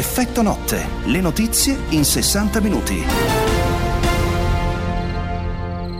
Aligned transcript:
Effetto 0.00 0.40
notte. 0.40 0.82
Le 1.04 1.20
notizie 1.20 1.76
in 1.90 2.06
60 2.06 2.60
minuti. 2.62 3.04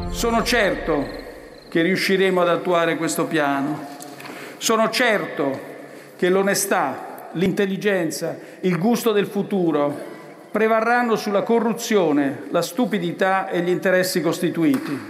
Sono 0.09 0.43
certo 0.43 1.07
che 1.69 1.83
riusciremo 1.83 2.41
ad 2.41 2.49
attuare 2.49 2.97
questo 2.97 3.27
piano. 3.27 3.87
Sono 4.57 4.89
certo 4.89 5.61
che 6.17 6.31
l'onestà, 6.31 7.29
l'intelligenza, 7.33 8.39
il 8.61 8.79
gusto 8.79 9.13
del 9.13 9.27
futuro 9.27 9.95
prevarranno 10.51 11.15
sulla 11.15 11.43
corruzione, 11.43 12.45
la 12.49 12.63
stupidità 12.63 13.51
e 13.51 13.61
gli 13.61 13.69
interessi 13.69 14.23
costituiti. 14.23 15.09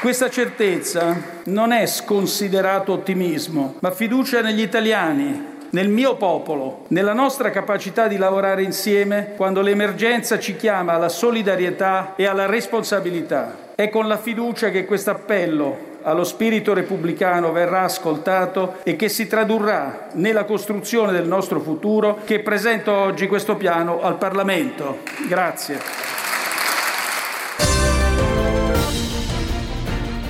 Questa 0.00 0.30
certezza 0.30 1.40
non 1.46 1.72
è 1.72 1.86
sconsiderato 1.86 2.92
ottimismo, 2.92 3.78
ma 3.80 3.90
fiducia 3.90 4.42
negli 4.42 4.60
italiani, 4.60 5.54
nel 5.76 5.88
mio 5.90 6.16
popolo, 6.16 6.84
nella 6.88 7.12
nostra 7.12 7.50
capacità 7.50 8.08
di 8.08 8.16
lavorare 8.16 8.62
insieme 8.62 9.34
quando 9.36 9.60
l'emergenza 9.60 10.38
ci 10.38 10.56
chiama 10.56 10.94
alla 10.94 11.10
solidarietà 11.10 12.14
e 12.16 12.24
alla 12.24 12.46
responsabilità. 12.46 13.74
È 13.74 13.90
con 13.90 14.08
la 14.08 14.16
fiducia 14.16 14.70
che 14.70 14.86
questo 14.86 15.10
appello 15.10 15.94
allo 16.00 16.24
spirito 16.24 16.72
repubblicano 16.72 17.52
verrà 17.52 17.82
ascoltato 17.82 18.76
e 18.84 18.96
che 18.96 19.10
si 19.10 19.26
tradurrà 19.26 20.08
nella 20.12 20.44
costruzione 20.44 21.12
del 21.12 21.26
nostro 21.26 21.60
futuro 21.60 22.20
che 22.24 22.38
presento 22.38 22.92
oggi 22.92 23.26
questo 23.26 23.56
piano 23.56 24.00
al 24.00 24.16
Parlamento. 24.16 25.00
Grazie. 25.28 26.25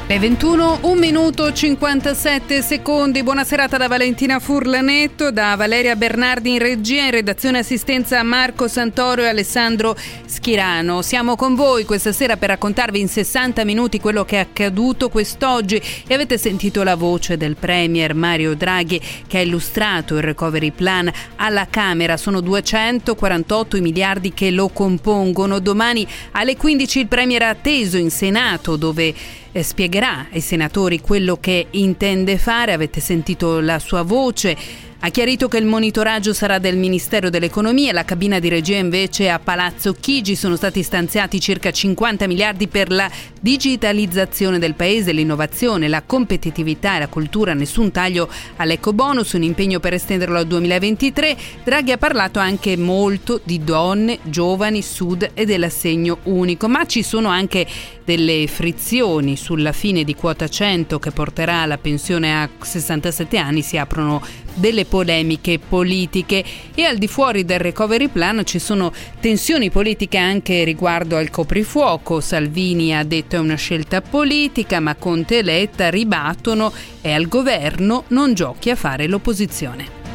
Le 0.08 0.20
21, 0.20 0.78
1 0.82 1.00
minuto 1.00 1.52
57 1.52 2.62
secondi. 2.62 3.24
Buona 3.24 3.42
serata 3.42 3.76
da 3.76 3.88
Valentina 3.88 4.38
Furlanetto, 4.38 5.32
da 5.32 5.56
Valeria 5.56 5.96
Bernardi 5.96 6.52
in 6.52 6.60
regia, 6.60 7.06
in 7.06 7.10
redazione 7.10 7.58
assistenza 7.58 8.22
Marco 8.22 8.68
Santoro 8.68 9.22
e 9.22 9.26
Alessandro 9.26 9.96
Schirano. 10.24 11.02
Siamo 11.02 11.34
con 11.34 11.56
voi 11.56 11.84
questa 11.84 12.12
sera 12.12 12.36
per 12.36 12.50
raccontarvi 12.50 13.00
in 13.00 13.08
60 13.08 13.64
minuti 13.64 13.98
quello 13.98 14.24
che 14.24 14.36
è 14.36 14.38
accaduto 14.38 15.08
quest'oggi 15.08 15.82
e 16.06 16.14
avete 16.14 16.38
sentito 16.38 16.84
la 16.84 16.94
voce 16.94 17.36
del 17.36 17.56
Premier 17.56 18.14
Mario 18.14 18.54
Draghi 18.54 19.00
che 19.26 19.38
ha 19.38 19.42
illustrato 19.42 20.14
il 20.14 20.22
recovery 20.22 20.70
plan 20.70 21.10
alla 21.34 21.66
Camera. 21.68 22.16
Sono 22.16 22.40
248 22.40 23.76
i 23.76 23.80
miliardi 23.80 24.32
che 24.32 24.52
lo 24.52 24.68
compongono. 24.68 25.58
Domani 25.58 26.06
alle 26.30 26.56
15 26.56 27.00
il 27.00 27.08
Premier 27.08 27.42
ha 27.42 27.48
atteso 27.48 27.96
in 27.96 28.12
Senato 28.12 28.76
dove 28.76 29.12
eh, 29.56 29.62
spiegherà 29.62 30.26
ai 30.30 30.42
senatori 30.42 31.00
quello 31.00 31.38
che 31.40 31.68
intende 31.70 32.36
fare, 32.36 32.74
avete 32.74 33.00
sentito 33.00 33.60
la 33.60 33.78
sua 33.78 34.02
voce. 34.02 34.54
Ha 34.98 35.10
chiarito 35.10 35.46
che 35.46 35.58
il 35.58 35.66
monitoraggio 35.66 36.32
sarà 36.32 36.58
del 36.58 36.78
Ministero 36.78 37.28
dell'Economia, 37.28 37.92
la 37.92 38.04
cabina 38.04 38.38
di 38.38 38.48
regia 38.48 38.76
invece 38.76 39.28
a 39.28 39.38
Palazzo 39.38 39.92
Chigi. 39.92 40.34
Sono 40.34 40.56
stati 40.56 40.82
stanziati 40.82 41.38
circa 41.38 41.70
50 41.70 42.26
miliardi 42.26 42.66
per 42.66 42.90
la 42.90 43.08
digitalizzazione 43.38 44.58
del 44.58 44.74
paese, 44.74 45.12
l'innovazione, 45.12 45.86
la 45.86 46.02
competitività 46.02 46.96
e 46.96 47.00
la 47.00 47.08
cultura. 47.08 47.52
Nessun 47.52 47.92
taglio 47.92 48.28
all'eco 48.56 48.94
bonus, 48.94 49.34
un 49.34 49.42
impegno 49.42 49.80
per 49.80 49.92
estenderlo 49.92 50.38
al 50.38 50.46
2023. 50.46 51.36
Draghi 51.62 51.92
ha 51.92 51.98
parlato 51.98 52.38
anche 52.38 52.76
molto 52.76 53.40
di 53.44 53.62
donne, 53.62 54.18
giovani, 54.22 54.80
sud 54.80 55.30
e 55.34 55.44
dell'assegno 55.44 56.18
unico, 56.24 56.68
ma 56.68 56.86
ci 56.86 57.02
sono 57.02 57.28
anche 57.28 57.66
delle 58.02 58.46
frizioni 58.46 59.36
sulla 59.36 59.72
fine 59.72 60.04
di 60.04 60.14
quota 60.14 60.48
100 60.48 60.98
che 60.98 61.10
porterà 61.10 61.60
alla 61.60 61.78
pensione 61.78 62.34
a 62.34 62.48
67 62.58 63.36
anni. 63.36 63.62
Si 63.62 63.76
aprono 63.76 64.22
delle 64.54 64.85
polemiche 64.88 65.58
politiche 65.58 66.44
e 66.74 66.84
al 66.84 66.96
di 66.96 67.08
fuori 67.08 67.44
del 67.44 67.58
recovery 67.58 68.08
plan 68.08 68.42
ci 68.44 68.58
sono 68.58 68.92
tensioni 69.20 69.70
politiche 69.70 70.18
anche 70.18 70.64
riguardo 70.64 71.16
al 71.16 71.30
coprifuoco. 71.30 72.20
Salvini 72.20 72.94
ha 72.94 73.04
detto 73.04 73.36
è 73.36 73.38
una 73.38 73.56
scelta 73.56 74.00
politica, 74.00 74.80
ma 74.80 74.94
Conte 74.94 75.38
e 75.38 75.42
Letta 75.42 75.90
ribattono 75.90 76.72
è 77.00 77.12
al 77.12 77.28
governo, 77.28 78.04
non 78.08 78.34
giochi 78.34 78.70
a 78.70 78.76
fare 78.76 79.06
l'opposizione. 79.06 80.05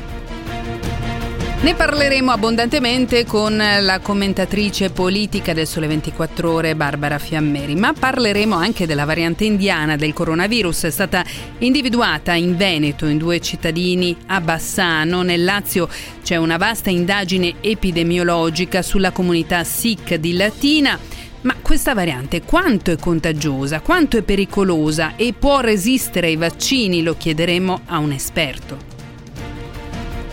Ne 1.63 1.75
parleremo 1.75 2.31
abbondantemente 2.31 3.23
con 3.23 3.55
la 3.55 3.99
commentatrice 3.99 4.89
politica 4.89 5.53
del 5.53 5.67
Sole 5.67 5.85
24 5.85 6.51
Ore 6.51 6.75
Barbara 6.75 7.19
Fiammeri, 7.19 7.75
ma 7.75 7.93
parleremo 7.93 8.55
anche 8.55 8.87
della 8.87 9.05
variante 9.05 9.45
indiana 9.45 9.95
del 9.95 10.11
coronavirus. 10.11 10.85
È 10.85 10.89
stata 10.89 11.23
individuata 11.59 12.33
in 12.33 12.57
Veneto 12.57 13.05
in 13.05 13.19
due 13.19 13.39
cittadini 13.39 14.17
a 14.25 14.41
Bassano. 14.41 15.21
Nel 15.21 15.43
Lazio 15.43 15.87
c'è 16.23 16.35
una 16.35 16.57
vasta 16.57 16.89
indagine 16.89 17.53
epidemiologica 17.61 18.81
sulla 18.81 19.11
comunità 19.11 19.63
Sikh 19.63 20.15
di 20.15 20.33
Latina. 20.33 20.97
Ma 21.41 21.55
questa 21.61 21.93
variante 21.93 22.41
quanto 22.41 22.89
è 22.89 22.97
contagiosa, 22.97 23.81
quanto 23.81 24.17
è 24.17 24.23
pericolosa 24.23 25.15
e 25.15 25.33
può 25.33 25.59
resistere 25.59 26.25
ai 26.25 26.37
vaccini? 26.37 27.03
Lo 27.03 27.15
chiederemo 27.15 27.81
a 27.85 27.99
un 27.99 28.13
esperto. 28.13 28.90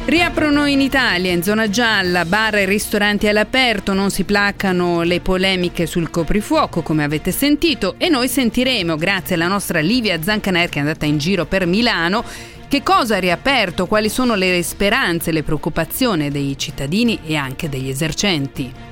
Riaprono 0.09 0.65
in 0.65 0.81
Italia, 0.81 1.33
in 1.33 1.43
zona 1.43 1.69
gialla, 1.69 2.25
bar 2.25 2.55
e 2.55 2.65
ristoranti 2.65 3.29
all'aperto, 3.29 3.93
non 3.93 4.11
si 4.11 4.25
placano 4.25 5.03
le 5.03 5.21
polemiche 5.21 5.85
sul 5.85 6.09
coprifuoco, 6.09 6.81
come 6.81 7.05
avete 7.05 7.31
sentito, 7.31 7.97
e 7.99 8.09
noi 8.09 8.27
sentiremo, 8.27 8.97
grazie 8.97 9.35
alla 9.35 9.49
nostra 9.49 9.81
Livia 9.81 10.19
Zancaner 10.23 10.71
che 10.71 10.79
è 10.79 10.81
andata 10.81 11.05
in 11.05 11.19
giro 11.19 11.45
per 11.45 11.67
Milano, 11.67 12.25
che 12.69 12.83
cosa 12.83 13.17
ha 13.17 13.21
riaperto, 13.21 13.85
quali 13.85 14.09
sono 14.09 14.35
le 14.35 14.63
speranze, 14.63 15.31
le 15.31 15.43
preoccupazioni 15.43 16.31
dei 16.31 16.57
cittadini 16.57 17.19
e 17.27 17.37
anche 17.37 17.69
degli 17.69 17.91
esercenti. 17.91 18.88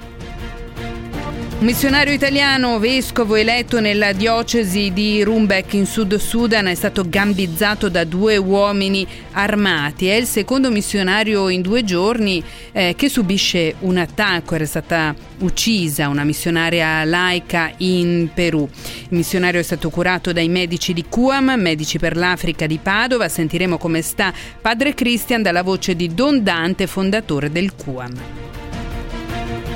Un 1.58 1.64
missionario 1.64 2.12
italiano, 2.12 2.78
vescovo 2.78 3.34
eletto 3.34 3.80
nella 3.80 4.12
diocesi 4.12 4.92
di 4.92 5.22
Rumbek 5.22 5.72
in 5.72 5.86
Sud 5.86 6.14
Sudan, 6.16 6.66
è 6.66 6.74
stato 6.74 7.08
gambizzato 7.08 7.88
da 7.88 8.04
due 8.04 8.36
uomini 8.36 9.06
armati. 9.32 10.06
È 10.06 10.12
il 10.12 10.26
secondo 10.26 10.70
missionario 10.70 11.48
in 11.48 11.62
due 11.62 11.82
giorni 11.82 12.44
eh, 12.72 12.92
che 12.94 13.08
subisce 13.08 13.76
un 13.80 13.96
attacco. 13.96 14.54
Era 14.54 14.66
stata 14.66 15.14
uccisa 15.38 16.08
una 16.08 16.24
missionaria 16.24 17.02
laica 17.04 17.72
in 17.78 18.28
Perù. 18.34 18.68
Il 19.08 19.16
missionario 19.16 19.58
è 19.58 19.64
stato 19.64 19.88
curato 19.88 20.34
dai 20.34 20.50
medici 20.50 20.92
di 20.92 21.06
QAM, 21.08 21.54
Medici 21.56 21.98
per 21.98 22.18
l'Africa 22.18 22.66
di 22.66 22.78
Padova. 22.82 23.30
Sentiremo 23.30 23.78
come 23.78 24.02
sta 24.02 24.30
padre 24.60 24.92
Christian 24.92 25.40
dalla 25.40 25.62
voce 25.62 25.96
di 25.96 26.14
Don 26.14 26.42
Dante, 26.42 26.86
fondatore 26.86 27.50
del 27.50 27.74
QAM. 27.74 28.45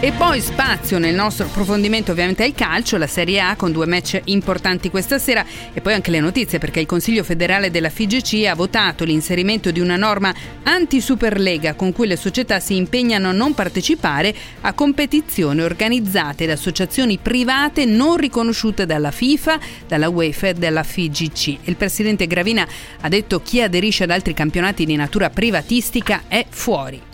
E 0.03 0.12
poi 0.12 0.41
spazio 0.41 0.99
nel 0.99 1.15
nostro 1.15 1.44
approfondimento 1.44 2.12
ovviamente 2.12 2.43
al 2.43 2.55
calcio, 2.55 2.97
la 2.97 3.06
Serie 3.06 3.38
A 3.38 3.55
con 3.55 3.71
due 3.71 3.84
match 3.84 4.19
importanti 4.25 4.88
questa 4.88 5.19
sera 5.19 5.44
e 5.75 5.83
poi 5.83 5.93
anche 5.93 6.11
le 6.11 6.21
notizie 6.21 6.59
perché 6.59 6.81
il 6.81 6.87
Consiglio 6.87 7.22
federale 7.22 7.71
della 7.71 7.91
FIGC 7.91 8.47
ha 8.47 8.55
votato 8.55 9.05
l'inserimento 9.05 9.71
di 9.71 9.78
una 9.78 9.97
norma 9.97 10.34
anti-Superlega 10.62 11.75
con 11.75 11.93
cui 11.93 12.06
le 12.06 12.16
società 12.16 12.61
si 12.61 12.77
impegnano 12.77 13.28
a 13.28 13.33
non 13.33 13.53
partecipare 13.53 14.34
a 14.62 14.72
competizioni 14.72 15.61
organizzate 15.61 16.47
da 16.47 16.55
associazioni 16.55 17.19
private 17.19 17.84
non 17.84 18.17
riconosciute 18.17 18.87
dalla 18.87 19.11
FIFA, 19.11 19.59
dalla 19.87 20.09
UEFA 20.09 20.49
e 20.49 20.55
dalla 20.55 20.82
FIGC. 20.82 21.59
Il 21.65 21.77
presidente 21.77 22.27
Gravina 22.27 22.67
ha 23.03 23.09
detto 23.09 23.43
chi 23.43 23.61
aderisce 23.61 24.05
ad 24.05 24.11
altri 24.11 24.32
campionati 24.32 24.87
di 24.87 24.97
natura 24.97 25.28
privatistica 25.28 26.22
è 26.27 26.47
fuori. 26.49 27.09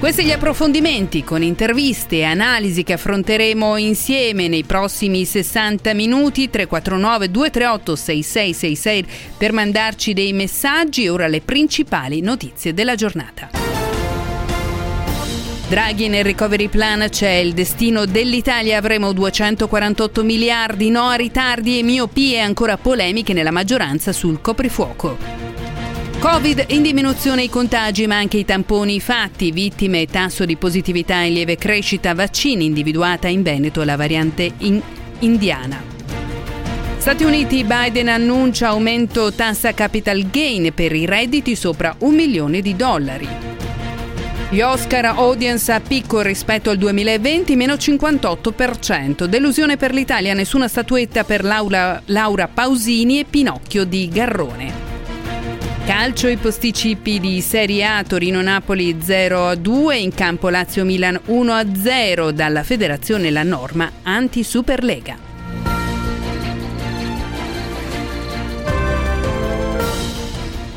Questi 0.00 0.24
gli 0.24 0.32
approfondimenti 0.32 1.22
con 1.22 1.42
interviste 1.42 2.16
e 2.16 2.22
analisi 2.22 2.84
che 2.84 2.94
affronteremo 2.94 3.76
insieme 3.76 4.48
nei 4.48 4.64
prossimi 4.64 5.26
60 5.26 5.92
minuti 5.92 6.48
349 6.48 7.30
238 7.30 7.96
6666 7.96 9.06
per 9.36 9.52
mandarci 9.52 10.14
dei 10.14 10.32
messaggi 10.32 11.06
ora 11.06 11.26
le 11.26 11.42
principali 11.42 12.22
notizie 12.22 12.72
della 12.72 12.94
giornata. 12.94 13.50
Draghi 15.68 16.08
nel 16.08 16.24
recovery 16.24 16.68
plan 16.68 17.06
c'è 17.10 17.32
il 17.32 17.52
destino 17.52 18.06
dell'Italia, 18.06 18.78
avremo 18.78 19.12
248 19.12 20.24
miliardi, 20.24 20.88
no 20.88 21.08
a 21.08 21.14
ritardi 21.14 21.78
e 21.78 21.82
miopie 21.82 22.40
ancora 22.40 22.78
polemiche 22.78 23.34
nella 23.34 23.50
maggioranza 23.50 24.12
sul 24.12 24.40
coprifuoco. 24.40 25.49
Covid 26.20 26.66
in 26.68 26.82
diminuzione 26.82 27.44
i 27.44 27.48
contagi 27.48 28.06
ma 28.06 28.16
anche 28.16 28.36
i 28.36 28.44
tamponi 28.44 29.00
fatti, 29.00 29.52
vittime 29.52 30.02
e 30.02 30.06
tasso 30.06 30.44
di 30.44 30.56
positività 30.56 31.14
in 31.20 31.32
lieve 31.32 31.56
crescita, 31.56 32.12
vaccini 32.12 32.66
individuata 32.66 33.26
in 33.26 33.42
Veneto 33.42 33.82
la 33.84 33.96
variante 33.96 34.52
in 34.58 34.82
indiana. 35.20 35.82
Stati 36.98 37.24
Uniti, 37.24 37.64
Biden 37.64 38.08
annuncia 38.08 38.68
aumento 38.68 39.32
tassa 39.32 39.72
capital 39.72 40.28
gain 40.28 40.74
per 40.74 40.94
i 40.94 41.06
redditi 41.06 41.56
sopra 41.56 41.96
un 42.00 42.14
milione 42.14 42.60
di 42.60 42.76
dollari. 42.76 43.28
Gli 44.50 44.60
Oscar 44.60 45.06
audience 45.06 45.72
a 45.72 45.80
picco 45.80 46.20
rispetto 46.20 46.68
al 46.68 46.76
2020, 46.76 47.56
meno 47.56 47.74
58%. 47.76 49.24
Delusione 49.24 49.78
per 49.78 49.94
l'Italia, 49.94 50.34
nessuna 50.34 50.68
statuetta 50.68 51.24
per 51.24 51.44
Laura, 51.44 52.02
Laura 52.06 52.46
Pausini 52.46 53.20
e 53.20 53.24
Pinocchio 53.24 53.84
di 53.84 54.06
Garrone. 54.10 54.89
Calcio 55.90 56.28
i 56.28 56.36
posticipi 56.36 57.18
di 57.18 57.40
Serie 57.40 57.84
A 57.84 58.04
Torino-Napoli 58.04 58.94
0-2, 58.94 59.94
in 59.94 60.14
campo 60.14 60.48
Lazio-Milan 60.48 61.20
1-0 61.26 62.30
dalla 62.30 62.62
federazione 62.62 63.28
la 63.32 63.42
norma 63.42 63.90
anti-Superlega. 64.04 65.29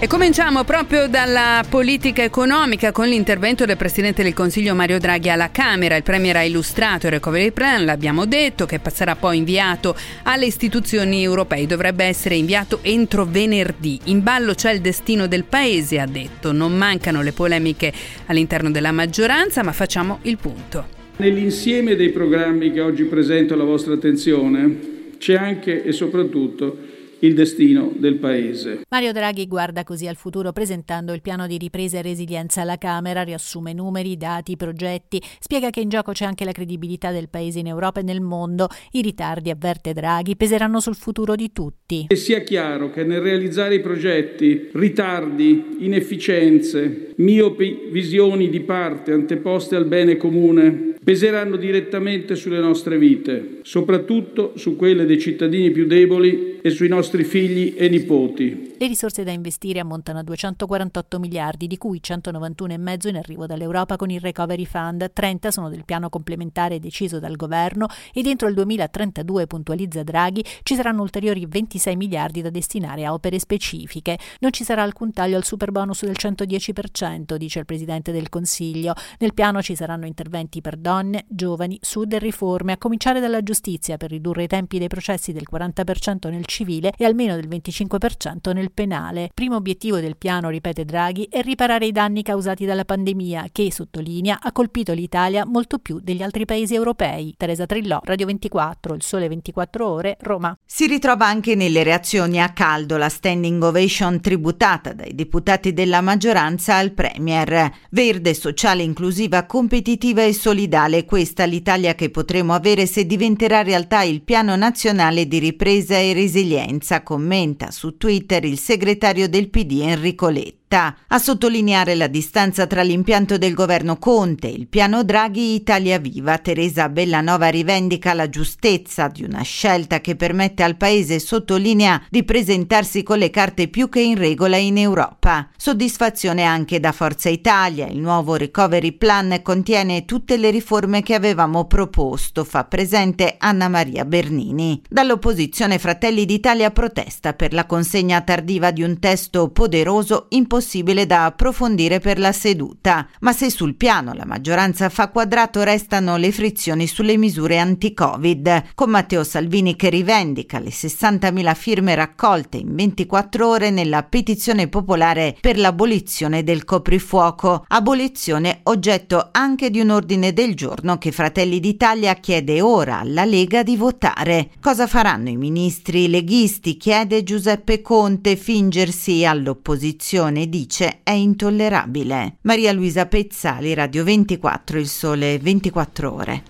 E 0.03 0.07
cominciamo 0.07 0.65
proprio 0.65 1.07
dalla 1.07 1.63
politica 1.69 2.23
economica 2.23 2.91
con 2.91 3.07
l'intervento 3.07 3.63
del 3.63 3.77
Presidente 3.77 4.21
del 4.21 4.33
Consiglio 4.33 4.75
Mario 4.75 4.99
Draghi 4.99 5.29
alla 5.29 5.49
Camera. 5.49 5.95
Il 5.95 6.03
Premier 6.03 6.35
ha 6.35 6.43
illustrato 6.43 7.05
il 7.05 7.13
recovery 7.13 7.51
plan, 7.51 7.85
l'abbiamo 7.85 8.25
detto, 8.25 8.65
che 8.65 8.79
passerà 8.79 9.15
poi 9.15 9.37
inviato 9.37 9.95
alle 10.23 10.45
istituzioni 10.45 11.23
europee. 11.23 11.67
Dovrebbe 11.67 12.03
essere 12.03 12.35
inviato 12.35 12.79
entro 12.81 13.23
venerdì. 13.23 13.97
In 14.07 14.21
ballo 14.21 14.53
c'è 14.55 14.73
il 14.73 14.81
destino 14.81 15.25
del 15.27 15.45
Paese, 15.45 16.01
ha 16.01 16.05
detto. 16.05 16.51
Non 16.51 16.75
mancano 16.75 17.21
le 17.21 17.31
polemiche 17.31 17.93
all'interno 18.25 18.71
della 18.71 18.91
maggioranza, 18.91 19.63
ma 19.63 19.71
facciamo 19.71 20.19
il 20.23 20.35
punto. 20.35 20.85
Nell'insieme 21.15 21.95
dei 21.95 22.09
programmi 22.09 22.73
che 22.73 22.81
oggi 22.81 23.05
presento 23.05 23.53
alla 23.53 23.63
vostra 23.63 23.93
attenzione 23.93 24.79
c'è 25.17 25.35
anche 25.35 25.81
e 25.81 25.93
soprattutto 25.93 26.91
il 27.23 27.33
destino 27.33 27.91
del 27.95 28.15
Paese. 28.15 28.81
Mario 28.89 29.13
Draghi 29.13 29.47
guarda 29.47 29.83
così 29.83 30.07
al 30.07 30.15
futuro 30.15 30.51
presentando 30.51 31.13
il 31.13 31.21
piano 31.21 31.47
di 31.47 31.57
ripresa 31.57 31.97
e 31.97 32.01
resilienza 32.01 32.61
alla 32.61 32.77
Camera, 32.77 33.23
riassume 33.23 33.73
numeri, 33.73 34.17
dati, 34.17 34.57
progetti, 34.57 35.21
spiega 35.39 35.69
che 35.69 35.79
in 35.79 35.89
gioco 35.89 36.11
c'è 36.11 36.25
anche 36.25 36.43
la 36.43 36.51
credibilità 36.51 37.11
del 37.11 37.29
Paese 37.29 37.59
in 37.59 37.67
Europa 37.67 38.01
e 38.01 38.03
nel 38.03 38.19
mondo. 38.19 38.67
I 38.91 39.01
ritardi, 39.01 39.49
avverte 39.49 39.93
Draghi, 39.93 40.35
peseranno 40.35 40.81
sul 40.81 40.95
futuro 40.95 41.35
di 41.35 41.51
tutti. 41.53 42.07
E 42.09 42.15
sia 42.15 42.41
chiaro 42.41 42.89
che 42.89 43.03
nel 43.03 43.21
realizzare 43.21 43.75
i 43.75 43.81
progetti, 43.81 44.69
ritardi, 44.73 45.77
inefficienze, 45.79 47.13
miopi 47.17 47.87
visioni 47.89 48.49
di 48.49 48.59
parte 48.61 49.13
anteposte 49.13 49.77
al 49.77 49.85
bene 49.85 50.17
comune 50.17 50.91
peseranno 51.03 51.57
direttamente 51.57 52.35
sulle 52.35 52.59
nostre 52.59 52.97
vite, 52.97 53.59
soprattutto 53.63 54.53
su 54.55 54.75
quelle 54.75 55.05
dei 55.05 55.19
cittadini 55.19 55.71
più 55.71 55.85
deboli 55.85 56.59
e 56.61 56.69
sui 56.69 56.87
nostri 56.87 57.12
figli 57.21 57.75
e 57.77 57.87
nipoti. 57.89 58.73
Le 58.79 58.87
risorse 58.87 59.23
da 59.23 59.31
investire 59.31 59.79
ammontano 59.79 60.19
a 60.19 60.23
248 60.23 61.19
miliardi, 61.19 61.67
di 61.67 61.77
cui 61.77 62.01
191,5 62.03 63.07
in 63.09 63.17
arrivo 63.17 63.45
dall'Europa 63.45 63.95
con 63.95 64.09
il 64.09 64.19
Recovery 64.19 64.65
Fund, 64.65 65.13
30 65.13 65.51
sono 65.51 65.69
del 65.69 65.85
piano 65.85 66.09
complementare 66.09 66.79
deciso 66.79 67.19
dal 67.19 67.35
governo 67.35 67.87
e 68.11 68.23
dentro 68.23 68.47
il 68.47 68.55
2032, 68.55 69.45
puntualizza 69.45 70.01
Draghi, 70.01 70.43
ci 70.63 70.73
saranno 70.73 71.03
ulteriori 71.03 71.45
26 71.45 71.95
miliardi 71.95 72.41
da 72.41 72.49
destinare 72.49 73.05
a 73.05 73.13
opere 73.13 73.37
specifiche. 73.37 74.17
Non 74.39 74.51
ci 74.51 74.63
sarà 74.63 74.81
alcun 74.81 75.13
taglio 75.13 75.37
al 75.37 75.43
super 75.43 75.71
bonus 75.71 76.03
del 76.03 76.15
110%, 76.19 77.35
dice 77.35 77.59
il 77.59 77.65
Presidente 77.65 78.11
del 78.11 78.29
Consiglio. 78.29 78.95
Nel 79.19 79.33
piano 79.33 79.61
ci 79.61 79.75
saranno 79.75 80.07
interventi 80.07 80.61
per 80.61 80.77
donne, 80.77 81.25
giovani, 81.27 81.77
sud 81.81 82.13
e 82.13 82.19
riforme, 82.19 82.71
a 82.73 82.77
cominciare 82.77 83.19
dalla 83.19 83.43
giustizia 83.43 83.97
per 83.97 84.09
ridurre 84.09 84.43
i 84.43 84.47
tempi 84.47 84.79
dei 84.79 84.87
processi 84.87 85.31
del 85.31 85.47
40% 85.51 86.29
nel 86.29 86.45
civile 86.45 86.93
e 86.97 87.02
almeno 87.03 87.35
del 87.35 87.47
25% 87.47 88.53
nel 88.53 88.71
penale. 88.71 89.29
Primo 89.33 89.55
obiettivo 89.55 89.99
del 89.99 90.17
piano, 90.17 90.49
ripete 90.49 90.85
Draghi, 90.85 91.27
è 91.29 91.41
riparare 91.41 91.85
i 91.85 91.91
danni 91.91 92.23
causati 92.23 92.65
dalla 92.65 92.85
pandemia 92.85 93.47
che, 93.51 93.71
sottolinea, 93.71 94.39
ha 94.41 94.51
colpito 94.51 94.93
l'Italia 94.93 95.45
molto 95.45 95.79
più 95.79 95.99
degli 96.01 96.21
altri 96.21 96.45
paesi 96.45 96.75
europei. 96.75 97.33
Teresa 97.37 97.65
Trillò, 97.65 97.99
Radio 98.03 98.25
24, 98.27 98.95
Il 98.95 99.03
Sole 99.03 99.27
24 99.27 99.87
Ore, 99.87 100.17
Roma. 100.21 100.57
Si 100.65 100.87
ritrova 100.87 101.25
anche 101.25 101.55
nelle 101.55 101.83
reazioni 101.83 102.41
a 102.41 102.49
caldo 102.49 102.97
la 102.97 103.09
standing 103.09 103.61
ovation 103.63 104.19
tributata 104.19 104.93
dai 104.93 105.15
deputati 105.15 105.73
della 105.73 106.01
maggioranza 106.01 106.75
al 106.75 106.91
Premier. 106.91 107.71
Verde, 107.89 108.33
sociale, 108.33 108.83
inclusiva, 108.83 109.45
competitiva 109.45 110.23
e 110.23 110.33
solidale 110.33 111.05
questa 111.05 111.45
l'Italia 111.45 111.95
che 111.95 112.09
potremo 112.09 112.53
avere 112.53 112.85
se 112.85 113.05
diventerà 113.05 113.61
realtà 113.61 114.03
il 114.03 114.21
Piano 114.21 114.55
Nazionale 114.55 115.27
di 115.27 115.39
Ripresa 115.39 115.97
e 115.97 116.13
Resilienza, 116.13 116.92
commenta 117.01 117.71
su 117.71 117.97
Twitter 117.97 118.45
il 118.45 118.59
segretario 118.59 119.27
del 119.27 119.49
PD 119.49 119.79
Enrico 119.81 120.29
Letta 120.29 120.62
necessità 120.73 120.95
a 121.07 121.19
sottolineare 121.19 121.93
la 121.93 122.07
distanza 122.07 122.65
tra 122.65 122.81
l'impianto 122.81 123.37
del 123.37 123.53
governo 123.53 123.97
Conte 123.97 124.47
il 124.47 124.67
piano 124.67 125.03
Draghi 125.03 125.53
Italia 125.53 125.99
Viva. 125.99 126.37
Teresa 126.39 126.89
Bellanova 126.89 127.49
rivendica 127.49 128.13
la 128.13 128.29
giustezza 128.29 129.07
di 129.07 129.23
una 129.23 129.43
scelta 129.43 130.01
che 130.01 130.15
permette 130.15 130.63
al 130.63 130.75
paese, 130.75 131.19
sottolinea, 131.19 132.03
di 132.09 132.23
presentarsi 132.23 133.03
con 133.03 133.19
le 133.19 133.29
carte 133.29 133.67
più 133.67 133.89
che 133.89 134.01
in 134.01 134.17
regola 134.17 134.57
in 134.57 134.77
Europa. 134.77 135.49
Soddisfazione 135.55 136.43
anche 136.43 136.79
da 136.79 136.91
Forza 136.91 137.29
Italia. 137.29 137.87
Il 137.87 137.99
nuovo 137.99 138.35
recovery 138.35 138.93
plan 138.93 139.41
contiene 139.43 140.05
tutte 140.05 140.37
le 140.37 140.49
riforme 140.49 141.03
che 141.03 141.13
avevamo 141.13 141.65
proposto, 141.65 142.43
fa 142.43 142.63
presente 142.63 143.35
Anna 143.37 143.67
Maria 143.67 144.05
Bernini. 144.05 144.81
Dall'opposizione 144.89 145.77
Fratelli 145.77 146.25
d'Italia 146.25 146.71
protesta 146.71 147.33
per 147.33 147.53
la 147.53 147.65
consegna 147.65 148.21
tardiva 148.21 148.71
di 148.71 148.81
un 148.81 148.99
testo 148.99 149.49
poderoso 149.49 150.27
impossibile 150.29 150.61
possibile 150.63 151.05
da 151.05 151.25
approfondire 151.25 151.99
per 151.99 152.17
la 152.17 152.31
seduta, 152.31 153.05
ma 153.19 153.33
se 153.33 153.49
sul 153.49 153.75
piano 153.75 154.13
la 154.13 154.23
maggioranza 154.25 154.87
fa 154.87 155.09
quadrato 155.09 155.61
restano 155.61 156.15
le 156.15 156.31
frizioni 156.31 156.87
sulle 156.87 157.17
misure 157.17 157.59
anti-Covid, 157.59 158.71
con 158.73 158.89
Matteo 158.89 159.25
Salvini 159.25 159.75
che 159.75 159.89
rivendica 159.89 160.59
le 160.59 160.69
60.000 160.69 161.53
firme 161.53 161.95
raccolte 161.95 162.55
in 162.55 162.73
24 162.73 163.45
ore 163.45 163.71
nella 163.71 164.03
petizione 164.03 164.69
popolare 164.69 165.35
per 165.41 165.57
l'abolizione 165.57 166.45
del 166.45 166.63
coprifuoco, 166.63 167.65
abolizione 167.67 168.61
oggetto 168.63 169.27
anche 169.33 169.69
di 169.69 169.81
un 169.81 169.89
ordine 169.89 170.31
del 170.31 170.55
giorno 170.55 170.97
che 170.97 171.11
Fratelli 171.11 171.59
d'Italia 171.59 172.13
chiede 172.13 172.61
ora 172.61 172.99
alla 172.99 173.25
Lega 173.25 173.63
di 173.63 173.75
votare. 173.75 174.51
Cosa 174.61 174.87
faranno 174.87 175.27
i 175.27 175.35
ministri 175.35 176.07
leghisti? 176.07 176.77
chiede 176.77 177.23
Giuseppe 177.23 177.81
Conte, 177.81 178.37
fingersi 178.37 179.25
all'opposizione 179.25 180.47
dice 180.53 180.99
è 181.01 181.09
intollerabile. 181.09 182.35
Maria 182.41 182.71
Luisa 182.73 183.07
Pezzali, 183.07 183.73
Radio 183.73 184.03
24, 184.03 184.77
Il 184.77 184.87
Sole 184.87 185.39
24 185.39 186.13
Ore. 186.13 186.43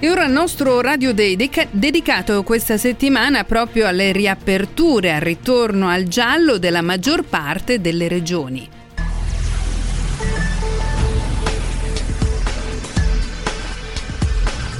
E 0.00 0.10
ora 0.10 0.24
il 0.24 0.32
nostro 0.32 0.80
Radio 0.80 1.14
Day 1.14 1.36
deca- 1.36 1.68
dedicato 1.70 2.42
questa 2.42 2.76
settimana 2.76 3.44
proprio 3.44 3.86
alle 3.86 4.10
riaperture, 4.10 5.12
al 5.14 5.20
ritorno 5.20 5.86
al 5.86 6.02
giallo 6.04 6.58
della 6.58 6.82
maggior 6.82 7.22
parte 7.22 7.80
delle 7.80 8.08
regioni. 8.08 8.68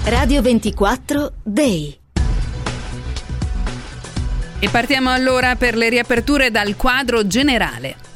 Radio 0.07 0.43
24 0.43 1.33
Day. 1.45 1.97
E 4.59 4.69
partiamo 4.69 5.11
allora 5.11 5.55
per 5.55 5.77
le 5.77 5.88
riaperture 5.88 6.50
dal 6.50 6.75
quadro 6.75 7.25
generale. 7.25 8.07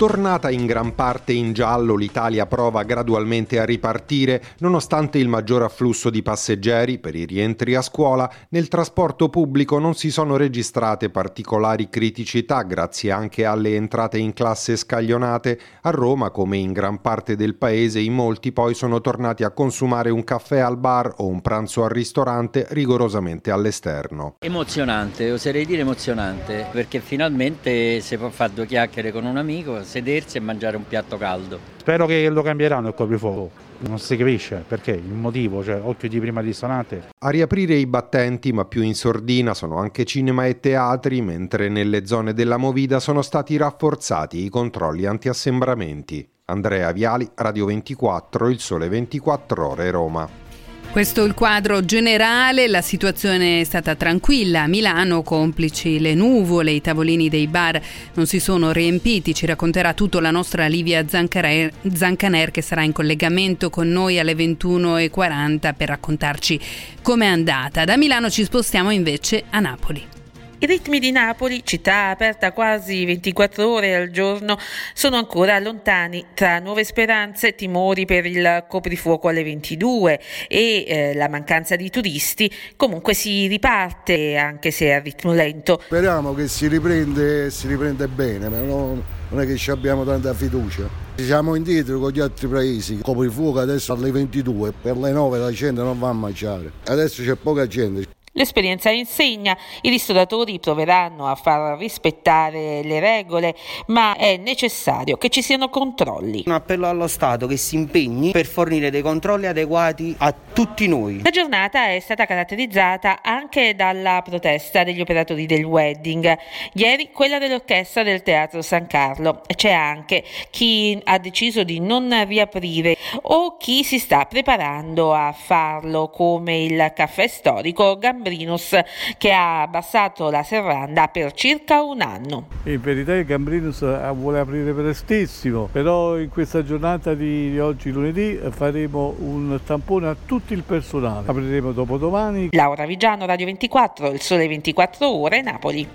Tornata 0.00 0.48
in 0.48 0.64
gran 0.64 0.94
parte 0.94 1.34
in 1.34 1.52
giallo, 1.52 1.94
l'Italia 1.94 2.46
prova 2.46 2.84
gradualmente 2.84 3.58
a 3.58 3.66
ripartire, 3.66 4.42
nonostante 4.60 5.18
il 5.18 5.28
maggior 5.28 5.62
afflusso 5.62 6.08
di 6.08 6.22
passeggeri 6.22 6.98
per 6.98 7.14
i 7.14 7.26
rientri 7.26 7.74
a 7.74 7.82
scuola, 7.82 8.32
nel 8.48 8.68
trasporto 8.68 9.28
pubblico 9.28 9.78
non 9.78 9.94
si 9.94 10.10
sono 10.10 10.38
registrate 10.38 11.10
particolari 11.10 11.90
criticità 11.90 12.62
grazie 12.62 13.10
anche 13.10 13.44
alle 13.44 13.74
entrate 13.74 14.16
in 14.16 14.32
classe 14.32 14.76
scaglionate. 14.76 15.60
A 15.82 15.90
Roma, 15.90 16.30
come 16.30 16.56
in 16.56 16.72
gran 16.72 17.02
parte 17.02 17.36
del 17.36 17.56
paese, 17.56 18.00
in 18.00 18.14
molti 18.14 18.52
poi 18.52 18.72
sono 18.72 19.02
tornati 19.02 19.44
a 19.44 19.50
consumare 19.50 20.08
un 20.08 20.24
caffè 20.24 20.60
al 20.60 20.78
bar 20.78 21.12
o 21.18 21.26
un 21.26 21.42
pranzo 21.42 21.84
al 21.84 21.90
ristorante 21.90 22.66
rigorosamente 22.70 23.50
all'esterno. 23.50 24.36
Emozionante, 24.38 25.30
oserei 25.30 25.66
dire 25.66 25.82
emozionante, 25.82 26.68
perché 26.72 27.00
finalmente 27.00 28.00
si 28.00 28.16
può 28.16 28.30
fare 28.30 28.54
due 28.54 28.64
chiacchiere 28.64 29.12
con 29.12 29.26
un 29.26 29.36
amico 29.36 29.88
sedersi 29.90 30.36
e 30.36 30.40
mangiare 30.40 30.76
un 30.76 30.86
piatto 30.86 31.18
caldo. 31.18 31.58
Spero 31.78 32.06
che 32.06 32.28
lo 32.28 32.42
cambieranno 32.42 32.88
il 32.88 32.94
coprifuoco. 32.94 33.50
Non 33.80 33.98
si 33.98 34.16
capisce 34.16 34.62
perché, 34.66 34.92
il 34.92 35.12
motivo, 35.12 35.64
cioè 35.64 35.80
occhio 35.82 36.08
di 36.08 36.20
prima 36.20 36.40
risonante. 36.40 37.08
A 37.18 37.30
riaprire 37.30 37.74
i 37.74 37.86
battenti, 37.86 38.52
ma 38.52 38.64
più 38.66 38.82
in 38.82 38.94
sordina, 38.94 39.52
sono 39.52 39.78
anche 39.78 40.04
cinema 40.04 40.46
e 40.46 40.60
teatri, 40.60 41.20
mentre 41.22 41.68
nelle 41.68 42.06
zone 42.06 42.32
della 42.32 42.56
Movida 42.56 43.00
sono 43.00 43.22
stati 43.22 43.56
rafforzati 43.56 44.44
i 44.44 44.48
controlli 44.48 45.06
anti-assembramenti. 45.06 46.28
Andrea 46.44 46.92
Viali, 46.92 47.28
Radio 47.34 47.66
24, 47.66 48.48
Il 48.48 48.60
Sole 48.60 48.88
24 48.88 49.68
Ore, 49.68 49.90
Roma. 49.90 50.49
Questo 50.90 51.22
è 51.22 51.26
il 51.26 51.34
quadro 51.34 51.84
generale, 51.84 52.66
la 52.66 52.82
situazione 52.82 53.60
è 53.60 53.64
stata 53.64 53.94
tranquilla 53.94 54.62
a 54.62 54.66
Milano, 54.66 55.22
complici 55.22 56.00
le 56.00 56.14
nuvole, 56.14 56.72
i 56.72 56.80
tavolini 56.80 57.28
dei 57.28 57.46
bar 57.46 57.80
non 58.14 58.26
si 58.26 58.40
sono 58.40 58.72
riempiti, 58.72 59.32
ci 59.32 59.46
racconterà 59.46 59.94
tutto 59.94 60.18
la 60.18 60.32
nostra 60.32 60.66
Livia 60.66 61.06
Zancaner, 61.06 62.50
che 62.50 62.60
sarà 62.60 62.82
in 62.82 62.90
collegamento 62.90 63.70
con 63.70 63.88
noi 63.88 64.18
alle 64.18 64.34
21.40 64.34 65.74
per 65.76 65.88
raccontarci 65.88 66.60
com'è 67.02 67.26
andata. 67.26 67.84
Da 67.84 67.96
Milano 67.96 68.28
ci 68.28 68.42
spostiamo 68.42 68.90
invece 68.90 69.44
a 69.50 69.60
Napoli. 69.60 70.19
I 70.62 70.66
ritmi 70.66 70.98
di 70.98 71.10
Napoli, 71.10 71.62
città 71.64 72.10
aperta 72.10 72.52
quasi 72.52 73.06
24 73.06 73.66
ore 73.66 73.96
al 73.96 74.10
giorno, 74.10 74.58
sono 74.92 75.16
ancora 75.16 75.58
lontani 75.58 76.26
tra 76.34 76.58
nuove 76.58 76.84
speranze, 76.84 77.54
timori 77.54 78.04
per 78.04 78.26
il 78.26 78.66
coprifuoco 78.68 79.28
alle 79.28 79.42
22 79.42 80.20
e 80.48 80.84
eh, 80.86 81.14
la 81.14 81.30
mancanza 81.30 81.76
di 81.76 81.88
turisti. 81.88 82.52
Comunque 82.76 83.14
si 83.14 83.46
riparte 83.46 84.36
anche 84.36 84.70
se 84.70 84.92
a 84.92 84.98
ritmo 84.98 85.32
lento. 85.32 85.80
Speriamo 85.82 86.34
che 86.34 86.46
si 86.46 86.66
riprende, 86.66 87.48
si 87.48 87.66
riprende 87.66 88.06
bene, 88.06 88.50
ma 88.50 88.60
non, 88.60 89.02
non 89.30 89.40
è 89.40 89.46
che 89.46 89.56
ci 89.56 89.70
abbiamo 89.70 90.04
tanta 90.04 90.34
fiducia. 90.34 90.86
Siamo 91.14 91.54
indietro 91.54 91.98
con 91.98 92.10
gli 92.10 92.20
altri 92.20 92.48
paesi, 92.48 92.98
coprifuoco 92.98 93.60
adesso 93.60 93.94
alle 93.94 94.10
22, 94.10 94.74
per 94.82 94.98
le 94.98 95.10
9 95.10 95.38
la 95.38 95.52
gente 95.52 95.80
non 95.80 95.98
va 95.98 96.10
a 96.10 96.12
mangiare, 96.12 96.70
adesso 96.84 97.22
c'è 97.22 97.34
poca 97.36 97.66
gente. 97.66 98.18
L'esperienza 98.34 98.90
insegna, 98.90 99.58
i 99.80 99.88
ristoratori 99.88 100.60
proveranno 100.60 101.26
a 101.26 101.34
far 101.34 101.76
rispettare 101.76 102.80
le 102.84 103.00
regole, 103.00 103.56
ma 103.86 104.14
è 104.14 104.36
necessario 104.36 105.16
che 105.16 105.30
ci 105.30 105.42
siano 105.42 105.68
controlli. 105.68 106.44
Un 106.46 106.52
appello 106.52 106.86
allo 106.86 107.08
Stato 107.08 107.48
che 107.48 107.56
si 107.56 107.74
impegni 107.74 108.30
per 108.30 108.46
fornire 108.46 108.90
dei 108.90 109.02
controlli 109.02 109.46
adeguati 109.46 110.14
a 110.16 110.32
tutti 110.52 110.86
noi. 110.86 111.20
La 111.24 111.30
giornata 111.30 111.88
è 111.88 111.98
stata 111.98 112.24
caratterizzata 112.24 113.18
anche 113.20 113.74
dalla 113.74 114.22
protesta 114.22 114.84
degli 114.84 115.00
operatori 115.00 115.46
del 115.46 115.64
wedding. 115.64 116.38
Ieri 116.74 117.10
quella 117.10 117.38
dell'orchestra 117.38 118.04
del 118.04 118.22
Teatro 118.22 118.62
San 118.62 118.86
Carlo. 118.86 119.40
C'è 119.56 119.72
anche 119.72 120.22
chi 120.50 120.96
ha 121.02 121.18
deciso 121.18 121.64
di 121.64 121.80
non 121.80 122.24
riaprire 122.28 122.96
o 123.22 123.56
chi 123.56 123.82
si 123.82 123.98
sta 123.98 124.26
preparando 124.26 125.12
a 125.12 125.32
farlo, 125.32 126.10
come 126.10 126.62
il 126.62 126.92
caffè 126.94 127.26
storico 127.26 127.98
Gambino 127.98 128.18
Gambrinus 128.20 128.78
che 129.16 129.32
ha 129.32 129.62
abbassato 129.62 130.28
la 130.30 130.42
serranda 130.42 131.08
per 131.08 131.32
circa 131.32 131.82
un 131.82 132.02
anno. 132.02 132.48
In 132.64 132.80
verità 132.80 133.14
il 133.14 133.24
Gambrinus 133.24 133.80
vuole 134.12 134.40
aprire 134.40 134.72
prestissimo, 134.72 135.68
però 135.72 136.18
in 136.18 136.28
questa 136.28 136.62
giornata 136.62 137.14
di 137.14 137.58
oggi 137.58 137.90
lunedì 137.90 138.38
faremo 138.50 139.14
un 139.18 139.58
tampone 139.64 140.08
a 140.08 140.16
tutto 140.26 140.52
il 140.52 140.62
personale. 140.62 141.28
Apriremo 141.28 141.72
dopodomani. 141.72 142.48
Laura 142.52 142.84
Vigiano, 142.84 143.24
Radio 143.24 143.46
24, 143.46 144.10
il 144.10 144.20
sole 144.20 144.46
24 144.46 145.08
ore, 145.08 145.40
Napoli. 145.40 145.88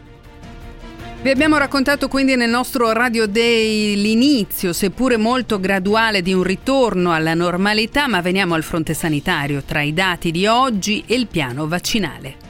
Vi 1.25 1.32
abbiamo 1.32 1.58
raccontato 1.58 2.08
quindi 2.08 2.36
nel 2.36 2.51
nostro 2.51 2.91
Radio 2.91 3.25
Day 3.25 3.96
l'inizio, 3.96 4.74
seppure 4.74 5.17
molto 5.17 5.60
graduale, 5.60 6.22
di 6.22 6.34
un 6.34 6.44
ritorno 6.44 7.13
alla 7.13 7.34
normalità, 7.34 8.08
ma 8.08 8.22
veniamo 8.22 8.53
al 8.53 8.62
fronte 8.62 8.94
sanitario 8.94 9.63
tra 9.63 9.82
i 9.82 9.91
dati 9.91 10.29
di 10.29 10.46
oggi 10.46 11.03
e 11.08 11.15
il 11.15 11.25
piano 11.25 11.67
vaccinale. 11.67 12.44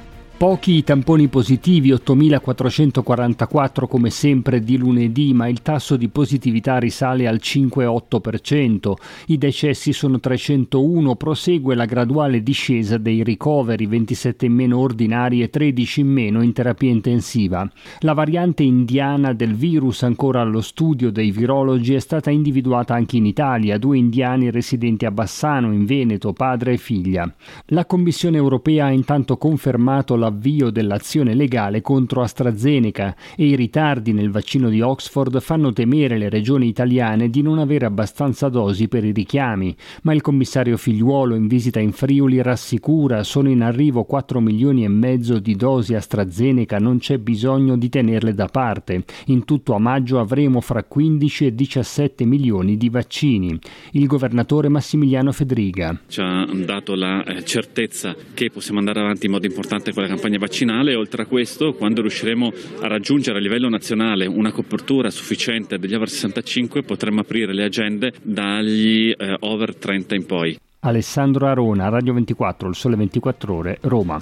Pochi 0.45 0.83
tamponi 0.83 1.27
positivi, 1.27 1.91
8.444 1.91 3.87
come 3.87 4.11
sempre 4.11 4.59
di 4.59 4.77
lunedì, 4.77 5.33
ma 5.33 5.47
il 5.47 5.63
tasso 5.63 5.97
di 5.97 6.07
positività 6.07 6.77
risale 6.77 7.27
al 7.27 7.39
5,8%. 7.41 8.93
I 9.25 9.39
decessi 9.39 9.91
sono 9.91 10.19
301, 10.19 11.15
prosegue 11.15 11.73
la 11.73 11.85
graduale 11.85 12.43
discesa 12.43 12.99
dei 12.99 13.23
ricoveri, 13.23 13.87
27 13.87 14.45
in 14.45 14.53
meno 14.53 14.77
ordinari 14.77 15.41
e 15.41 15.49
13 15.49 16.01
in 16.01 16.09
meno 16.09 16.43
in 16.43 16.53
terapia 16.53 16.91
intensiva. 16.91 17.67
La 18.01 18.13
variante 18.13 18.61
indiana 18.61 19.33
del 19.33 19.55
virus, 19.55 20.03
ancora 20.03 20.41
allo 20.41 20.61
studio 20.61 21.09
dei 21.09 21.31
virologi, 21.31 21.95
è 21.95 21.99
stata 21.99 22.29
individuata 22.29 22.93
anche 22.93 23.17
in 23.17 23.25
Italia, 23.25 23.79
due 23.79 23.97
indiani 23.97 24.51
residenti 24.51 25.07
a 25.07 25.11
Bassano, 25.11 25.73
in 25.73 25.85
Veneto, 25.85 26.33
padre 26.33 26.73
e 26.73 26.77
figlia. 26.77 27.33
La 27.69 27.87
Commissione 27.87 28.37
europea 28.37 28.85
ha 28.85 28.91
intanto 28.91 29.37
confermato 29.37 30.15
la 30.15 30.33
l'avvio 30.35 30.69
dell'azione 30.69 31.33
legale 31.33 31.81
contro 31.81 32.21
AstraZeneca 32.21 33.15
e 33.35 33.45
i 33.45 33.55
ritardi 33.55 34.11
nel 34.11 34.29
vaccino 34.29 34.69
di 34.69 34.81
Oxford 34.81 35.39
fanno 35.39 35.71
temere 35.71 36.17
le 36.17 36.29
regioni 36.29 36.67
italiane 36.67 37.29
di 37.29 37.41
non 37.41 37.57
avere 37.57 37.85
abbastanza 37.85 38.49
dosi 38.49 38.87
per 38.89 39.05
i 39.05 39.11
richiami, 39.11 39.75
ma 40.03 40.13
il 40.13 40.21
commissario 40.21 40.75
Figliuolo 40.77 41.35
in 41.35 41.47
visita 41.47 41.79
in 41.79 41.93
Friuli 41.93 42.41
rassicura 42.41 43.23
sono 43.23 43.49
in 43.49 43.61
arrivo 43.61 44.03
4 44.03 44.41
milioni 44.41 44.83
e 44.83 44.89
mezzo 44.89 45.39
di 45.39 45.55
dosi 45.55 45.95
AstraZeneca, 45.95 46.77
non 46.77 46.99
c'è 46.99 47.17
bisogno 47.17 47.77
di 47.77 47.89
tenerle 47.89 48.33
da 48.33 48.47
parte. 48.47 49.05
In 49.27 49.45
tutto 49.45 49.73
a 49.73 49.79
maggio 49.79 50.19
avremo 50.19 50.59
fra 50.59 50.83
15 50.83 51.45
e 51.45 51.55
17 51.55 52.25
milioni 52.25 52.77
di 52.77 52.89
vaccini. 52.89 53.57
Il 53.91 54.07
governatore 54.07 54.67
Massimiliano 54.67 55.31
Fedriga. 55.31 55.97
Ci 56.07 56.19
ha 56.21 56.45
dato 56.53 56.95
la 56.95 57.23
eh, 57.23 57.43
certezza 57.45 58.15
che 58.33 58.49
possiamo 58.49 58.79
andare 58.79 58.99
avanti 58.99 59.27
in 59.27 59.31
modo 59.31 59.45
importante 59.45 59.93
con 59.93 60.03
la 60.03 60.09
campagna 60.15 60.37
vaccinale. 60.39 60.95
Oltre 60.95 61.23
a 61.23 61.25
questo, 61.25 61.73
quando 61.73 62.01
riusciremo 62.01 62.51
a 62.81 62.87
raggiungere 62.87 63.37
a 63.37 63.41
livello 63.41 63.69
nazionale 63.69 64.25
una 64.25 64.51
copertura 64.51 65.09
sufficiente 65.09 65.77
degli 65.77 65.93
over 65.93 66.09
65, 66.09 66.83
potremo 66.83 67.21
aprire 67.21 67.53
le 67.53 67.63
agende 67.63 68.13
dagli 68.21 69.13
eh, 69.15 69.35
over 69.41 69.75
30 69.75 70.15
in 70.15 70.25
poi. 70.25 70.57
Alessandro 70.79 71.47
Arona, 71.47 71.89
Radio 71.89 72.13
24, 72.13 72.69
il 72.69 72.75
Sole 72.75 72.95
24 72.95 73.53
Ore, 73.53 73.77
Roma. 73.81 74.21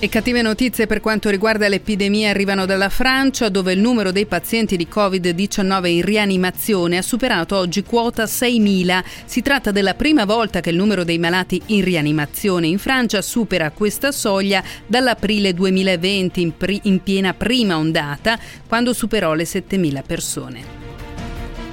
E 0.00 0.08
cattive 0.08 0.42
notizie 0.42 0.86
per 0.86 1.00
quanto 1.00 1.28
riguarda 1.28 1.66
l'epidemia 1.66 2.30
arrivano 2.30 2.66
dalla 2.66 2.88
Francia, 2.88 3.48
dove 3.48 3.72
il 3.72 3.80
numero 3.80 4.12
dei 4.12 4.26
pazienti 4.26 4.76
di 4.76 4.86
Covid-19 4.88 5.86
in 5.86 6.02
rianimazione 6.02 6.98
ha 6.98 7.02
superato 7.02 7.56
oggi 7.56 7.82
quota 7.82 8.22
6.000. 8.22 9.02
Si 9.24 9.42
tratta 9.42 9.72
della 9.72 9.94
prima 9.94 10.24
volta 10.24 10.60
che 10.60 10.70
il 10.70 10.76
numero 10.76 11.02
dei 11.02 11.18
malati 11.18 11.60
in 11.66 11.82
rianimazione 11.82 12.68
in 12.68 12.78
Francia 12.78 13.20
supera 13.22 13.72
questa 13.72 14.12
soglia 14.12 14.62
dall'aprile 14.86 15.52
2020, 15.52 16.40
in, 16.42 16.56
pri- 16.56 16.80
in 16.84 17.02
piena 17.02 17.34
prima 17.34 17.76
ondata, 17.76 18.38
quando 18.68 18.92
superò 18.92 19.34
le 19.34 19.44
7.000 19.44 20.02
persone. 20.06 20.77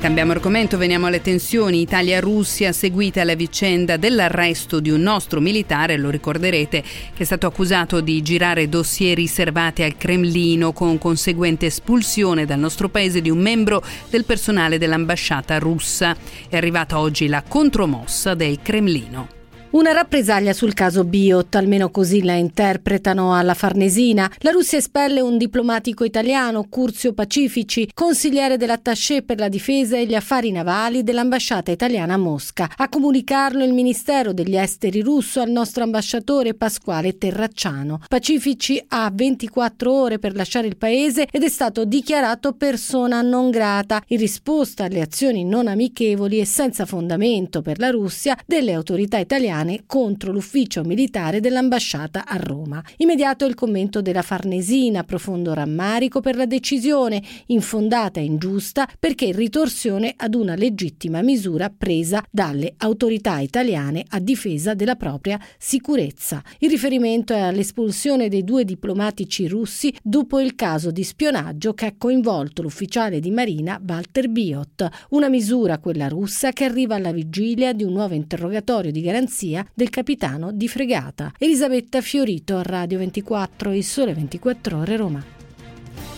Cambiamo 0.05 0.33
argomento, 0.33 0.77
veniamo 0.77 1.07
alle 1.07 1.19
tensioni 1.19 1.81
Italia-Russia 1.81 2.71
seguita 2.71 3.23
la 3.23 3.33
vicenda 3.33 3.97
dell'arresto 3.97 4.79
di 4.79 4.91
un 4.91 5.01
nostro 5.01 5.41
militare, 5.41 5.97
lo 5.97 6.11
ricorderete, 6.11 6.83
che 6.83 7.23
è 7.23 7.23
stato 7.23 7.47
accusato 7.47 8.01
di 8.01 8.21
girare 8.21 8.69
dossier 8.69 9.15
riservati 9.15 9.81
al 9.81 9.97
Cremlino 9.97 10.73
con 10.73 10.99
conseguente 10.99 11.65
espulsione 11.65 12.45
dal 12.45 12.59
nostro 12.59 12.87
paese 12.87 13.19
di 13.19 13.31
un 13.31 13.39
membro 13.39 13.81
del 14.11 14.25
personale 14.25 14.77
dell'ambasciata 14.77 15.57
russa. 15.57 16.15
È 16.47 16.55
arrivata 16.55 16.99
oggi 16.99 17.25
la 17.25 17.41
contromossa 17.41 18.35
del 18.35 18.59
Cremlino. 18.61 19.44
Una 19.75 19.91
rappresaglia 19.91 20.53
sul 20.53 20.73
caso 20.73 21.03
Biot, 21.03 21.53
almeno 21.55 21.91
così 21.91 22.23
la 22.23 22.35
interpretano 22.35 23.35
alla 23.35 23.53
Farnesina. 23.53 24.31
La 24.37 24.51
Russia 24.51 24.77
espelle 24.77 25.19
un 25.19 25.37
diplomatico 25.37 26.05
italiano, 26.05 26.65
Curzio 26.69 27.11
Pacifici, 27.11 27.89
consigliere 27.93 28.55
dell'attaché 28.55 29.21
per 29.21 29.37
la 29.37 29.49
difesa 29.49 29.97
e 29.97 30.05
gli 30.05 30.15
affari 30.15 30.51
navali 30.51 31.03
dell'ambasciata 31.03 31.71
italiana 31.71 32.13
a 32.13 32.17
Mosca. 32.17 32.71
A 32.73 32.87
comunicarlo 32.87 33.65
il 33.65 33.73
Ministero 33.73 34.31
degli 34.31 34.55
Esteri 34.55 35.01
russo 35.01 35.41
al 35.41 35.49
nostro 35.49 35.83
ambasciatore 35.83 36.53
Pasquale 36.53 37.17
Terracciano. 37.17 37.99
Pacifici 38.07 38.81
ha 38.87 39.11
24 39.13 39.91
ore 39.91 40.19
per 40.19 40.35
lasciare 40.35 40.67
il 40.67 40.77
paese 40.77 41.27
ed 41.29 41.43
è 41.43 41.49
stato 41.49 41.83
dichiarato 41.83 42.53
persona 42.53 43.21
non 43.21 43.49
grata 43.49 44.01
in 44.07 44.19
risposta 44.19 44.85
alle 44.85 45.01
azioni 45.01 45.43
non 45.43 45.67
amichevoli 45.67 46.39
e 46.39 46.45
senza 46.45 46.85
fondamento 46.85 47.61
per 47.61 47.77
la 47.77 47.89
Russia 47.89 48.37
delle 48.45 48.71
autorità 48.71 49.17
italiane 49.17 49.63
italiane 49.65 49.83
contro 49.85 50.31
l'ufficio 50.31 50.83
militare 50.83 51.39
dell'ambasciata 51.39 52.25
a 52.25 52.37
Roma. 52.37 52.83
Immediato 52.97 53.45
il 53.45 53.55
commento 53.55 54.01
della 54.01 54.21
Farnesina, 54.21 55.03
profondo 55.03 55.53
rammarico 55.53 56.21
per 56.21 56.35
la 56.35 56.45
decisione, 56.45 57.21
infondata 57.47 58.19
e 58.19 58.23
ingiusta, 58.23 58.87
perché 58.99 59.31
ritorsione 59.31 60.13
ad 60.15 60.35
una 60.35 60.55
legittima 60.55 61.21
misura 61.21 61.73
presa 61.75 62.23
dalle 62.29 62.73
autorità 62.77 63.39
italiane 63.39 64.05
a 64.09 64.19
difesa 64.19 64.73
della 64.73 64.95
propria 64.95 65.39
sicurezza. 65.57 66.41
Il 66.59 66.69
riferimento 66.69 67.33
è 67.33 67.39
all'espulsione 67.39 68.29
dei 68.29 68.43
due 68.43 68.63
diplomatici 68.63 69.47
russi 69.47 69.93
dopo 70.01 70.39
il 70.39 70.55
caso 70.55 70.91
di 70.91 71.03
spionaggio 71.03 71.73
che 71.73 71.85
ha 71.85 71.95
coinvolto 71.97 72.61
l'ufficiale 72.61 73.19
di 73.19 73.31
Marina 73.31 73.81
Walter 73.85 74.29
Biot, 74.29 74.87
una 75.09 75.29
misura, 75.29 75.79
quella 75.79 76.07
russa, 76.07 76.51
che 76.51 76.65
arriva 76.65 76.95
alla 76.95 77.11
vigilia 77.11 77.73
di 77.73 77.83
un 77.83 77.93
nuovo 77.93 78.13
interrogatorio 78.13 78.91
di 78.91 79.01
garanzia 79.01 79.54
Maria 79.55 79.65
del 79.73 79.89
capitano 79.89 80.51
di 80.51 80.67
fregata. 80.67 81.31
Elisabetta 81.37 82.01
Fiorito, 82.01 82.61
Radio 82.61 82.97
24, 82.97 83.71
Il 83.71 83.83
Sole 83.83 84.13
24 84.13 84.79
Ore, 84.79 84.97
Roma. 84.97 85.23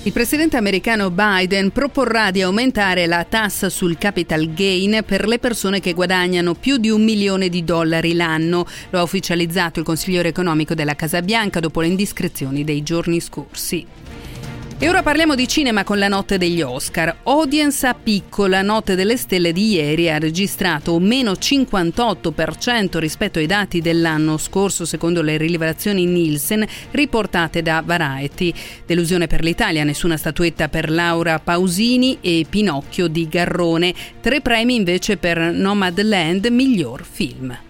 Il 0.04 0.14
presidente 0.14 0.56
americano 0.56 1.12
Biden 1.12 1.72
proporrà 1.72 2.32
di 2.32 2.42
aumentare 2.42 3.08
la 3.08 3.26
tassa 3.26 3.70
sul 3.70 3.98
capital 3.98 4.54
gain 4.54 5.04
per 5.06 5.28
le 5.28 5.38
persone 5.38 5.82
che 5.82 5.94
guadagnano 5.94 6.56
più 6.56 6.78
di 6.78 6.90
un 6.90 7.04
milione 7.04 7.50
di 7.50 7.64
dollari 7.64 8.14
l'anno. 8.14 8.66
Lo 8.90 9.00
ha 9.00 9.04
ufficializzato 9.04 9.80
il 9.80 9.86
consigliere 9.86 10.30
economico 10.30 10.74
della 10.74 10.96
Casa 10.96 11.22
Bianca 11.22 11.60
dopo 11.60 11.82
le 11.82 11.88
indiscrezioni 11.88 12.64
dei 12.64 12.84
giorni 12.84 13.20
scorsi. 13.20 13.86
E 14.80 14.88
ora 14.88 15.02
parliamo 15.02 15.34
di 15.34 15.48
cinema 15.48 15.84
con 15.84 15.98
la 15.98 16.08
notte 16.08 16.38
degli 16.38 16.62
Oscar. 16.62 17.22
Audience 17.24 17.88
a 17.88 17.96
piccola, 17.96 18.62
Notte 18.62 18.94
delle 18.94 19.18
Stelle 19.18 19.52
di 19.52 19.72
ieri 19.72 20.08
ha 20.08 20.20
registrato 20.20 21.00
meno 21.00 21.32
58% 21.32 23.00
rispetto 23.00 23.40
ai 23.40 23.48
dati 23.48 23.82
dell'anno 23.82 24.38
scorso, 24.38 24.86
secondo 24.86 25.24
le 25.24 25.38
rilevazioni 25.38 26.06
Nielsen 26.06 26.64
riportate 26.92 27.64
da 27.64 27.82
Variety. 27.84 28.54
Delusione 28.86 29.26
per 29.26 29.44
l'Italia, 29.44 29.84
nessuna 29.84 30.16
statuetta 30.16 30.70
per 30.70 30.92
Laura 30.92 31.40
Pausini 31.40 32.20
e 32.22 32.46
Pinocchio 32.48 33.08
di 33.08 33.28
Garrone. 33.28 33.96
Tre 34.22 34.42
premi 34.42 34.76
invece 34.76 35.18
per 35.18 35.40
Nomadland, 35.40 36.46
miglior 36.52 37.04
film. 37.04 37.66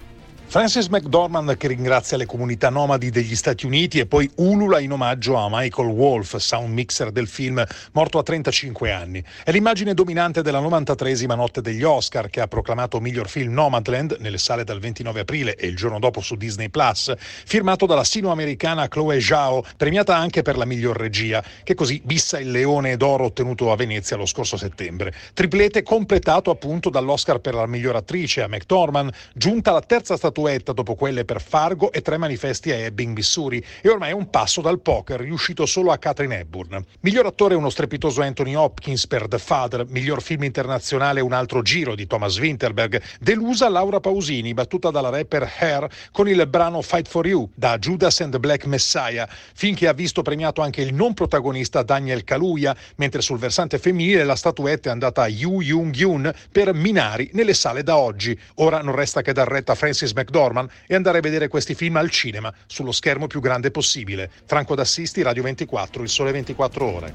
Francis 0.50 0.88
McDormand 0.88 1.58
che 1.58 1.68
ringrazia 1.68 2.16
le 2.16 2.26
comunità 2.26 2.70
nomadi 2.70 3.10
degli 3.10 3.36
Stati 3.36 3.66
Uniti 3.66 4.00
e 4.00 4.06
poi 4.06 4.32
ulula 4.36 4.80
in 4.80 4.94
omaggio 4.94 5.36
a 5.36 5.50
Michael 5.52 5.90
Wolff, 5.90 6.38
sound 6.38 6.72
mixer 6.74 7.12
del 7.12 7.28
film, 7.28 7.62
morto 7.92 8.18
a 8.18 8.24
35 8.24 8.90
anni. 8.90 9.22
È 9.44 9.52
l'immagine 9.52 9.94
dominante 9.94 10.42
della 10.42 10.62
93esima 10.62 11.36
notte 11.36 11.60
degli 11.60 11.84
Oscar 11.84 12.30
che 12.30 12.40
ha 12.40 12.48
proclamato 12.48 13.02
miglior 13.02 13.28
film 13.28 13.52
Nomadland 13.52 14.16
nelle 14.22 14.38
sale 14.38 14.64
dal 14.64 14.80
29 14.80 15.20
aprile 15.20 15.56
e 15.56 15.68
il 15.68 15.76
giorno 15.76 16.00
dopo 16.00 16.22
su 16.22 16.36
Disney 16.36 16.70
Plus, 16.70 17.14
firmato 17.18 17.86
dalla 17.86 18.06
sino-americana 18.06 18.88
Chloe 18.88 19.20
Zhao, 19.20 19.66
premiata 19.76 20.16
anche 20.16 20.44
per 20.44 20.56
la 20.56 20.66
miglior 20.66 20.96
regia, 20.96 21.44
che 21.62 21.76
così 21.76 22.02
bissa 22.06 22.40
il 22.40 22.52
leone 22.52 22.96
d'oro 22.96 23.26
ottenuto 23.26 23.70
a 23.70 23.76
Venezia 23.76 24.16
lo 24.16 24.26
scorso 24.26 24.56
settembre. 24.56 25.14
Triplete 25.34 25.84
completato 25.84 26.52
appunto 26.52 26.90
dall'Oscar 26.90 27.40
per 27.40 27.54
la 27.54 27.68
miglior 27.68 27.98
attrice 27.98 28.44
a 28.44 28.48
McDormand, 28.48 29.12
giunta 29.34 29.74
la 29.74 29.82
terza 29.82 30.16
statuetta 30.16 30.36
statuetta 30.38 30.72
dopo 30.72 30.94
quelle 30.94 31.26
per 31.26 31.42
Fargo 31.42 31.92
e 31.92 32.04
tre 32.04 32.18
manifesti 32.18 32.72
a 32.72 32.76
Ebbing, 32.76 33.16
Missouri, 33.16 33.64
e 33.82 33.90
ormai 33.90 34.12
è 34.12 34.14
un 34.14 34.30
passo 34.30 34.62
dal 34.62 34.80
poker, 34.80 35.20
riuscito 35.20 35.66
solo 35.66 35.92
a 35.92 35.98
Catherine 35.98 36.38
Hepburn. 36.38 36.86
Miglior 37.00 37.26
attore 37.26 37.56
uno 37.56 37.72
strepitoso 37.72 38.22
Anthony 38.22 38.54
Hopkins 38.54 39.08
per 39.08 39.28
The 39.28 39.40
Father, 39.40 39.86
miglior 39.90 40.22
film 40.22 40.44
internazionale 40.44 41.22
un 41.22 41.34
altro 41.34 41.64
giro 41.64 41.96
di 41.96 42.06
Thomas 42.06 42.38
Winterberg, 42.38 43.02
delusa 43.20 43.68
Laura 43.68 44.00
Pausini, 44.00 44.54
battuta 44.54 44.92
dalla 44.92 45.10
rapper 45.10 45.52
Hair 45.58 45.88
con 46.12 46.30
il 46.30 46.46
brano 46.46 46.84
Fight 46.84 47.08
for 47.08 47.26
You, 47.26 47.50
da 47.56 47.80
Judas 47.80 48.22
and 48.22 48.32
the 48.32 48.40
Black 48.40 48.66
Messiah, 48.68 49.28
film 49.56 49.74
che 49.74 49.88
ha 49.88 49.94
visto 49.94 50.22
premiato 50.22 50.62
anche 50.62 50.82
il 50.82 50.94
non 50.94 51.16
protagonista 51.16 51.82
Daniel 51.82 52.24
Kaluuya, 52.24 52.76
mentre 52.98 53.22
sul 53.22 53.40
versante 53.40 53.80
femminile 53.80 54.24
la 54.24 54.36
statuetta 54.36 54.90
è 54.90 54.92
andata 54.92 55.24
a 55.24 55.28
Yu 55.28 55.62
Young-yoon 55.62 56.32
per 56.52 56.76
Minari 56.76 57.32
nelle 57.34 57.56
sale 57.56 57.82
da 57.82 57.98
oggi. 57.98 58.40
Ora 58.56 58.84
non 58.84 58.94
resta 58.94 59.24
che 59.24 59.34
dar 59.34 59.48
retta 59.48 59.72
a 59.72 59.76
Francis 59.76 60.12
McDonald 60.12 60.26
McDormand 60.28 60.70
e 60.86 60.96
andare 60.96 61.20
a 61.20 61.22
vedere 61.22 61.48
questi 61.48 61.74
film 61.74 61.96
al 61.96 62.10
cinema, 62.10 62.54
sullo 62.66 62.92
schermo 62.92 63.28
più 63.28 63.40
grande 63.40 63.72
possibile. 63.72 64.30
Franco 64.46 64.76
D'Assisti, 64.76 65.22
Radio 65.22 65.44
24, 65.44 66.04
Il 66.04 66.10
Sole 66.10 66.32
24 66.32 66.86
Ore. 66.86 67.14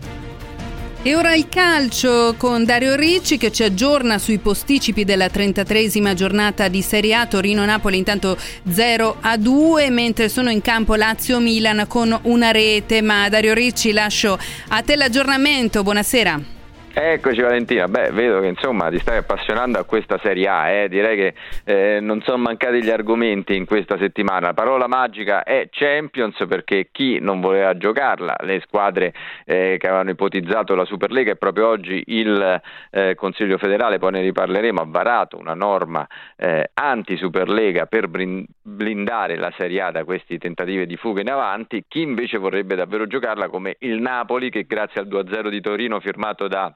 E 1.05 1.17
ora 1.17 1.35
il 1.35 1.49
calcio 1.49 2.37
con 2.39 2.65
Dario 2.65 2.95
Ricci 2.95 3.37
che 3.37 3.51
ci 3.51 3.65
aggiorna 3.65 4.19
sui 4.19 4.39
posticipi 4.39 5.05
della 5.05 5.27
33esima 5.27 6.15
giornata 6.15 6.69
di 6.69 6.81
Serie 6.81 7.15
A 7.15 7.27
Torino-Napoli 7.27 7.99
intanto 7.99 8.39
0 8.71 9.17
a 9.21 9.37
2 9.37 9.91
mentre 9.91 10.29
sono 10.29 10.49
in 10.49 10.63
campo 10.63 10.95
Lazio-Milan 10.95 11.87
con 11.89 12.17
una 12.23 12.53
rete 12.53 13.03
ma 13.03 13.29
Dario 13.29 13.53
Ricci 13.53 13.91
lascio 13.91 14.39
a 14.69 14.83
te 14.83 14.95
l'aggiornamento, 14.95 15.83
buonasera. 15.83 16.62
Eccoci 16.95 17.41
Valentina, 17.41 17.89
beh 17.89 18.11
vedo 18.11 18.41
che 18.41 18.49
insomma 18.49 18.91
ti 18.91 18.99
stai 18.99 19.17
appassionando 19.17 19.79
a 19.79 19.85
questa 19.85 20.19
Serie 20.23 20.47
A, 20.47 20.69
eh? 20.69 20.89
direi 20.91 21.17
che 21.17 21.35
eh, 21.65 22.01
non 22.01 22.21
sono 22.21 22.37
mancati 22.37 22.83
gli 22.83 22.91
argomenti 22.91 23.57
in 23.57 23.65
questa 23.65 23.97
settimana, 23.97 24.49
la 24.49 24.53
parola 24.53 24.87
magica 24.87 25.43
è 25.43 25.69
Champions 25.71 26.37
perché 26.47 26.91
chi 26.93 27.19
non 27.19 27.41
voleva 27.41 27.79
giocarla, 27.79 28.37
le 28.41 28.61
squadre 28.61 29.15
eh, 29.47 29.77
che 29.79 29.87
avevano 29.87 30.11
ipotizzato 30.11 30.75
la 30.75 30.85
Superlega 30.85 31.31
e 31.31 31.37
proprio 31.37 31.69
oggi 31.69 32.03
il 32.09 32.61
eh, 32.91 33.15
Consiglio 33.15 33.57
federale, 33.57 33.99
poi 33.99 34.13
ne 34.13 34.21
riparleremo, 34.21 34.83
ha 34.83 34.87
varato 34.87 35.39
una 35.39 35.55
norma 35.55 36.07
eh, 36.37 36.73
anti-Superlega 36.75 37.87
per 37.87 38.09
blindare 38.09 39.37
la 39.37 39.51
Serie 39.57 39.81
A 39.81 39.91
da 39.93 40.05
questi 40.05 40.37
tentativi 40.37 40.85
di 40.85 40.97
fuga 40.97 41.23
in 41.23 41.31
avanti, 41.31 41.85
chi 41.89 42.03
invece 42.03 42.37
vorrebbe 42.37 42.75
davvero 42.75 43.07
giocarla 43.07 43.49
come 43.49 43.77
il 43.79 43.99
Napoli 43.99 44.51
che 44.51 44.67
grazie 44.67 45.01
al 45.01 45.09
2-0 45.09 45.49
di 45.49 45.61
Torino 45.63 45.99
firmato 45.99 46.49
da 46.49 46.71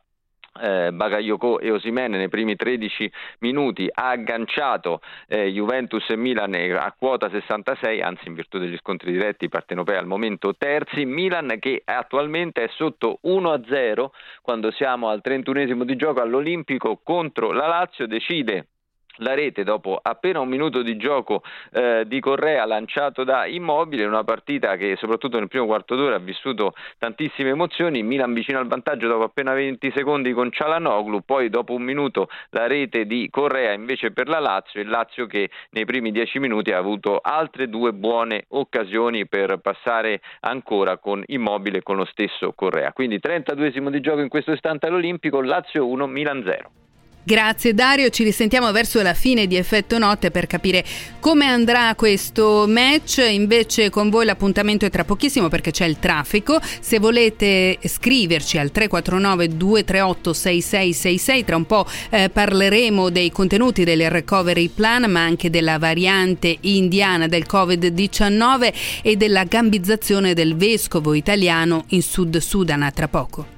eh, 0.61 0.93
Bagayoko 0.93 1.61
e 1.61 1.71
Osimene 1.71 2.17
nei 2.17 2.29
primi 2.29 2.57
13 2.57 3.11
minuti 3.41 3.89
ha 3.93 4.11
agganciato 4.11 5.01
eh, 5.29 5.47
Juventus 5.47 6.09
e 6.11 6.17
Milan 6.17 6.55
a 6.55 6.95
quota 6.99 7.29
66, 7.31 8.01
anzi 8.01 8.29
in 8.29 8.35
virtù 8.35 8.59
degli 8.59 8.77
scontri 8.79 9.13
diretti 9.13 9.49
partenopei 9.49 9.97
al 9.97 10.07
momento 10.07 10.55
terzi, 10.57 11.05
Milan 11.05 11.57
che 11.59 11.83
attualmente 11.85 12.65
è 12.65 12.69
sotto 12.69 13.19
1-0 13.25 14.07
quando 14.43 14.71
siamo 14.71 15.09
al 15.09 15.21
31esimo 15.25 15.83
di 15.83 15.97
gioco 15.97 16.21
all'Olimpico 16.21 17.01
contro 17.03 17.53
la 17.53 17.67
Lazio 17.67 18.07
decide 18.07 18.69
la 19.19 19.35
rete 19.35 19.65
dopo 19.65 19.99
appena 20.01 20.41
un 20.41 20.49
minuto 20.49 20.83
di 20.83 20.97
gioco 20.97 21.43
eh, 21.73 22.05
di 22.07 22.21
Correa 22.21 22.65
lanciato 22.65 23.25
da 23.25 23.47
Immobile, 23.47 24.05
una 24.05 24.25
partita 24.25 24.77
che 24.77 24.97
soprattutto 24.97 25.39
nel 25.39 25.49
primo 25.49 25.67
quarto 25.67 25.95
d'ora 25.95 26.17
ha 26.17 26.21
vissuto 26.21 26.75
tantissime 26.99 27.51
emozioni, 27.51 28.03
Milan 28.03 28.33
vicino 28.33 28.59
al 28.59 28.67
vantaggio 28.67 29.07
dopo 29.09 29.25
appena 29.25 29.53
20 29.53 29.93
secondi 29.95 30.33
con 30.33 30.51
Cialanoglu, 30.51 31.25
poi 31.25 31.49
dopo 31.49 31.73
un 31.75 31.83
minuto 31.83 32.29
la 32.51 32.67
rete 32.67 33.07
di 33.07 33.29
Correa 33.31 33.73
invece 33.73 34.11
per 34.11 34.29
la 34.29 34.39
Lazio, 34.39 34.81
il 34.81 34.89
Lazio 34.89 35.27
che 35.27 35.51
nei 35.71 35.85
primi 35.85 36.11
10 36.11 36.39
minuti 36.39 36.73
ha 36.73 36.79
avuto 36.79 37.19
altre 37.23 37.69
due 37.69 37.93
buone 37.93 38.45
occasioni 38.49 39.27
per 39.27 39.59
passare 39.59 40.21
ancora 40.41 40.99
con 40.99 41.23
Immobile 41.27 41.83
con 41.83 41.97
lo 41.97 42.05
stesso 42.05 42.53
Correa. 42.53 42.93
Quindi 42.93 43.19
32esimo 43.19 43.91
di 43.91 44.01
gioco 44.01 44.21
in 44.21 44.29
questo 44.29 44.53
istante 44.53 44.87
all'Olimpico, 44.87 45.41
Lazio 45.41 45.87
1, 45.87 46.07
Milan 46.07 46.43
0. 46.45 46.86
Grazie 47.29 47.75
Dario, 47.75 48.09
ci 48.11 48.23
risentiamo 48.23 48.71
verso 48.71 49.03
la 49.03 49.13
fine 49.13 49.49
di 49.49 49.57
Effetto 49.57 49.99
Notte 49.99 50.31
per 50.31 50.47
capire 50.47 50.85
come 51.19 51.45
andrà 51.45 51.93
questo 51.97 52.67
match. 52.69 53.19
Invece 53.29 53.91
con 53.91 54.11
voi 54.11 54.25
l'appuntamento 54.25 54.87
è 54.87 54.91
tra 54.91 55.03
pochissimo 55.03 55.49
perché 55.49 55.73
c'è 55.73 55.87
il 55.87 55.99
traffico. 55.99 56.61
Se 56.63 57.01
volete 57.01 57.79
scriverci 57.83 58.59
al 58.59 58.71
349 58.71 59.57
238 59.57 60.33
6666, 60.33 61.45
tra 61.45 61.57
un 61.57 61.67
po' 61.67 61.85
eh, 62.11 62.31
parleremo 62.31 63.11
dei 63.11 63.33
contenuti 63.33 63.83
del 63.83 64.09
recovery 64.09 64.69
plan, 64.69 65.11
ma 65.11 65.25
anche 65.25 65.51
della 65.51 65.81
variante 65.81 66.57
indiana 66.61 67.27
del 67.27 67.45
Covid-19 67.51 68.73
e 69.03 69.17
della 69.17 69.43
gambizzazione 69.43 70.33
del 70.33 70.55
vescovo 70.55 71.13
italiano 71.13 71.87
in 71.89 72.03
Sud 72.03 72.37
Sudan 72.37 72.83
a 72.83 72.93
tra 72.93 73.09
poco. 73.09 73.56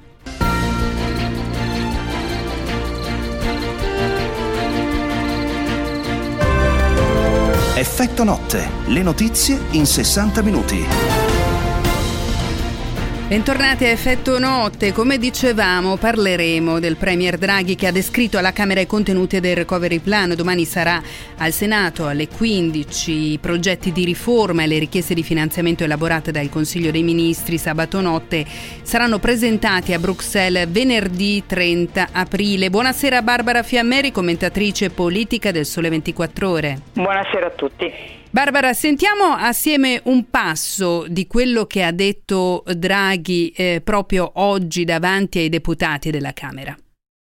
Effetto 7.79 8.25
notte, 8.25 8.69
le 8.87 9.01
notizie 9.01 9.57
in 9.71 9.85
60 9.85 10.41
minuti. 10.41 11.28
Bentornati 13.29 13.85
a 13.85 13.89
Effetto 13.89 14.39
Notte. 14.39 14.91
Come 14.91 15.19
dicevamo, 15.19 15.97
parleremo 15.97 16.79
del 16.79 16.95
Premier 16.95 17.37
Draghi 17.37 17.75
che 17.75 17.85
ha 17.85 17.91
descritto 17.91 18.39
alla 18.39 18.53
Camera 18.53 18.79
i 18.79 18.87
contenuti 18.87 19.39
del 19.39 19.55
Recovery 19.55 19.99
Plan. 19.99 20.33
Domani 20.33 20.65
sarà 20.65 20.99
al 21.37 21.51
Senato 21.51 22.07
alle 22.07 22.27
15 22.27 23.33
i 23.33 23.37
progetti 23.37 23.91
di 23.91 24.03
riforma 24.03 24.63
e 24.63 24.67
le 24.67 24.79
richieste 24.79 25.13
di 25.13 25.21
finanziamento 25.21 25.83
elaborate 25.83 26.31
dal 26.31 26.49
Consiglio 26.49 26.89
dei 26.89 27.03
Ministri 27.03 27.59
sabato 27.59 28.01
notte 28.01 28.43
saranno 28.81 29.19
presentati 29.19 29.93
a 29.93 29.99
Bruxelles 29.99 30.67
venerdì 30.67 31.43
30 31.45 32.07
aprile. 32.11 32.71
Buonasera 32.71 33.21
Barbara 33.21 33.61
Fiammeri, 33.61 34.11
commentatrice 34.11 34.89
politica 34.89 35.51
del 35.51 35.67
Sole 35.67 35.89
24 35.89 36.49
Ore. 36.49 36.81
Buonasera 36.93 37.45
a 37.45 37.51
tutti. 37.51 38.18
Barbara, 38.31 38.73
sentiamo 38.73 39.33
assieme 39.33 40.01
un 40.03 40.29
passo 40.29 41.05
di 41.07 41.25
quello 41.25 41.65
che 41.65 41.81
ha 41.81 41.91
detto 41.91 42.63
Draghi 42.63 43.51
eh, 43.55 43.81
proprio 43.83 44.29
oggi 44.35 44.85
davanti 44.85 45.39
ai 45.39 45.49
deputati 45.49 46.11
della 46.11 46.31
Camera. 46.31 46.77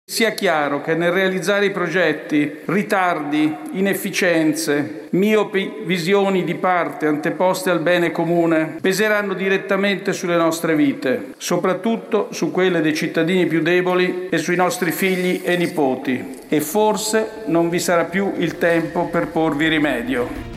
Sia 0.03 0.31
chiaro 0.31 0.81
che 0.81 0.93
nel 0.93 1.13
realizzare 1.13 1.67
i 1.67 1.71
progetti 1.71 2.57
ritardi, 2.65 3.55
inefficienze, 3.71 5.07
miopi 5.11 5.83
visioni 5.85 6.43
di 6.43 6.55
parte 6.55 7.07
anteposte 7.07 7.69
al 7.69 7.79
bene 7.79 8.11
comune 8.11 8.75
peseranno 8.81 9.33
direttamente 9.33 10.11
sulle 10.11 10.35
nostre 10.35 10.75
vite, 10.75 11.35
soprattutto 11.37 12.27
su 12.33 12.51
quelle 12.51 12.81
dei 12.81 12.93
cittadini 12.93 13.45
più 13.45 13.61
deboli 13.61 14.27
e 14.29 14.37
sui 14.37 14.57
nostri 14.57 14.91
figli 14.91 15.39
e 15.41 15.55
nipoti. 15.55 16.39
E 16.49 16.59
forse 16.59 17.43
non 17.45 17.69
vi 17.69 17.79
sarà 17.79 18.03
più 18.03 18.33
il 18.39 18.57
tempo 18.57 19.05
per 19.05 19.29
porvi 19.29 19.69
rimedio. 19.69 20.50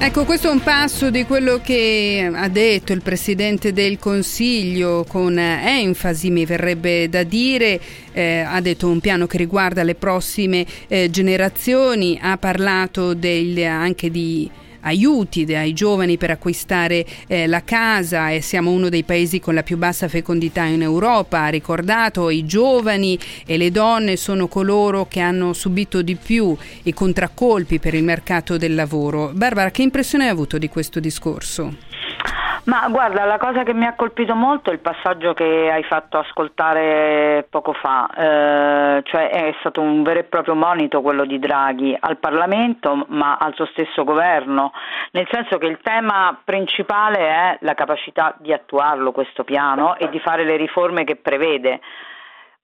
Ecco, 0.00 0.24
questo 0.24 0.48
è 0.48 0.52
un 0.52 0.62
passo 0.62 1.10
di 1.10 1.24
quello 1.24 1.60
che 1.60 2.30
ha 2.32 2.48
detto 2.48 2.92
il 2.92 3.02
Presidente 3.02 3.72
del 3.72 3.98
Consiglio 3.98 5.04
con 5.06 5.36
enfasi, 5.36 6.30
mi 6.30 6.46
verrebbe 6.46 7.08
da 7.08 7.24
dire, 7.24 7.80
eh, 8.12 8.38
ha 8.38 8.60
detto 8.60 8.88
un 8.88 9.00
piano 9.00 9.26
che 9.26 9.36
riguarda 9.36 9.82
le 9.82 9.96
prossime 9.96 10.64
eh, 10.86 11.10
generazioni, 11.10 12.16
ha 12.22 12.38
parlato 12.38 13.12
del, 13.12 13.60
anche 13.64 14.08
di 14.10 14.48
aiuti 14.80 15.42
ai 15.54 15.72
giovani 15.72 16.16
per 16.16 16.30
acquistare 16.30 17.04
eh, 17.26 17.46
la 17.46 17.64
casa 17.64 18.30
e 18.30 18.40
siamo 18.40 18.70
uno 18.70 18.88
dei 18.88 19.02
paesi 19.02 19.40
con 19.40 19.54
la 19.54 19.62
più 19.62 19.76
bassa 19.76 20.08
fecondità 20.08 20.64
in 20.64 20.82
Europa, 20.82 21.42
ha 21.42 21.48
ricordato 21.48 22.30
i 22.30 22.44
giovani 22.44 23.18
e 23.46 23.56
le 23.56 23.70
donne 23.70 24.16
sono 24.16 24.48
coloro 24.48 25.06
che 25.06 25.20
hanno 25.20 25.52
subito 25.52 26.02
di 26.02 26.16
più 26.16 26.56
i 26.84 26.92
contraccolpi 26.92 27.78
per 27.78 27.94
il 27.94 28.04
mercato 28.04 28.56
del 28.56 28.74
lavoro. 28.74 29.30
Barbara, 29.34 29.70
che 29.70 29.82
impressione 29.82 30.24
hai 30.24 30.30
avuto 30.30 30.58
di 30.58 30.68
questo 30.68 31.00
discorso? 31.00 31.87
Ma 32.68 32.86
guarda, 32.90 33.24
la 33.24 33.38
cosa 33.38 33.62
che 33.62 33.72
mi 33.72 33.86
ha 33.86 33.94
colpito 33.94 34.34
molto 34.34 34.68
è 34.68 34.74
il 34.74 34.80
passaggio 34.80 35.32
che 35.32 35.70
hai 35.72 35.82
fatto 35.84 36.18
ascoltare 36.18 37.46
poco 37.48 37.72
fa, 37.72 38.10
eh, 38.14 39.02
cioè 39.04 39.30
è 39.30 39.54
stato 39.60 39.80
un 39.80 40.02
vero 40.02 40.20
e 40.20 40.24
proprio 40.24 40.54
monito 40.54 41.00
quello 41.00 41.24
di 41.24 41.38
Draghi 41.38 41.96
al 41.98 42.18
Parlamento 42.18 43.06
ma 43.08 43.38
al 43.38 43.54
suo 43.54 43.64
stesso 43.72 44.04
governo, 44.04 44.72
nel 45.12 45.26
senso 45.30 45.56
che 45.56 45.64
il 45.64 45.78
tema 45.82 46.38
principale 46.44 47.18
è 47.20 47.58
la 47.62 47.72
capacità 47.72 48.36
di 48.38 48.52
attuarlo 48.52 49.12
questo 49.12 49.44
piano 49.44 49.96
e 49.96 50.10
di 50.10 50.20
fare 50.20 50.44
le 50.44 50.56
riforme 50.56 51.04
che 51.04 51.16
prevede. 51.16 51.80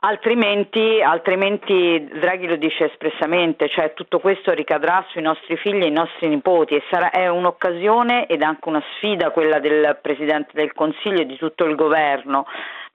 Altrimenti, 0.06 1.00
altrimenti, 1.00 2.06
Draghi 2.20 2.46
lo 2.46 2.56
dice 2.56 2.90
espressamente, 2.90 3.70
cioè 3.70 3.94
tutto 3.94 4.18
questo 4.18 4.52
ricadrà 4.52 5.02
sui 5.08 5.22
nostri 5.22 5.56
figli 5.56 5.82
e 5.82 5.86
i 5.86 5.90
nostri 5.90 6.28
nipoti 6.28 6.74
e 6.74 6.82
sarà, 6.90 7.10
è 7.10 7.26
un'occasione 7.26 8.26
ed 8.26 8.42
anche 8.42 8.68
una 8.68 8.82
sfida 8.96 9.30
quella 9.30 9.60
del 9.60 9.98
Presidente 10.02 10.50
del 10.52 10.74
Consiglio 10.74 11.22
e 11.22 11.26
di 11.26 11.38
tutto 11.38 11.64
il 11.64 11.74
governo. 11.74 12.44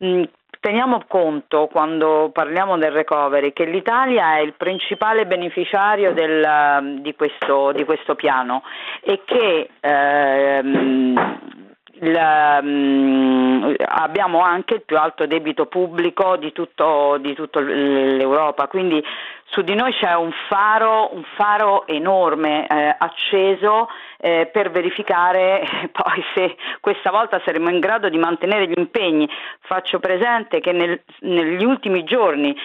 Mm, 0.06 0.22
teniamo 0.60 1.04
conto 1.08 1.66
quando 1.66 2.30
parliamo 2.32 2.78
del 2.78 2.92
recovery 2.92 3.54
che 3.54 3.66
l'Italia 3.66 4.36
è 4.36 4.42
il 4.42 4.54
principale 4.54 5.26
beneficiario 5.26 6.14
del, 6.14 7.00
di, 7.02 7.16
questo, 7.16 7.72
di, 7.72 7.86
questo, 7.86 8.14
piano 8.14 8.62
e 9.02 9.22
che 9.26 9.68
ehm, 9.80 11.69
il, 12.02 12.60
um, 12.62 13.74
abbiamo 13.86 14.42
anche 14.42 14.76
il 14.76 14.82
più 14.84 14.98
alto 14.98 15.26
debito 15.26 15.66
pubblico 15.66 16.38
di, 16.38 16.52
tutto, 16.52 17.18
di 17.20 17.34
tutta 17.34 17.60
l'Europa, 17.60 18.68
quindi 18.68 19.04
su 19.46 19.62
di 19.62 19.74
noi 19.74 19.92
c'è 19.94 20.14
un 20.14 20.32
faro, 20.48 21.14
un 21.14 21.24
faro 21.36 21.88
enorme 21.88 22.68
eh, 22.68 22.96
acceso 22.98 23.90
eh, 24.18 24.50
per 24.52 24.70
verificare 24.70 25.90
poi 25.92 26.24
se 26.36 26.56
questa 26.80 27.10
volta 27.10 27.42
saremo 27.44 27.70
in 27.70 27.80
grado 27.80 28.10
di 28.10 28.18
mantenere 28.18 28.68
gli 28.68 28.78
impegni. 28.78 29.28
Faccio 29.62 30.00
presente 30.00 30.60
che 30.60 30.72
nel, 30.72 31.02
negli 31.22 31.64
ultimi 31.64 32.04
giorni 32.04 32.56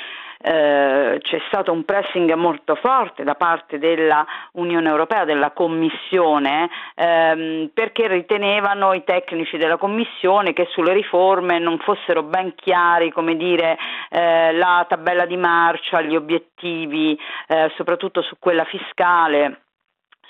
eh, 0.46 1.18
c'è 1.22 1.40
stato 1.46 1.72
un 1.72 1.84
pressing 1.84 2.30
molto 2.34 2.74
forte 2.74 3.24
da 3.24 3.34
parte 3.34 3.78
dell'Unione 3.78 4.88
Europea, 4.88 5.24
della 5.24 5.52
Commissione, 5.52 6.68
ehm, 6.94 7.70
perché 7.72 8.08
ritenevano 8.08 8.92
i 8.92 9.04
tecnici 9.04 9.56
della 9.56 9.78
Commissione 9.78 10.52
che 10.52 10.66
sulle 10.70 10.92
riforme 10.92 11.58
non 11.58 11.78
fossero 11.78 12.22
ben 12.22 12.54
chiari 12.54 13.10
come 13.10 13.36
dire, 13.36 13.78
eh, 14.10 14.52
la 14.52 14.84
tabella 14.86 15.24
di 15.24 15.38
marcia, 15.38 16.02
gli 16.02 16.14
obiettivi, 16.14 17.18
eh, 17.48 17.72
soprattutto 17.76 18.20
su 18.20 18.36
quella 18.38 18.64
fiscale 18.64 19.63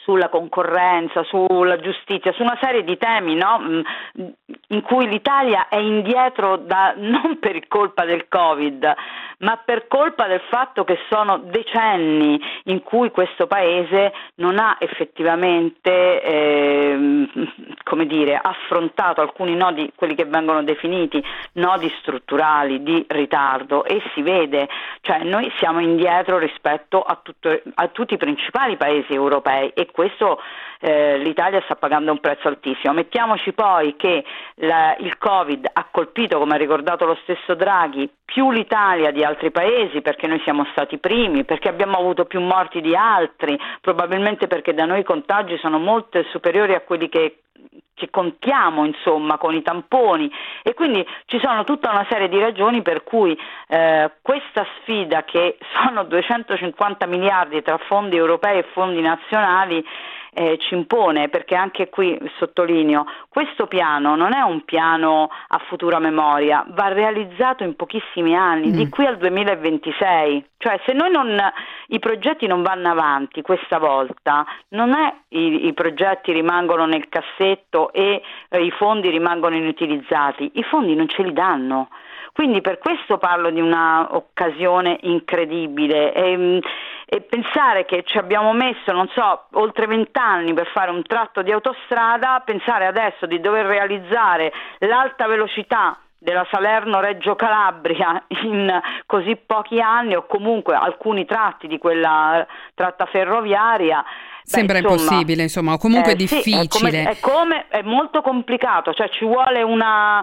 sulla 0.04 0.28
concorrenza, 0.28 1.24
sulla 1.24 1.78
giustizia, 1.78 2.32
su 2.32 2.42
una 2.42 2.58
serie 2.60 2.84
di 2.84 2.96
temi 2.98 3.34
no? 3.34 3.58
Mm, 3.58 3.80
in 4.68 4.82
cui 4.82 5.08
l'Italia 5.08 5.68
è 5.68 5.78
indietro 5.78 6.58
da, 6.58 6.94
non 6.98 7.38
per 7.40 7.66
colpa 7.68 8.04
del 8.04 8.28
Covid, 8.28 8.94
ma 9.38 9.56
per 9.64 9.88
colpa 9.88 10.26
del 10.26 10.42
fatto 10.48 10.84
che 10.84 10.98
sono 11.10 11.38
decenni 11.38 12.40
in 12.64 12.82
cui 12.82 13.10
questo 13.10 13.46
Paese 13.46 14.12
non 14.36 14.58
ha 14.58 14.76
effettivamente 14.78 16.22
eh, 16.22 17.28
dire, 18.06 18.38
affrontato 18.40 19.20
alcuni 19.20 19.54
nodi, 19.54 19.90
quelli 19.94 20.14
che 20.14 20.24
vengono 20.24 20.62
definiti 20.62 21.22
nodi 21.52 21.92
strutturali 22.00 22.82
di 22.82 23.04
ritardo 23.08 23.84
e 23.84 24.02
si 24.12 24.22
vede, 24.22 24.68
cioè 25.00 25.22
noi 25.22 25.50
siamo 25.58 25.80
indietro 25.80 26.38
rispetto 26.38 27.00
a, 27.00 27.18
tutto, 27.22 27.60
a 27.74 27.88
tutti 27.88 28.14
i 28.14 28.18
principali 28.18 28.76
paesi 28.76 29.12
europei 29.14 29.70
e 29.74 29.90
questo 29.94 30.40
eh, 30.80 31.18
l'Italia 31.18 31.62
sta 31.62 31.76
pagando 31.76 32.10
un 32.10 32.18
prezzo 32.18 32.48
altissimo. 32.48 32.92
Mettiamoci 32.92 33.52
poi 33.52 33.94
che 33.94 34.24
la, 34.56 34.96
il 34.98 35.16
Covid 35.18 35.70
ha 35.72 35.86
colpito, 35.88 36.38
come 36.38 36.56
ha 36.56 36.58
ricordato 36.58 37.06
lo 37.06 37.16
stesso 37.22 37.54
Draghi, 37.54 38.10
più 38.24 38.50
l'Italia 38.50 39.12
di 39.12 39.22
altri 39.22 39.52
paesi 39.52 40.02
perché 40.02 40.26
noi 40.26 40.40
siamo 40.40 40.66
stati 40.72 40.98
primi, 40.98 41.44
perché 41.44 41.68
abbiamo 41.68 41.96
avuto 41.96 42.24
più 42.24 42.40
morti 42.40 42.80
di 42.80 42.96
altri, 42.96 43.56
probabilmente 43.80 44.48
perché 44.48 44.74
da 44.74 44.84
noi 44.84 45.00
i 45.00 45.04
contagi 45.04 45.56
sono 45.58 45.78
molto 45.78 46.20
superiori 46.24 46.74
a 46.74 46.80
quelli 46.80 47.08
che 47.08 47.38
che 47.94 48.10
contiamo 48.10 48.84
insomma 48.84 49.38
con 49.38 49.54
i 49.54 49.62
tamponi 49.62 50.30
e 50.62 50.74
quindi 50.74 51.06
ci 51.26 51.38
sono 51.40 51.62
tutta 51.62 51.90
una 51.90 52.04
serie 52.10 52.28
di 52.28 52.38
ragioni 52.38 52.82
per 52.82 53.04
cui 53.04 53.38
eh, 53.68 54.10
questa 54.20 54.66
sfida 54.80 55.22
che 55.22 55.58
sono 55.72 56.02
250 56.02 57.06
miliardi 57.06 57.62
tra 57.62 57.78
fondi 57.78 58.16
europei 58.16 58.58
e 58.58 58.66
fondi 58.72 59.00
nazionali 59.00 59.83
eh, 60.34 60.58
ci 60.58 60.74
impone, 60.74 61.28
perché 61.28 61.54
anche 61.54 61.88
qui 61.88 62.18
sottolineo, 62.38 63.06
questo 63.28 63.66
piano 63.66 64.16
non 64.16 64.34
è 64.34 64.40
un 64.40 64.64
piano 64.64 65.30
a 65.48 65.58
futura 65.68 65.98
memoria, 65.98 66.64
va 66.68 66.88
realizzato 66.88 67.62
in 67.62 67.76
pochissimi 67.76 68.34
anni, 68.34 68.68
mm. 68.68 68.76
di 68.76 68.88
qui 68.88 69.06
al 69.06 69.16
2026. 69.16 70.44
Cioè 70.58 70.80
se 70.84 70.92
noi 70.92 71.10
non, 71.10 71.38
i 71.88 71.98
progetti 71.98 72.46
non 72.46 72.62
vanno 72.62 72.90
avanti 72.90 73.42
questa 73.42 73.78
volta, 73.78 74.44
non 74.68 74.92
è 74.92 75.14
i, 75.28 75.66
i 75.66 75.72
progetti 75.72 76.32
rimangono 76.32 76.86
nel 76.86 77.08
cassetto 77.08 77.92
e 77.92 78.22
eh, 78.48 78.64
i 78.64 78.70
fondi 78.70 79.10
rimangono 79.10 79.54
inutilizzati, 79.54 80.52
i 80.54 80.62
fondi 80.64 80.94
non 80.94 81.08
ce 81.08 81.22
li 81.22 81.32
danno. 81.32 81.88
Quindi 82.34 82.60
per 82.62 82.78
questo 82.78 83.16
parlo 83.16 83.50
di 83.50 83.60
un'occasione 83.60 84.98
incredibile 85.02 86.12
e, 86.12 86.36
mm, 86.36 86.58
e, 87.06 87.20
pensare 87.20 87.84
che 87.84 88.02
ci 88.04 88.18
abbiamo 88.18 88.52
messo, 88.52 88.90
non 88.90 89.08
so, 89.14 89.44
oltre 89.52 89.86
vent'anni 89.86 90.52
per 90.52 90.66
fare 90.72 90.90
un 90.90 91.04
tratto 91.04 91.42
di 91.42 91.52
autostrada, 91.52 92.42
pensare 92.44 92.86
adesso 92.86 93.26
di 93.26 93.38
dover 93.38 93.66
realizzare 93.66 94.52
l'alta 94.80 95.28
velocità 95.28 95.96
della 96.18 96.44
Salerno-Reggio 96.50 97.36
Calabria 97.36 98.24
in 98.42 98.80
così 99.06 99.36
pochi 99.36 99.78
anni 99.80 100.16
o 100.16 100.26
comunque 100.26 100.74
alcuni 100.74 101.26
tratti 101.26 101.68
di 101.68 101.78
quella 101.78 102.44
tratta 102.74 103.06
ferroviaria 103.06 104.04
Sembra 104.42 104.78
insomma, 104.78 105.00
impossibile, 105.00 105.42
insomma, 105.42 105.72
o 105.72 105.78
comunque 105.78 106.12
eh, 106.12 106.16
difficile. 106.16 106.66
Sì, 106.68 106.76
è, 106.76 106.90
come, 106.90 107.10
è, 107.10 107.20
come, 107.20 107.68
è 107.68 107.82
molto 107.82 108.20
complicato, 108.20 108.92
cioè 108.92 109.08
ci 109.08 109.24
vuole 109.24 109.62
una 109.62 110.22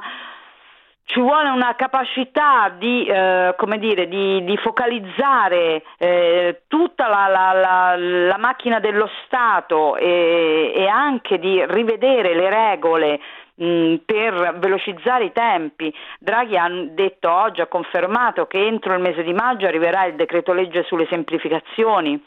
ci 1.12 1.20
vuole 1.20 1.50
una 1.50 1.76
capacità 1.76 2.74
di, 2.78 3.06
eh, 3.06 3.54
dire, 3.78 4.08
di, 4.08 4.44
di 4.46 4.58
focalizzare 4.58 5.84
eh, 5.98 6.62
tutta 6.68 7.08
la, 7.08 7.28
la, 7.28 7.52
la, 7.54 7.96
la, 7.98 8.38
macchina 8.38 8.80
dello 8.80 9.10
Stato 9.26 9.98
e, 9.98 10.72
e, 10.74 10.88
anche 10.88 11.38
di 11.38 11.64
rivedere 11.68 12.34
le 12.34 12.50
regole 12.50 13.20
mh, 13.56 13.96
per 14.06 14.56
velocizzare 14.60 15.26
i 15.26 15.32
tempi. 15.34 15.94
Draghi 16.18 16.58
ha 16.58 16.70
detto 16.70 17.30
oggi, 17.30 17.60
ha 17.60 17.68
confermato 17.68 18.48
che 18.48 18.66
entro 18.66 18.94
il 18.94 19.02
mese 19.02 19.24
di 19.24 19.34
maggio 19.34 19.68
arriverà 19.68 20.06
il 20.06 20.16
decreto 20.16 20.54
legge 20.54 20.84
sulle 20.84 21.08
semplificazioni 21.10 22.24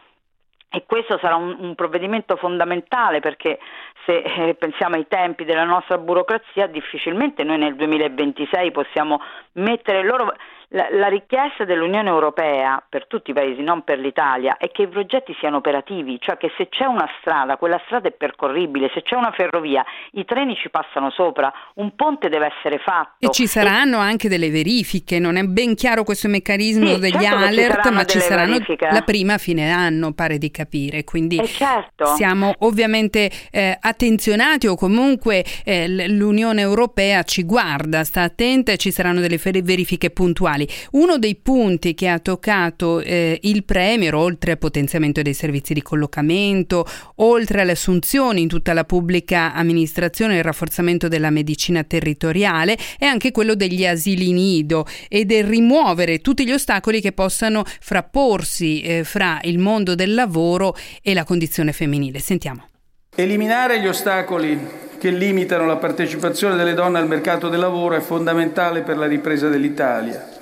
e 0.74 0.84
questo 0.86 1.18
sarà 1.18 1.36
un, 1.36 1.56
un, 1.60 1.74
provvedimento 1.76 2.36
fondamentale 2.36 3.20
perché 3.20 3.58
se 4.04 4.22
eh, 4.22 4.54
pensiamo 4.54 4.96
ai 4.96 5.06
tempi 5.06 5.44
della 5.44 5.64
nostra 5.64 5.98
burocrazia 5.98 6.66
difficilmente 6.66 7.44
noi 7.44 7.58
nel 7.58 7.76
2026 7.76 8.72
possiamo 8.72 9.20
mettere 9.52 10.02
loro 10.02 10.34
la, 10.74 10.88
la, 10.90 11.08
richiesta 11.08 11.64
dell'Unione 11.64 12.08
Europea 12.08 12.82
per 12.86 13.06
tutti 13.06 13.30
i 13.30 13.34
paesi, 13.34 13.62
non 13.62 13.82
per 13.82 13.98
l'Italia, 13.98 14.56
è 14.56 14.70
che 14.70 14.82
i 14.82 14.88
progetti 14.88 15.34
siano 15.38 15.58
operativi, 15.58 16.18
cioè 16.20 16.36
che 16.36 16.50
se 16.56 16.68
c'è 16.68 16.84
una 16.84 17.08
strada, 17.20 17.56
quella 17.56 17.80
strada 17.86 18.08
è 18.08 18.12
percorribile, 18.12 18.90
se 18.92 19.02
c'è 19.02 19.14
una 19.14 19.30
ferrovia, 19.30 19.84
i 20.12 20.24
treni 20.24 20.56
ci 20.56 20.70
passano 20.70 21.10
sopra, 21.10 21.52
un 21.74 21.94
ponte 21.94 22.28
deve 22.28 22.52
essere 22.56 22.78
fatto. 22.78 23.26
E 23.26 23.30
ci 23.30 23.46
saranno 23.46 23.98
e... 23.98 24.00
anche 24.00 24.28
delle 24.28 24.50
verifiche, 24.50 25.20
non 25.20 25.36
è 25.36 25.44
ben 25.44 25.76
chiaro 25.76 26.02
questo 26.02 26.28
meccanismo 26.28 26.94
sì, 26.94 26.98
degli 26.98 27.22
certo 27.22 27.36
alert, 27.36 27.82
ci 27.82 27.92
ma 27.92 28.04
ci 28.04 28.18
saranno 28.18 28.52
verifiche. 28.52 28.88
la 28.90 29.02
prima 29.02 29.34
a 29.34 29.38
fine 29.38 29.70
anno, 29.70 30.12
pare 30.12 30.38
di 30.38 30.50
capire, 30.50 31.04
quindi 31.04 31.38
eh 31.38 31.46
certo. 31.46 32.06
siamo 32.16 32.52
ovviamente 32.60 33.30
eh, 33.52 33.78
attenzionati 33.80 34.66
o 34.66 34.74
comunque 34.74 35.44
eh, 35.64 36.08
l'Unione 36.08 36.62
Europea 36.62 37.22
ci 37.22 37.44
guarda, 37.44 38.02
sta 38.02 38.22
attenta 38.22 38.72
e 38.72 38.76
ci 38.76 38.90
saranno 38.90 39.20
delle 39.20 39.38
verifiche 39.62 40.10
puntuali 40.10 40.63
nazionali. 40.64 40.68
Uno 40.92 41.18
dei 41.18 41.36
punti 41.36 41.94
che 41.94 42.08
ha 42.08 42.18
toccato 42.18 43.00
eh, 43.00 43.38
il 43.42 43.64
Premier, 43.64 44.14
oltre 44.14 44.52
al 44.52 44.58
potenziamento 44.58 45.22
dei 45.22 45.34
servizi 45.34 45.74
di 45.74 45.82
collocamento, 45.82 46.86
oltre 47.16 47.62
alle 47.62 47.72
assunzioni 47.72 48.42
in 48.42 48.48
tutta 48.48 48.72
la 48.72 48.84
pubblica 48.84 49.52
amministrazione 49.54 50.34
e 50.34 50.38
il 50.38 50.44
rafforzamento 50.44 51.08
della 51.08 51.30
medicina 51.30 51.84
territoriale, 51.84 52.76
è 52.98 53.04
anche 53.04 53.30
quello 53.30 53.54
degli 53.54 53.86
asili 53.86 54.32
nido 54.32 54.86
e 55.08 55.24
del 55.24 55.44
rimuovere 55.44 56.20
tutti 56.20 56.44
gli 56.44 56.52
ostacoli 56.52 57.00
che 57.00 57.12
possano 57.12 57.64
frapporsi 57.64 58.82
eh, 58.82 59.04
fra 59.04 59.40
il 59.42 59.58
mondo 59.58 59.94
del 59.94 60.14
lavoro 60.14 60.76
e 61.02 61.14
la 61.14 61.24
condizione 61.24 61.72
femminile. 61.72 62.18
Sentiamo. 62.18 62.68
Eliminare 63.16 63.80
gli 63.80 63.86
ostacoli 63.86 64.58
che 64.98 65.10
limitano 65.10 65.66
la 65.66 65.76
partecipazione 65.76 66.56
delle 66.56 66.74
donne 66.74 66.98
al 66.98 67.06
mercato 67.06 67.48
del 67.48 67.60
lavoro 67.60 67.94
è 67.94 68.00
fondamentale 68.00 68.80
per 68.80 68.96
la 68.96 69.06
ripresa 69.06 69.48
dell'Italia. 69.48 70.33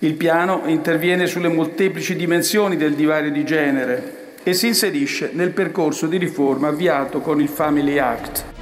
Il 0.00 0.14
piano 0.14 0.62
interviene 0.66 1.26
sulle 1.26 1.48
molteplici 1.48 2.16
dimensioni 2.16 2.76
del 2.76 2.94
divario 2.94 3.30
di 3.30 3.44
genere 3.44 4.22
e 4.42 4.52
si 4.52 4.66
inserisce 4.66 5.30
nel 5.32 5.50
percorso 5.50 6.06
di 6.06 6.18
riforma 6.18 6.68
avviato 6.68 7.20
con 7.20 7.40
il 7.40 7.48
Family 7.48 7.98
Act. 7.98 8.53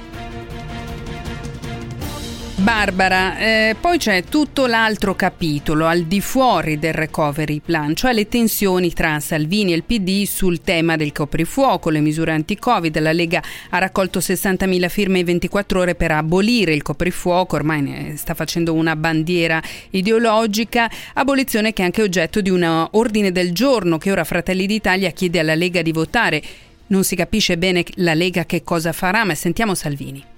Barbara, 2.63 3.37
eh, 3.39 3.75
poi 3.77 3.97
c'è 3.97 4.23
tutto 4.23 4.67
l'altro 4.67 5.15
capitolo 5.15 5.85
al 5.85 6.03
di 6.03 6.21
fuori 6.21 6.79
del 6.79 6.93
recovery 6.93 7.59
plan, 7.59 7.93
cioè 7.93 8.13
le 8.13 8.29
tensioni 8.29 8.93
tra 8.93 9.19
Salvini 9.19 9.73
e 9.73 9.75
il 9.75 9.83
PD 9.83 10.23
sul 10.23 10.61
tema 10.61 10.95
del 10.95 11.11
coprifuoco, 11.11 11.89
le 11.89 11.99
misure 11.99 12.31
anti-Covid. 12.31 12.97
La 12.99 13.11
Lega 13.11 13.43
ha 13.71 13.77
raccolto 13.79 14.19
60.000 14.19 14.87
firme 14.87 15.19
in 15.19 15.25
24 15.25 15.77
ore 15.81 15.95
per 15.95 16.11
abolire 16.11 16.73
il 16.73 16.83
coprifuoco, 16.83 17.57
ormai 17.57 17.81
ne 17.81 18.15
sta 18.15 18.33
facendo 18.33 18.73
una 18.73 18.95
bandiera 18.95 19.61
ideologica, 19.89 20.89
abolizione 21.15 21.73
che 21.73 21.81
è 21.81 21.85
anche 21.85 22.01
oggetto 22.01 22.39
di 22.39 22.49
un 22.49 22.87
ordine 22.91 23.33
del 23.33 23.51
giorno 23.51 23.97
che 23.97 24.09
ora 24.09 24.23
Fratelli 24.23 24.67
d'Italia 24.67 25.11
chiede 25.11 25.39
alla 25.39 25.55
Lega 25.55 25.81
di 25.81 25.91
votare. 25.91 26.41
Non 26.87 27.03
si 27.03 27.17
capisce 27.17 27.57
bene 27.57 27.83
la 27.95 28.13
Lega 28.13 28.45
che 28.45 28.63
cosa 28.63 28.93
farà, 28.93 29.25
ma 29.25 29.35
sentiamo 29.35 29.75
Salvini. 29.75 30.31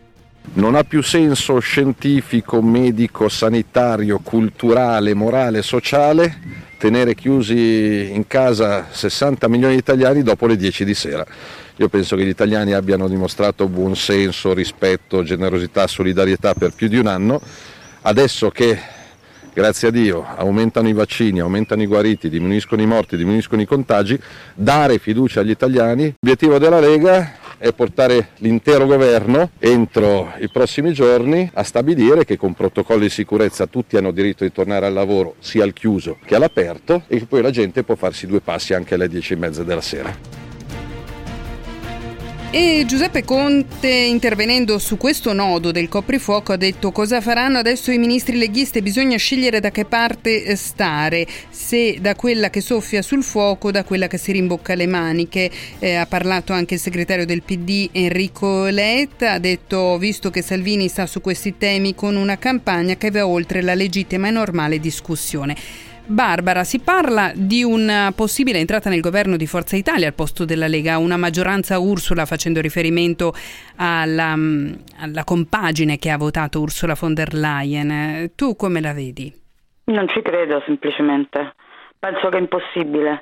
Non 0.53 0.75
ha 0.75 0.84
più 0.84 1.01
senso 1.03 1.60
scientifico, 1.60 2.62
medico, 2.62 3.27
sanitario, 3.27 4.19
culturale, 4.23 5.13
morale, 5.13 5.62
sociale 5.62 6.63
tenere 6.77 7.15
chiusi 7.15 8.12
in 8.13 8.27
casa 8.27 8.88
60 8.89 9.47
milioni 9.47 9.73
di 9.73 9.79
italiani 9.79 10.21
dopo 10.23 10.45
le 10.45 10.55
10 10.55 10.86
di 10.86 10.93
sera. 10.93 11.25
Io 11.77 11.89
penso 11.89 12.15
che 12.15 12.23
gli 12.23 12.29
italiani 12.29 12.73
abbiano 12.73 13.08
dimostrato 13.08 13.67
buon 13.67 13.95
senso, 13.95 14.53
rispetto, 14.53 15.23
generosità, 15.23 15.88
solidarietà 15.88 16.53
per 16.53 16.73
più 16.73 16.88
di 16.88 16.97
un 16.97 17.08
anno. 17.08 17.41
Adesso 18.01 18.49
che, 18.49 18.79
grazie 19.53 19.88
a 19.88 19.91
Dio, 19.91 20.25
aumentano 20.36 20.88
i 20.88 20.93
vaccini, 20.93 21.39
aumentano 21.39 21.81
i 21.81 21.88
guariti, 21.88 22.29
diminuiscono 22.29 22.81
i 22.81 22.86
morti, 22.86 23.17
diminuiscono 23.17 23.62
i 23.62 23.65
contagi, 23.65 24.17
dare 24.53 24.99
fiducia 24.99 25.39
agli 25.39 25.49
italiani. 25.49 26.13
L'obiettivo 26.19 26.60
della 26.60 26.79
Lega 26.79 27.43
è 27.57 27.73
portare 27.73 28.29
l'intero 28.37 28.85
governo 28.85 29.51
entro 29.59 30.33
i 30.39 30.49
prossimi 30.49 30.93
giorni 30.93 31.49
a 31.53 31.63
stabilire 31.63 32.25
che 32.25 32.37
con 32.37 32.53
protocolli 32.53 33.03
di 33.03 33.09
sicurezza 33.09 33.67
tutti 33.67 33.97
hanno 33.97 34.11
diritto 34.11 34.43
di 34.43 34.51
tornare 34.51 34.85
al 34.85 34.93
lavoro 34.93 35.35
sia 35.39 35.63
al 35.63 35.73
chiuso 35.73 36.17
che 36.25 36.35
all'aperto 36.35 37.03
e 37.07 37.19
che 37.19 37.25
poi 37.25 37.41
la 37.41 37.51
gente 37.51 37.83
può 37.83 37.95
farsi 37.95 38.27
due 38.27 38.41
passi 38.41 38.73
anche 38.73 38.95
alle 38.95 39.07
dieci 39.07 39.33
e 39.33 39.37
mezza 39.37 39.63
della 39.63 39.81
sera. 39.81 40.44
E 42.51 42.86
Giuseppe 42.88 43.25
Conte, 43.25 43.89
intervenendo 43.89 44.79
su 44.79 44.95
questo 44.95 45.34
nodo 45.34 45.71
del 45.71 45.89
coprifuoco, 45.89 46.53
ha 46.53 46.58
detto 46.58 46.91
cosa 46.91 47.19
faranno 47.19 47.58
adesso 47.58 47.91
i 47.91 47.97
ministri 47.97 48.38
leghisti? 48.38 48.81
Bisogna 48.81 49.17
scegliere 49.17 49.60
da 49.60 49.71
che 49.71 49.84
parte 49.84 50.55
stare, 50.55 51.27
se 51.49 51.97
da 51.99 52.15
quella 52.15 52.49
che 52.49 52.62
soffia 52.62 53.01
sul 53.01 53.23
fuoco 53.23 53.67
o 53.67 53.71
da 53.71 53.84
quella 53.84 54.08
che 54.08 54.17
si 54.17 54.31
rimbocca 54.31 54.73
le 54.73 54.88
maniche. 54.88 55.51
Eh, 55.79 55.95
ha 55.95 56.05
parlato 56.05 56.53
anche 56.53 56.75
il 56.75 56.79
segretario 56.79 57.25
del 57.25 57.43
PD 57.43 57.89
Enrico 57.91 58.65
Letta, 58.65 59.34
ha 59.34 59.39
detto 59.39 59.97
visto 59.97 60.29
che 60.29 60.41
Salvini 60.41 60.88
sta 60.88 61.05
su 61.08 61.19
questi 61.19 61.58
temi 61.58 61.93
con 61.93 62.15
una 62.15 62.38
campagna 62.38 62.95
che 62.95 63.12
va 63.12 63.27
oltre 63.27 63.62
la 63.62 63.73
legittima 63.73 64.29
e 64.29 64.31
normale 64.31 64.79
discussione. 64.79 65.55
Barbara, 66.07 66.63
si 66.63 66.81
parla 66.81 67.31
di 67.33 67.63
una 67.63 68.11
possibile 68.15 68.59
entrata 68.59 68.89
nel 68.89 69.01
governo 69.01 69.37
di 69.37 69.47
Forza 69.47 69.75
Italia 69.75 70.07
al 70.07 70.13
posto 70.13 70.45
della 70.45 70.67
Lega, 70.67 70.99
una 70.99 71.17
maggioranza 71.17 71.79
Ursula 71.79 72.25
facendo 72.25 72.61
riferimento 72.61 73.33
alla, 73.77 74.35
mm, 74.35 74.73
alla 74.99 75.23
compagine 75.23 75.97
che 75.97 76.11
ha 76.11 76.17
votato 76.17 76.59
Ursula 76.59 76.95
von 76.99 77.13
der 77.15 77.33
Leyen. 77.33 78.31
Tu 78.35 78.55
come 78.55 78.81
la 78.81 78.93
vedi? 78.93 79.33
Non 79.85 80.07
ci 80.07 80.21
credo 80.21 80.61
semplicemente. 80.65 81.55
Penso 81.97 82.29
che 82.29 82.37
è 82.37 82.39
impossibile. 82.39 83.21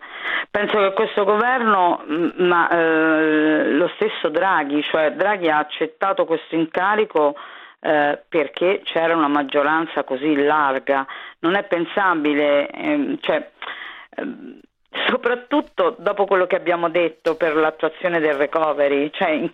Penso 0.52 0.78
che 0.78 0.94
questo 0.94 1.24
governo, 1.24 2.04
mm, 2.06 2.30
ma 2.46 2.70
eh, 2.70 3.72
lo 3.72 3.90
stesso 3.96 4.28
Draghi, 4.28 4.84
cioè 4.84 5.14
Draghi 5.14 5.50
ha 5.50 5.60
accettato 5.60 6.26
questo 6.26 6.56
incarico 6.56 7.36
eh, 7.84 8.24
perché 8.30 8.82
c'era 8.86 9.14
una 9.14 9.28
maggioranza 9.28 10.06
così 10.06 10.36
larga. 10.36 11.06
Non 11.40 11.56
è 11.56 11.64
pensabile, 11.64 12.70
ehm, 12.70 13.18
cioè, 13.20 13.50
ehm, 14.16 14.60
soprattutto 15.08 15.96
dopo 16.00 16.26
quello 16.26 16.46
che 16.46 16.56
abbiamo 16.56 16.88
detto 16.88 17.36
per 17.36 17.56
l'attuazione 17.56 18.22
del 18.22 18.36
recovery, 18.36 19.10
cioè, 19.12 19.50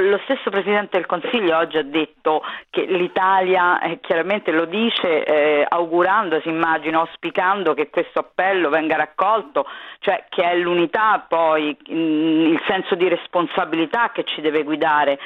lo 0.00 0.20
stesso 0.24 0.50
Presidente 0.50 0.98
del 0.98 1.06
Consiglio 1.06 1.56
oggi 1.56 1.78
ha 1.78 1.84
detto 1.84 2.42
che 2.68 2.82
l'Italia 2.82 3.80
eh, 3.80 4.00
chiaramente 4.00 4.50
lo 4.50 4.66
dice 4.66 5.24
eh, 5.24 5.64
augurandosi, 5.66 6.48
immagino, 6.48 7.00
auspicando 7.00 7.72
che 7.72 7.88
questo 7.88 8.18
appello 8.18 8.68
venga 8.68 8.96
raccolto, 8.96 9.64
cioè 10.00 10.24
che 10.28 10.42
è 10.42 10.56
l'unità 10.56 11.24
poi, 11.26 11.74
mh, 11.88 11.94
il 11.94 12.62
senso 12.66 12.94
di 12.94 13.08
responsabilità 13.08 14.10
che 14.12 14.24
ci 14.24 14.42
deve 14.42 14.64
guidare. 14.64 15.18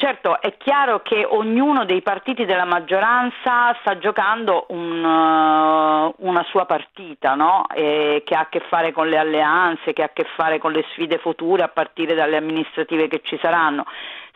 Certo, 0.00 0.40
è 0.40 0.56
chiaro 0.56 1.02
che 1.02 1.26
ognuno 1.28 1.84
dei 1.84 2.00
partiti 2.00 2.46
della 2.46 2.64
maggioranza 2.64 3.76
sta 3.80 3.98
giocando 3.98 4.64
un, 4.70 5.04
uh, 5.04 6.14
una 6.26 6.42
sua 6.44 6.64
partita, 6.64 7.34
no? 7.34 7.66
che 7.68 8.22
ha 8.30 8.38
a 8.38 8.48
che 8.48 8.60
fare 8.60 8.92
con 8.92 9.10
le 9.10 9.18
alleanze, 9.18 9.92
che 9.92 10.00
ha 10.00 10.06
a 10.06 10.10
che 10.14 10.24
fare 10.36 10.56
con 10.56 10.72
le 10.72 10.86
sfide 10.92 11.18
future 11.18 11.64
a 11.64 11.68
partire 11.68 12.14
dalle 12.14 12.38
amministrative 12.38 13.08
che 13.08 13.20
ci 13.22 13.38
saranno. 13.42 13.84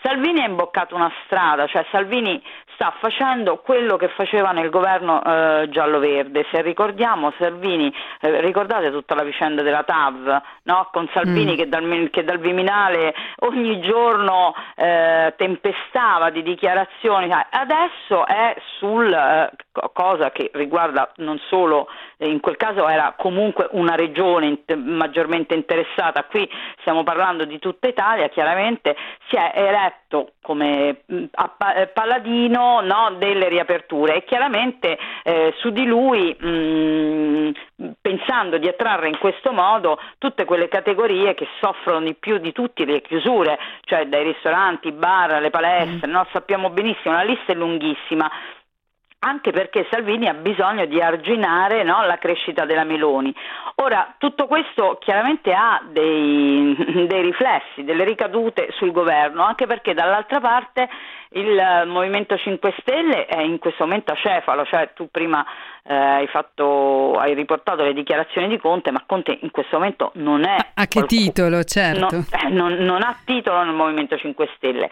Salvini 0.03 0.43
ha 0.43 0.47
imboccato 0.47 0.95
una 0.95 1.11
strada, 1.25 1.67
cioè 1.67 1.87
Salvini 1.91 2.43
sta 2.75 2.93
facendo 2.99 3.59
quello 3.59 3.97
che 3.97 4.09
faceva 4.09 4.51
nel 4.51 4.71
governo 4.71 5.23
eh, 5.23 5.69
giallo-verde. 5.71 6.47
Se 6.51 6.61
ricordiamo 6.61 7.33
Salvini, 7.39 7.93
eh, 8.21 8.41
ricordate 8.41 8.91
tutta 8.91 9.15
la 9.15 9.23
vicenda 9.23 9.63
della 9.63 9.83
TAV, 9.83 10.43
no? 10.65 10.89
con 10.93 11.09
Salvini 11.13 11.55
mm. 11.55 11.57
che, 11.57 11.69
dal, 11.69 12.09
che, 12.11 12.25
dal, 12.25 12.39
Viminale 12.39 13.15
ogni 13.41 13.81
giorno 13.81 14.55
eh, 14.77 15.33
tempestava 15.37 16.31
di 16.31 16.43
dichiarazioni, 16.43 17.31
adesso 17.51 18.27
è 18.27 18.55
sul 18.79 19.13
eh, 19.13 19.51
cosa 19.93 20.31
che 20.31 20.51
riguarda 20.55 21.11
non 21.17 21.39
solo, 21.49 21.89
in 22.27 22.41
quel 22.41 22.57
caso 22.57 22.89
era 22.89 23.15
comunque 23.17 23.69
una 23.73 23.95
regione 23.95 24.63
maggiormente 24.77 25.55
interessata, 25.55 26.25
qui 26.25 26.49
stiamo 26.81 27.03
parlando 27.03 27.45
di 27.45 27.59
tutta 27.59 27.89
Italia, 27.89 28.29
chiaramente 28.29 28.97
si 29.29 29.37
è 29.37 29.53
eletto 29.55 30.33
come 30.43 31.03
mm, 31.11 31.25
eh, 31.77 31.87
paladino 31.89 32.81
no, 32.83 33.17
delle 33.19 33.49
riaperture 33.49 34.17
e 34.17 34.25
chiaramente 34.25 34.99
eh, 35.23 35.55
su 35.59 35.71
di 35.71 35.87
lui 35.87 36.37
mh, 36.39 36.49
mm, 36.49 37.51
pensando 38.01 38.59
di 38.59 38.69
attrarre 38.69 39.09
in 39.09 39.19
questo 39.19 39.53
modo 39.53 39.99
tutte 40.19 40.45
quelle 40.45 40.69
categorie 40.69 41.35
che 41.35 41.47
soffrono 41.61 42.01
di 42.01 42.15
più 42.15 42.39
di 42.39 42.53
tutti 42.53 42.85
le 42.85 43.01
chiusure, 43.01 43.59
cioè 43.85 44.07
dai 44.07 44.25
ristoranti, 44.25 44.93
bar, 44.93 45.41
le 45.41 45.51
palestre, 45.51 46.07
mm. 46.07 46.11
no? 46.11 46.27
sappiamo 46.33 46.71
benissimo, 46.71 47.15
la 47.15 47.23
lista 47.23 47.53
è 47.53 47.55
lunghissima 47.55 48.31
anche 49.25 49.53
perché 49.53 49.87
Salvini 49.91 50.29
ha 50.29 50.35
bisogno 50.35 50.85
di 50.85 51.01
arginare 51.01 51.83
no, 51.83 52.05
la 52.05 52.19
crescita 52.19 52.67
della 52.67 52.85
Meloni. 52.85 53.35
Ora, 53.77 54.15
tutto 54.19 54.47
questo 54.47 54.99
chiaramente 55.01 55.53
ha 55.53 55.81
dei, 55.91 56.77
dei, 57.09 57.23
riflessi, 57.23 57.85
delle 57.85 58.05
ricadute 58.05 58.69
sul 58.73 58.93
governo, 58.93 59.43
anche 59.43 59.67
perché 59.67 59.95
dall'altra 59.95 60.41
parte 60.41 60.89
il 61.31 61.85
Movimento 61.87 62.37
5 62.37 62.75
Stelle 62.81 63.25
è 63.25 63.41
in 63.41 63.59
questo 63.59 63.85
momento 63.85 64.13
acefalo, 64.13 64.65
cioè 64.67 64.93
tu 64.95 65.09
prima 65.11 65.45
eh, 65.87 65.95
hai, 65.95 66.27
fatto, 66.29 67.15
hai, 67.19 67.35
riportato 67.35 67.83
le 67.83 67.93
dichiarazioni 67.93 68.49
di 68.49 68.59
Conte, 68.59 68.91
ma 68.91 69.03
Conte 69.05 69.39
in 69.43 69.51
questo 69.51 69.77
momento 69.77 70.13
non 70.15 70.45
è... 70.45 70.57
A 70.57 70.87
che 70.87 71.01
qualcuno, 71.01 71.21
titolo, 71.21 71.65
certo. 71.65 72.09
Non, 72.11 72.27
eh, 72.31 72.49
non, 72.49 72.73
non, 72.73 73.03
ha 73.03 73.15
titolo 73.25 73.63
nel 73.63 73.75
Movimento 73.75 74.17
5 74.17 74.49
Stelle. 74.57 74.89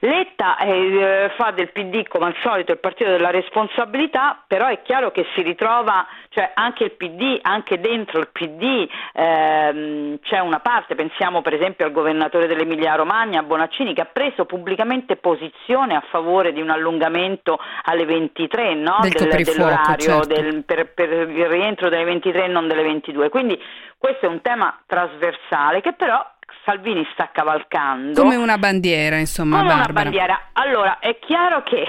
Letta 0.00 0.56
eh, 0.56 1.30
fa 1.36 1.50
del 1.50 1.70
PD 1.72 2.08
come 2.08 2.26
al 2.26 2.36
solito 2.42 2.72
il 2.72 2.78
partito 2.78 3.10
della 3.10 3.30
responsabilità, 3.30 4.42
però 4.46 4.68
è 4.68 4.80
chiaro 4.80 5.10
che 5.10 5.26
si 5.34 5.42
ritrova, 5.42 6.06
cioè 6.30 6.52
anche 6.54 6.84
il 6.84 6.92
PD, 6.92 7.40
anche 7.42 7.80
dentro 7.80 8.20
il 8.20 8.28
PD 8.30 8.88
ehm, 9.14 10.20
c'è 10.22 10.38
una 10.38 10.60
parte, 10.60 10.94
pensiamo 10.94 11.42
per 11.42 11.54
esempio 11.54 11.84
al 11.84 11.90
governatore 11.90 12.46
dell'Emilia 12.46 12.94
Romagna, 12.94 13.42
Bonaccini, 13.42 13.92
che 13.94 14.02
ha 14.02 14.08
preso 14.10 14.44
pubblicamente 14.44 15.16
posizione 15.16 15.96
a 15.96 16.04
favore 16.08 16.52
di 16.52 16.60
un 16.60 16.70
allungamento 16.70 17.58
alle 17.82 18.04
23 18.04 18.74
no? 18.74 18.98
del, 19.02 19.10
del, 19.10 19.42
dell'orario 19.42 19.96
certo. 19.98 20.26
del, 20.28 20.62
per, 20.64 20.94
per 20.94 21.10
il 21.10 21.46
rientro 21.46 21.88
delle 21.88 22.04
23 22.04 22.44
e 22.44 22.48
non 22.48 22.68
delle 22.68 22.84
22. 22.84 23.28
Quindi 23.28 23.60
questo 23.98 24.26
è 24.26 24.28
un 24.28 24.40
tema 24.40 24.80
trasversale 24.86 25.80
che 25.80 25.94
però 25.94 26.24
Salvini 26.64 27.06
sta 27.12 27.30
cavalcando. 27.32 28.20
Come 28.20 28.36
una 28.36 28.58
bandiera, 28.58 29.16
insomma, 29.16 29.58
Come 29.58 29.68
Barbara. 29.68 29.90
una 29.90 30.02
bandiera. 30.02 30.40
Allora, 30.52 30.98
è 30.98 31.18
chiaro 31.18 31.62
che 31.62 31.84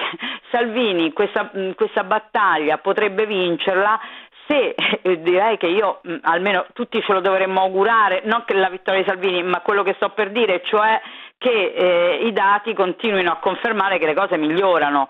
Salvini 0.49 1.13
questa, 1.13 1.51
questa 1.75 2.03
battaglia 2.03 2.77
potrebbe 2.77 3.25
vincerla 3.25 3.99
sé 4.51 4.75
eh, 5.01 5.21
direi 5.21 5.57
che 5.57 5.67
io 5.67 5.99
mh, 6.03 6.15
almeno 6.23 6.65
tutti 6.73 7.01
ce 7.01 7.13
lo 7.13 7.21
dovremmo 7.21 7.61
augurare, 7.61 8.21
non 8.25 8.43
che 8.45 8.53
la 8.53 8.69
vittoria 8.69 9.01
di 9.01 9.07
Salvini, 9.07 9.41
ma 9.43 9.61
quello 9.61 9.83
che 9.83 9.93
sto 9.95 10.09
per 10.09 10.31
dire, 10.31 10.61
cioè 10.65 10.99
che 11.37 11.73
eh, 11.73 12.27
i 12.27 12.33
dati 12.33 12.73
continuino 12.73 13.31
a 13.31 13.37
confermare 13.37 13.97
che 13.97 14.05
le 14.05 14.13
cose 14.13 14.37
migliorano 14.37 15.07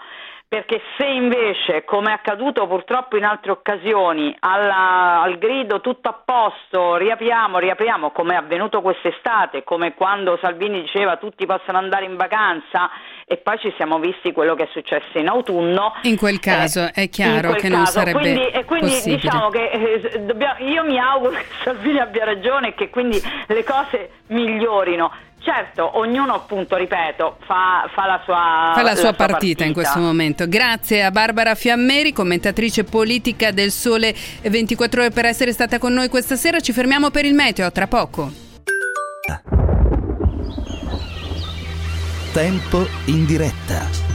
perché 0.52 0.82
se 0.98 1.06
invece, 1.06 1.86
come 1.86 2.10
è 2.10 2.14
accaduto 2.14 2.68
purtroppo 2.68 3.16
in 3.16 3.24
altre 3.24 3.52
occasioni, 3.52 4.36
alla, 4.42 5.22
al 5.22 5.38
grido 5.38 5.80
tutto 5.80 6.10
a 6.10 6.22
posto, 6.26 6.98
riapriamo, 6.98 7.58
riapriamo, 7.58 8.12
come 8.12 8.34
è 8.34 8.36
avvenuto 8.36 8.82
quest'estate, 8.82 9.64
come 9.64 9.94
quando 9.94 10.38
Salvini 10.42 10.82
diceva 10.82 11.16
tutti 11.16 11.46
possono 11.46 11.78
andare 11.78 12.04
in 12.04 12.18
vacanza 12.18 12.90
e 13.26 13.38
poi 13.38 13.60
ci 13.60 13.74
siamo 13.78 13.98
visti 14.00 14.34
quello 14.34 14.54
che 14.54 14.64
è 14.64 14.70
successo 14.74 15.18
in 15.18 15.30
autunno. 15.30 15.94
In 16.02 16.18
quel 16.18 16.42
caso 16.42 16.82
eh, 16.82 16.92
è 17.04 17.10
chiaro 17.10 17.54
che 17.54 17.70
caso. 17.70 17.76
non 17.78 17.86
sarebbe 17.86 18.20
quindi, 18.20 18.48
e 18.50 18.66
quindi 18.66 18.90
possibile. 18.90 19.16
diciamo 19.22 19.50
che 19.52 19.70
eh, 19.70 20.20
dobbiamo, 20.20 20.66
io 20.68 20.84
mi 20.84 21.00
auguro 21.00 21.32
che 21.32 21.46
Salvini 21.64 22.00
abbia 22.00 22.26
ragione 22.26 22.68
e 22.68 22.74
che 22.74 22.90
quindi 22.90 23.18
le 23.48 23.64
cose 23.64 24.10
migliorino 24.28 25.30
Certo, 25.44 25.98
ognuno 25.98 26.36
appunto, 26.36 26.76
ripeto, 26.76 27.38
fa, 27.48 27.90
fa 27.92 28.06
la 28.06 28.22
sua, 28.24 28.74
fa 28.76 28.82
la 28.84 28.84
sua, 28.84 28.84
la 28.84 28.96
sua 28.96 29.14
partita, 29.14 29.26
partita, 29.26 29.64
in 29.64 29.74
questo 29.74 30.00
momento. 30.00 30.48
Grazie 30.48 31.04
a 31.04 31.10
Barbara 31.10 31.56
Fiammeri, 31.56 32.14
commentatrice 32.14 32.84
politica 32.84 33.50
del 33.52 33.72
Sole 33.72 34.14
24 34.44 35.02
Ore 35.02 35.10
per 35.10 35.26
essere 35.26 35.52
stata 35.52 35.80
con 35.80 35.94
noi 35.94 36.10
questa 36.10 36.36
sera. 36.36 36.60
Ci 36.60 36.74
fermiamo 36.74 37.10
per 37.10 37.26
il 37.26 37.34
meteo, 37.34 37.72
tra 37.72 37.88
poco. 37.88 38.32
Tempo 42.32 42.86
in 43.06 43.26
diretta. 43.26 44.12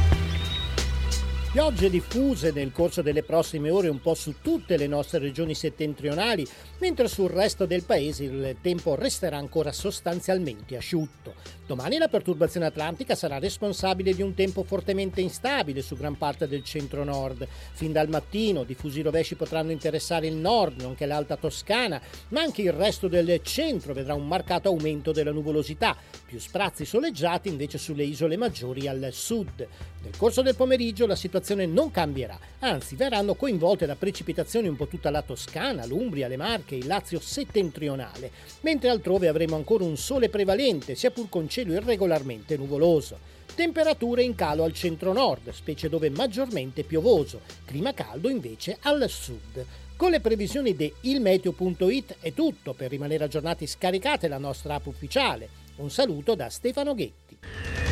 Piogge 1.56 1.88
diffuse 1.88 2.52
nel 2.52 2.70
corso 2.70 3.00
delle 3.00 3.22
prossime 3.22 3.70
ore 3.70 3.88
un 3.88 3.98
po' 4.02 4.12
su 4.12 4.42
tutte 4.42 4.76
le 4.76 4.86
nostre 4.86 5.20
regioni 5.20 5.54
settentrionali, 5.54 6.46
mentre 6.78 7.08
sul 7.08 7.30
resto 7.30 7.66
del 7.66 7.84
paese 7.84 8.24
il 8.24 8.56
tempo 8.60 8.94
resterà 8.94 9.36
ancora 9.36 9.72
sostanzialmente 9.72 10.76
asciutto. 10.76 11.34
Domani 11.66 11.98
la 11.98 12.06
perturbazione 12.06 12.66
atlantica 12.66 13.16
sarà 13.16 13.38
responsabile 13.38 14.14
di 14.14 14.22
un 14.22 14.34
tempo 14.34 14.62
fortemente 14.62 15.20
instabile 15.20 15.82
su 15.82 15.96
gran 15.96 16.16
parte 16.16 16.46
del 16.46 16.62
centro-nord. 16.62 17.46
Fin 17.72 17.90
dal 17.90 18.08
mattino 18.08 18.62
diffusi 18.62 19.02
rovesci 19.02 19.34
potranno 19.34 19.72
interessare 19.72 20.28
il 20.28 20.36
nord, 20.36 20.80
nonché 20.80 21.06
l'alta 21.06 21.36
Toscana, 21.36 22.00
ma 22.28 22.40
anche 22.40 22.62
il 22.62 22.72
resto 22.72 23.08
del 23.08 23.40
centro 23.42 23.94
vedrà 23.94 24.14
un 24.14 24.28
marcato 24.28 24.68
aumento 24.68 25.10
della 25.10 25.32
nuvolosità, 25.32 25.96
più 26.24 26.38
sprazzi 26.38 26.84
soleggiati 26.84 27.48
invece 27.48 27.78
sulle 27.78 28.04
isole 28.04 28.36
maggiori 28.36 28.86
al 28.86 29.08
sud. 29.10 29.66
Nel 30.02 30.16
corso 30.16 30.42
del 30.42 30.54
pomeriggio 30.54 31.06
la 31.06 31.16
situazione 31.16 31.66
non 31.66 31.90
cambierà, 31.90 32.38
anzi 32.60 32.94
verranno 32.94 33.34
coinvolte 33.34 33.86
da 33.86 33.96
precipitazioni 33.96 34.68
un 34.68 34.76
po' 34.76 34.86
tutta 34.86 35.10
la 35.10 35.22
Toscana, 35.22 35.84
l'Umbria, 35.84 36.28
le 36.28 36.36
Marche, 36.36 36.65
il 36.74 36.86
Lazio 36.86 37.20
settentrionale, 37.20 38.30
mentre 38.60 38.88
altrove 38.88 39.28
avremo 39.28 39.56
ancora 39.56 39.84
un 39.84 39.96
sole 39.96 40.28
prevalente, 40.28 40.94
sia 40.94 41.10
pur 41.10 41.28
con 41.28 41.48
cielo 41.48 41.74
irregolarmente 41.74 42.56
nuvoloso. 42.56 43.18
Temperature 43.54 44.22
in 44.22 44.34
calo 44.34 44.64
al 44.64 44.74
centro-nord, 44.74 45.50
specie 45.50 45.88
dove 45.88 46.10
maggiormente 46.10 46.82
piovoso, 46.82 47.40
clima 47.64 47.94
caldo 47.94 48.28
invece 48.28 48.76
al 48.80 49.08
sud. 49.08 49.64
Con 49.96 50.10
le 50.10 50.20
previsioni 50.20 50.76
di 50.76 50.92
ilmeteo.it 51.02 52.16
è 52.20 52.34
tutto, 52.34 52.74
per 52.74 52.90
rimanere 52.90 53.24
aggiornati 53.24 53.66
scaricate 53.66 54.28
la 54.28 54.36
nostra 54.36 54.74
app 54.74 54.86
ufficiale. 54.86 55.48
Un 55.76 55.90
saluto 55.90 56.34
da 56.34 56.50
Stefano 56.50 56.94
Ghetti. 56.94 57.85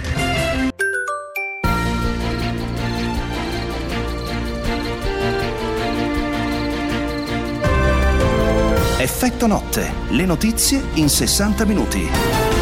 Effetto 9.04 9.46
notte, 9.46 9.92
le 10.12 10.24
notizie 10.24 10.82
in 10.94 11.10
60 11.10 11.66
minuti. 11.66 12.53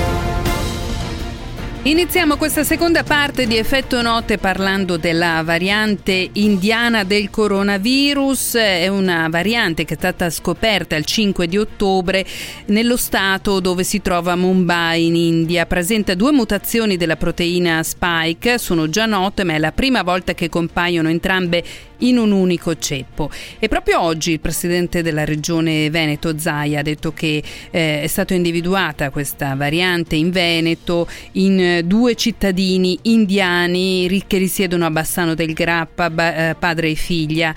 Iniziamo 1.85 2.37
questa 2.37 2.63
seconda 2.63 3.03
parte 3.03 3.45
di 3.45 3.57
Effetto 3.57 4.01
Notte 4.03 4.39
parlando 4.39 4.97
della 4.99 5.43
variante 5.45 6.31
indiana 6.35 7.03
del 7.03 7.29
coronavirus. 7.29 8.55
È 8.55 8.87
una 8.87 9.27
variante 9.29 9.85
che 9.85 9.95
è 9.95 9.97
stata 9.97 10.31
scoperta 10.31 10.95
il 10.95 11.05
5 11.05 11.49
di 11.49 11.59
ottobre 11.59 12.25
nello 12.67 12.97
stato 12.97 13.59
dove 13.59 13.83
si 13.83 14.01
trova 14.01 14.37
Mumbai 14.37 15.07
in 15.07 15.17
India. 15.17 15.67
Presenta 15.67 16.15
due 16.15 16.31
mutazioni 16.31 16.97
della 16.97 17.17
proteina 17.17 17.83
spike, 17.83 18.59
sono 18.59 18.89
già 18.89 19.07
note 19.07 19.43
ma 19.43 19.55
è 19.55 19.59
la 19.59 19.73
prima 19.73 20.05
volta 20.05 20.35
che 20.35 20.49
compaiono 20.49 21.09
entrambe 21.09 21.65
in 22.03 22.19
un 22.19 22.31
unico 22.31 22.77
ceppo. 22.79 23.31
E 23.59 23.69
proprio 23.69 24.01
oggi 24.01 24.33
il 24.33 24.41
presidente 24.41 25.03
della 25.03 25.25
regione 25.25 25.91
Veneto, 25.91 26.39
Zaia, 26.39 26.81
ha 26.81 26.83
detto 26.83 27.13
che 27.13 27.43
eh, 27.71 28.03
è 28.03 28.07
stata 28.07 28.35
individuata 28.35 29.11
questa 29.11 29.55
variante 29.55 30.17
in 30.17 30.31
Veneto 30.31 31.09
in 31.33 31.72
due 31.85 32.15
cittadini 32.15 32.99
indiani 33.03 34.25
che 34.27 34.39
risiedono 34.39 34.87
a 34.87 34.91
Bassano 34.91 35.35
del 35.35 35.53
Grappa, 35.53 36.51
eh, 36.51 36.55
padre 36.55 36.91
e 36.91 36.95
figlia 36.95 37.55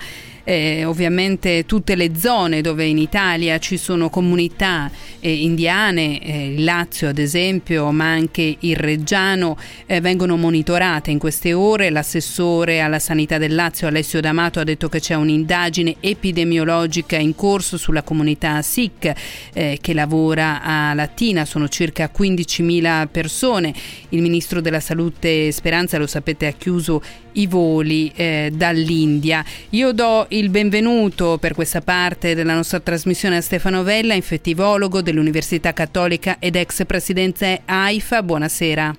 eh, 0.48 0.84
ovviamente 0.84 1.66
tutte 1.66 1.96
le 1.96 2.16
zone 2.16 2.60
dove 2.60 2.84
in 2.84 2.98
Italia 2.98 3.58
ci 3.58 3.76
sono 3.76 4.08
comunità 4.08 4.88
eh, 5.18 5.32
indiane, 5.32 6.20
eh, 6.20 6.52
il 6.52 6.62
Lazio 6.62 7.08
ad 7.08 7.18
esempio, 7.18 7.90
ma 7.90 8.12
anche 8.12 8.56
il 8.60 8.76
Reggiano, 8.76 9.58
eh, 9.86 10.00
vengono 10.00 10.36
monitorate 10.36 11.10
in 11.10 11.18
queste 11.18 11.52
ore. 11.52 11.90
L'assessore 11.90 12.80
alla 12.80 13.00
sanità 13.00 13.38
del 13.38 13.56
Lazio, 13.56 13.88
Alessio 13.88 14.20
D'Amato, 14.20 14.60
ha 14.60 14.64
detto 14.64 14.88
che 14.88 15.00
c'è 15.00 15.14
un'indagine 15.14 15.96
epidemiologica 15.98 17.16
in 17.16 17.34
corso 17.34 17.76
sulla 17.76 18.02
comunità 18.02 18.62
SIC 18.62 19.12
eh, 19.52 19.78
che 19.80 19.94
lavora 19.94 20.62
a 20.62 20.94
Latina, 20.94 21.44
sono 21.44 21.68
circa 21.68 22.08
15.000 22.16 23.08
persone. 23.10 23.74
Il 24.10 24.22
ministro 24.22 24.60
della 24.60 24.78
Salute 24.78 25.50
Speranza, 25.50 25.98
lo 25.98 26.06
sapete, 26.06 26.46
ha 26.46 26.52
chiuso 26.52 27.02
i 27.32 27.46
voli 27.46 28.12
eh, 28.14 28.50
dall'India. 28.52 29.44
Io 29.70 29.92
do 29.92 30.26
il 30.30 30.35
benvenuto 30.44 31.38
per 31.38 31.54
questa 31.54 31.80
parte 31.80 32.34
della 32.34 32.54
nostra 32.54 32.78
trasmissione 32.78 33.38
a 33.38 33.40
Stefano 33.40 33.82
Vella, 33.82 34.12
infettivologo 34.12 35.00
dell'Università 35.00 35.72
Cattolica 35.72 36.38
ed 36.38 36.56
ex 36.56 36.84
presidente 36.84 37.62
AIFA. 37.64 38.22
Buonasera. 38.22 38.94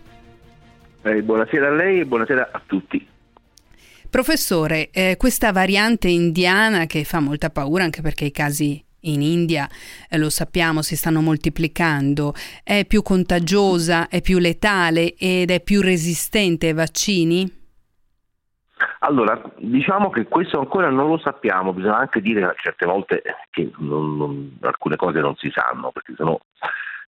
Eh, 1.03 1.21
buonasera 1.21 1.67
a 1.67 1.71
lei 1.71 1.99
e 1.99 2.05
buonasera 2.05 2.49
a 2.51 2.61
tutti. 2.65 3.07
Professore, 4.09 4.89
eh, 4.89 5.15
questa 5.15 5.51
variante 5.51 6.07
indiana 6.07 6.87
che 6.87 7.03
fa 7.03 7.19
molta 7.19 7.51
paura 7.51 7.83
anche 7.83 8.01
perché 8.01 8.25
i 8.25 8.31
casi 8.31 8.83
in 9.01 9.21
India, 9.21 9.69
eh, 10.09 10.17
lo 10.17 10.31
sappiamo, 10.31 10.81
si 10.81 10.95
stanno 10.95 11.21
moltiplicando, 11.21 12.33
è 12.63 12.83
più 12.85 13.03
contagiosa, 13.03 14.07
è 14.07 14.21
più 14.21 14.39
letale 14.39 15.13
ed 15.15 15.51
è 15.51 15.61
più 15.61 15.81
resistente 15.81 16.67
ai 16.67 16.73
vaccini? 16.73 17.56
Allora, 18.99 19.41
diciamo 19.57 20.09
che 20.09 20.25
questo 20.25 20.59
ancora 20.59 20.89
non 20.89 21.07
lo 21.07 21.17
sappiamo, 21.17 21.73
bisogna 21.73 21.97
anche 21.97 22.21
dire 22.21 22.53
certe 22.57 22.85
volte 22.85 23.21
che 23.49 23.71
non, 23.77 24.17
non, 24.17 24.57
alcune 24.61 24.95
cose 24.95 25.19
non 25.19 25.35
si 25.35 25.51
sanno, 25.53 25.91
perché 25.91 26.13
sennò 26.15 26.37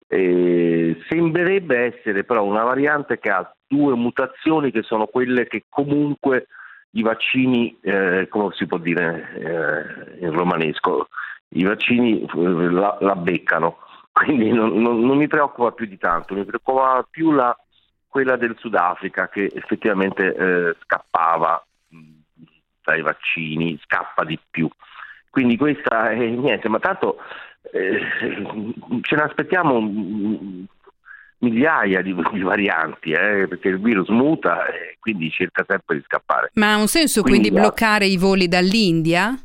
eh, 0.09 0.99
sembrerebbe 1.09 1.95
essere 1.95 2.25
però 2.25 2.43
una 2.45 2.65
variante 2.65 3.19
che 3.19 3.31
ha 3.31 3.55
due 3.67 3.95
mutazioni 3.95 4.71
che 4.71 4.83
sono 4.83 5.07
quelle 5.07 5.47
che 5.47 5.65
comunque 5.69 6.47
i 6.93 7.03
vaccini, 7.03 7.79
eh, 7.83 8.27
come 8.29 8.49
si 8.55 8.67
può 8.67 8.79
dire 8.79 10.19
eh, 10.21 10.25
in 10.25 10.33
romanesco, 10.33 11.09
i 11.51 11.63
vaccini 11.63 12.23
eh, 12.23 12.71
la, 12.71 12.97
la 13.01 13.15
beccano, 13.15 13.79
quindi 14.11 14.51
non, 14.51 14.81
non, 14.81 15.01
non, 15.01 15.19
mi 15.19 15.29
preoccupa 15.29 15.73
più 15.73 15.87
di 15.87 15.99
tanto, 15.99 16.35
mi 16.35 16.45
preoccupa 16.45 17.07
più 17.09 17.33
la, 17.33 17.55
quella 18.07 18.37
del 18.37 18.57
Sudafrica 18.59 19.29
che 19.29 19.51
effettivamente 19.55 20.35
eh, 20.35 20.77
scappava 22.89 22.93
dai 22.93 23.03
vaccini, 23.03 23.79
scappa 23.83 24.25
di 24.25 24.39
più. 24.51 24.69
Quindi 25.31 25.57
questa 25.57 26.11
è 26.11 26.17
niente, 26.17 26.69
ma 26.69 26.79
tanto 26.79 27.19
eh, 27.71 28.01
ce 29.03 29.15
ne 29.15 29.23
aspettiamo 29.23 29.81
migliaia 31.41 32.03
di, 32.03 32.15
di 32.33 32.41
varianti, 32.41 33.13
eh, 33.13 33.47
perché 33.47 33.69
il 33.69 33.81
virus 33.81 34.09
muta 34.09 34.67
e 34.67 34.97
quindi 34.99 35.31
cerca 35.31 35.65
sempre 35.69 35.97
di 35.97 36.03
scappare. 36.05 36.51
Ma 36.55 36.73
ha 36.73 36.77
un 36.77 36.89
senso 36.89 37.23
quindi, 37.23 37.51
quindi 37.51 37.61
bloccare 37.61 38.07
i 38.07 38.17
voli 38.17 38.49
dall'India? 38.49 39.39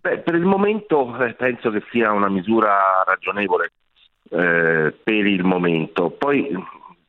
Beh, 0.00 0.18
per 0.18 0.34
il 0.34 0.44
momento 0.44 1.16
eh, 1.24 1.34
penso 1.34 1.70
che 1.70 1.82
sia 1.90 2.12
una 2.12 2.28
misura 2.28 3.02
ragionevole 3.06 3.72
eh, 4.30 4.94
per 5.02 5.26
il 5.26 5.44
momento. 5.44 6.10
Poi 6.10 6.52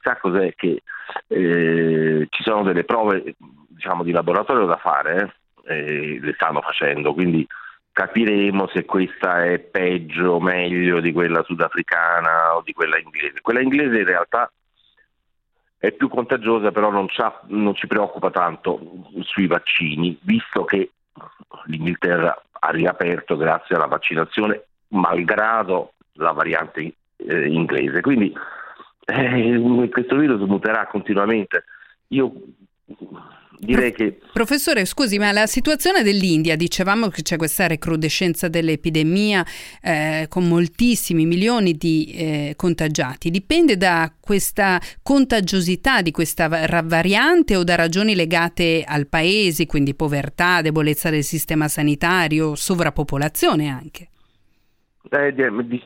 sa 0.02 0.18
cos'è 0.18 0.54
che 0.56 0.82
eh, 1.28 2.28
ci 2.30 2.44
sono 2.44 2.64
delle 2.64 2.86
prove 2.86 3.36
diciamo, 3.68 4.04
di 4.04 4.12
laboratorio 4.12 4.66
da 4.66 4.78
fare, 4.78 5.37
eh, 5.68 6.20
le 6.22 6.34
stanno 6.34 6.62
facendo, 6.62 7.14
quindi 7.14 7.46
capiremo 7.92 8.68
se 8.68 8.86
questa 8.86 9.44
è 9.46 9.58
peggio 9.58 10.34
o 10.34 10.40
meglio 10.40 11.00
di 11.00 11.12
quella 11.12 11.42
sudafricana 11.44 12.56
o 12.56 12.62
di 12.62 12.72
quella 12.72 13.00
inglese. 13.00 13.42
Quella 13.42 13.62
inglese 13.62 13.98
in 13.98 14.06
realtà 14.06 14.52
è 15.80 15.92
più 15.92 16.08
contagiosa, 16.08 16.72
però 16.72 16.92
non, 16.92 17.08
non, 17.48 17.74
ci 17.76 17.88
preoccupa 17.88 18.30
tanto 18.30 18.80
sui 19.22 19.48
vaccini, 19.48 20.18
visto 20.22 20.64
che 20.64 20.92
l'Inghilterra 21.66 22.40
ha 22.52 22.70
riaperto 22.70 23.36
grazie 23.36 23.76
alla 23.76 23.88
vaccinazione, 23.88 24.66
malgrado 24.90 25.94
la 26.14 26.34
variante 26.34 26.94
eh, 27.16 27.48
inglese. 27.48 28.02
Quindi 28.02 28.32
eh, 29.06 29.90
questo 29.92 30.18
virus 30.18 30.42
muterà 30.42 30.86
continuamente. 30.88 31.64
Io 32.10 32.32
direi 33.60 33.92
che... 33.92 34.20
Professore, 34.34 34.86
scusi, 34.86 35.18
ma 35.18 35.32
la 35.32 35.46
situazione 35.46 36.04
dell'India, 36.04 36.56
dicevamo 36.56 37.10
che 37.10 37.22
c'è 37.22 37.38
questa 37.38 37.68
recrudescenza 37.68 38.48
dell'epidemia 38.48 39.46
eh, 39.82 40.28
con 40.30 40.48
moltissimi 40.48 41.26
milioni 41.26 41.74
di 41.74 42.14
eh, 42.16 42.54
contagiati, 42.56 43.30
dipende 43.30 43.78
da 43.78 44.12
questa 44.20 44.80
contagiosità 45.02 46.02
di 46.02 46.12
questa 46.12 46.48
variante 46.48 47.56
o 47.56 47.64
da 47.64 47.76
ragioni 47.76 48.16
legate 48.16 48.84
al 48.86 49.08
paese, 49.08 49.66
quindi 49.66 49.96
povertà, 49.96 50.62
debolezza 50.62 51.10
del 51.10 51.24
sistema 51.24 51.68
sanitario, 51.68 52.56
sovrappopolazione 52.56 53.68
anche? 53.70 54.10
Eh, 55.10 55.34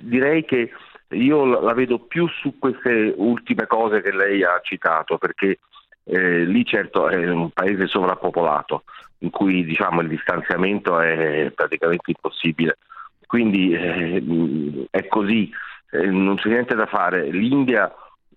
direi 0.02 0.44
che 0.46 0.72
io 1.10 1.46
la 1.62 1.74
vedo 1.74 2.00
più 2.00 2.28
su 2.28 2.58
queste 2.58 3.14
ultime 3.18 3.68
cose 3.68 4.02
che 4.02 4.12
lei 4.12 4.44
ha 4.44 4.60
citato, 4.64 5.18
perché 5.18 5.60
eh, 6.04 6.46
lì 6.46 6.66
certo 6.66 7.10
è 7.10 7.30
un 7.30 7.52
paese 7.52 7.88
sovrappopolato 7.88 8.84
in 9.20 9.30
cui 9.30 9.64
diciamo, 9.64 10.02
il 10.02 10.08
distanziamento 10.08 11.00
è 11.00 11.52
praticamente 11.54 12.12
impossibile. 12.12 12.78
Quindi 13.26 13.72
eh, 13.72 14.88
è 14.90 15.08
così, 15.08 15.52
eh, 15.92 16.06
non 16.08 16.36
c'è 16.36 16.50
niente 16.50 16.76
da 16.76 16.86
fare. 16.86 17.30
L'India 17.30 17.94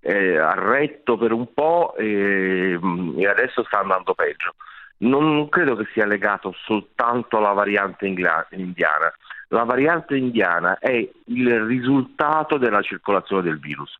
ha 0.06 0.54
retto 0.54 1.16
per 1.16 1.32
un 1.32 1.54
po' 1.54 1.94
e, 1.96 2.78
e, 3.16 3.26
adesso 3.26 3.64
sta 3.64 3.78
andando 3.78 4.12
peggio. 4.12 4.54
Non 4.98 5.48
credo 5.48 5.76
che 5.76 5.86
sia 5.92 6.04
legato 6.04 6.54
soltanto 6.64 7.38
alla 7.38 7.52
variante 7.52 8.06
indiana. 8.06 9.12
La 9.48 9.64
variante 9.64 10.16
indiana 10.16 10.78
è 10.78 10.92
il 11.24 11.60
risultato 11.64 12.58
della 12.58 12.82
circolazione 12.82 13.42
del 13.42 13.58
virus. 13.58 13.98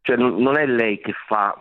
Cioè 0.00 0.16
non 0.16 0.56
è 0.56 0.66
lei 0.66 0.98
che 1.00 1.12
fa 1.26 1.54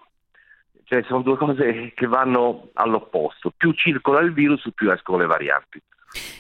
cioè 0.91 1.03
sono 1.03 1.21
due 1.21 1.37
cose 1.37 1.93
che 1.95 2.05
vanno 2.05 2.67
all'opposto. 2.73 3.53
Più 3.55 3.71
circola 3.71 4.19
il 4.19 4.33
virus, 4.33 4.67
più 4.75 4.91
escono 4.91 5.19
le 5.19 5.25
varianti. 5.25 5.81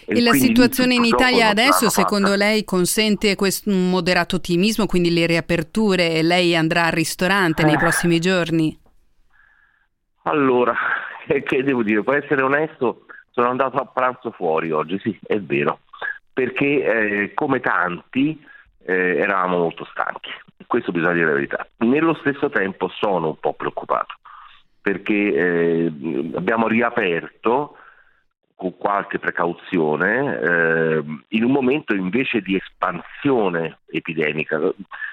E, 0.05 0.17
e 0.17 0.21
la 0.21 0.33
situazione 0.33 0.95
in 0.95 1.05
Italia 1.05 1.47
adesso, 1.47 1.87
secondo 1.87 2.35
lei, 2.35 2.65
consente 2.65 3.37
questo, 3.37 3.69
un 3.69 3.89
moderato 3.89 4.35
ottimismo, 4.35 4.87
quindi 4.87 5.13
le 5.13 5.25
riaperture 5.25 6.15
e 6.15 6.21
lei 6.21 6.53
andrà 6.53 6.87
al 6.87 6.91
ristorante 6.91 7.61
eh. 7.61 7.65
nei 7.65 7.77
prossimi 7.77 8.19
giorni? 8.19 8.77
Allora, 10.23 10.75
che 11.45 11.63
devo 11.63 11.81
dire, 11.81 12.03
per 12.03 12.21
essere 12.21 12.41
onesto, 12.41 13.05
sono 13.29 13.47
andato 13.47 13.77
a 13.77 13.85
pranzo 13.85 14.31
fuori 14.31 14.69
oggi, 14.71 14.99
sì, 14.99 15.17
è 15.27 15.39
vero, 15.39 15.79
perché 16.33 16.65
eh, 16.65 17.33
come 17.35 17.61
tanti 17.61 18.37
eh, 18.85 19.15
eravamo 19.15 19.59
molto 19.59 19.87
stanchi, 19.91 20.29
questo 20.67 20.91
bisogna 20.91 21.13
dire 21.13 21.27
la 21.27 21.33
verità. 21.35 21.65
Nello 21.77 22.15
stesso 22.15 22.49
tempo 22.49 22.89
sono 22.89 23.27
un 23.27 23.39
po' 23.39 23.53
preoccupato 23.53 24.15
perché 24.81 25.33
eh, 25.33 25.91
abbiamo 26.35 26.67
riaperto 26.67 27.77
con 28.55 28.77
qualche 28.77 29.19
precauzione 29.19 30.39
eh, 30.39 31.03
in 31.29 31.43
un 31.43 31.51
momento 31.51 31.95
invece 31.95 32.41
di 32.41 32.55
espansione 32.55 33.79
epidemica. 33.87 34.59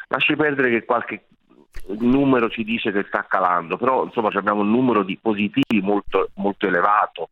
Lasci 0.09 0.37
perdere 0.37 0.71
che 0.71 0.85
qualche 0.85 1.25
numero 1.99 2.51
ci 2.51 2.64
dice 2.64 2.93
che 2.93 3.05
sta 3.09 3.27
calando, 3.27 3.77
però 3.77 4.05
insomma 4.05 4.29
abbiamo 4.33 4.61
un 4.61 4.71
numero 4.71 5.03
di 5.03 5.16
positivi 5.16 5.81
molto, 5.81 6.29
molto 6.35 6.66
elevato, 6.66 7.31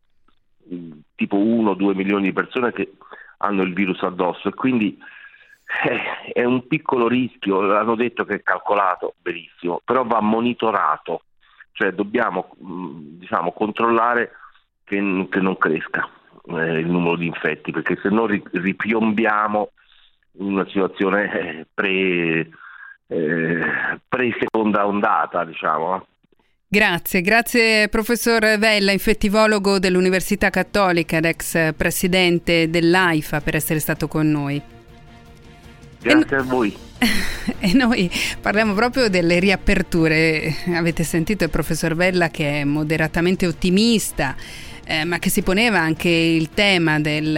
tipo 1.15 1.37
1-2 1.37 1.95
milioni 1.95 2.23
di 2.23 2.33
persone 2.33 2.71
che 2.71 2.93
hanno 3.37 3.61
il 3.61 3.73
virus 3.73 4.01
addosso. 4.01 4.47
E 4.47 4.53
quindi 4.53 4.97
eh, 5.87 6.31
è 6.33 6.43
un 6.43 6.65
piccolo 6.65 7.07
rischio, 7.07 7.75
hanno 7.75 7.95
detto 7.95 8.25
che 8.25 8.35
è 8.35 8.41
calcolato 8.41 9.13
benissimo, 9.21 9.81
però 9.83 10.03
va 10.03 10.21
monitorato 10.21 11.21
cioè 11.77 11.91
dobbiamo 11.91 12.55
mm, 12.63 13.19
diciamo, 13.19 13.51
controllare 13.51 14.31
che, 14.83 15.27
che, 15.29 15.39
non 15.39 15.57
cresca 15.57 16.09
eh, 16.49 16.79
il 16.79 16.87
numero 16.87 17.15
di 17.15 17.27
infetti, 17.27 17.71
perché 17.71 17.99
se 18.01 18.09
no 18.09 18.25
ripiombiamo 18.25 19.69
in 20.39 20.53
una 20.53 20.65
situazione 20.65 21.31
eh, 21.31 21.65
pre, 21.71 22.49
eh, 23.07 23.99
pre-seconda 24.07 24.87
ondata, 24.87 25.45
diciamo. 25.45 26.07
Grazie, 26.67 27.21
grazie 27.21 27.87
professor 27.89 28.57
Vella, 28.57 28.91
infettivologo 28.91 29.77
dell'Università 29.77 30.49
Cattolica 30.49 31.17
ed 31.17 31.25
ex 31.25 31.73
presidente 31.75 32.71
dell'AIFA 32.71 33.39
per 33.39 33.55
essere 33.55 33.79
stato 33.79 34.07
con 34.07 34.29
noi. 34.29 34.76
Grazie 36.01 36.37
a 36.37 36.43
voi. 36.43 36.77
E 37.59 37.73
noi 37.73 38.11
parliamo 38.41 38.73
proprio 38.73 39.09
delle 39.09 39.39
riaperture. 39.39 40.53
Avete 40.75 41.03
sentito 41.03 41.43
il 41.45 41.49
professor 41.49 41.95
Vella 41.95 42.29
che 42.29 42.61
è 42.61 42.63
moderatamente 42.65 43.47
ottimista. 43.47 44.35
Eh, 44.89 45.03
ma 45.03 45.19
che 45.19 45.29
si 45.29 45.41
poneva 45.41 45.79
anche 45.79 46.07
il 46.07 46.51
tema 46.53 46.97
del, 47.01 47.37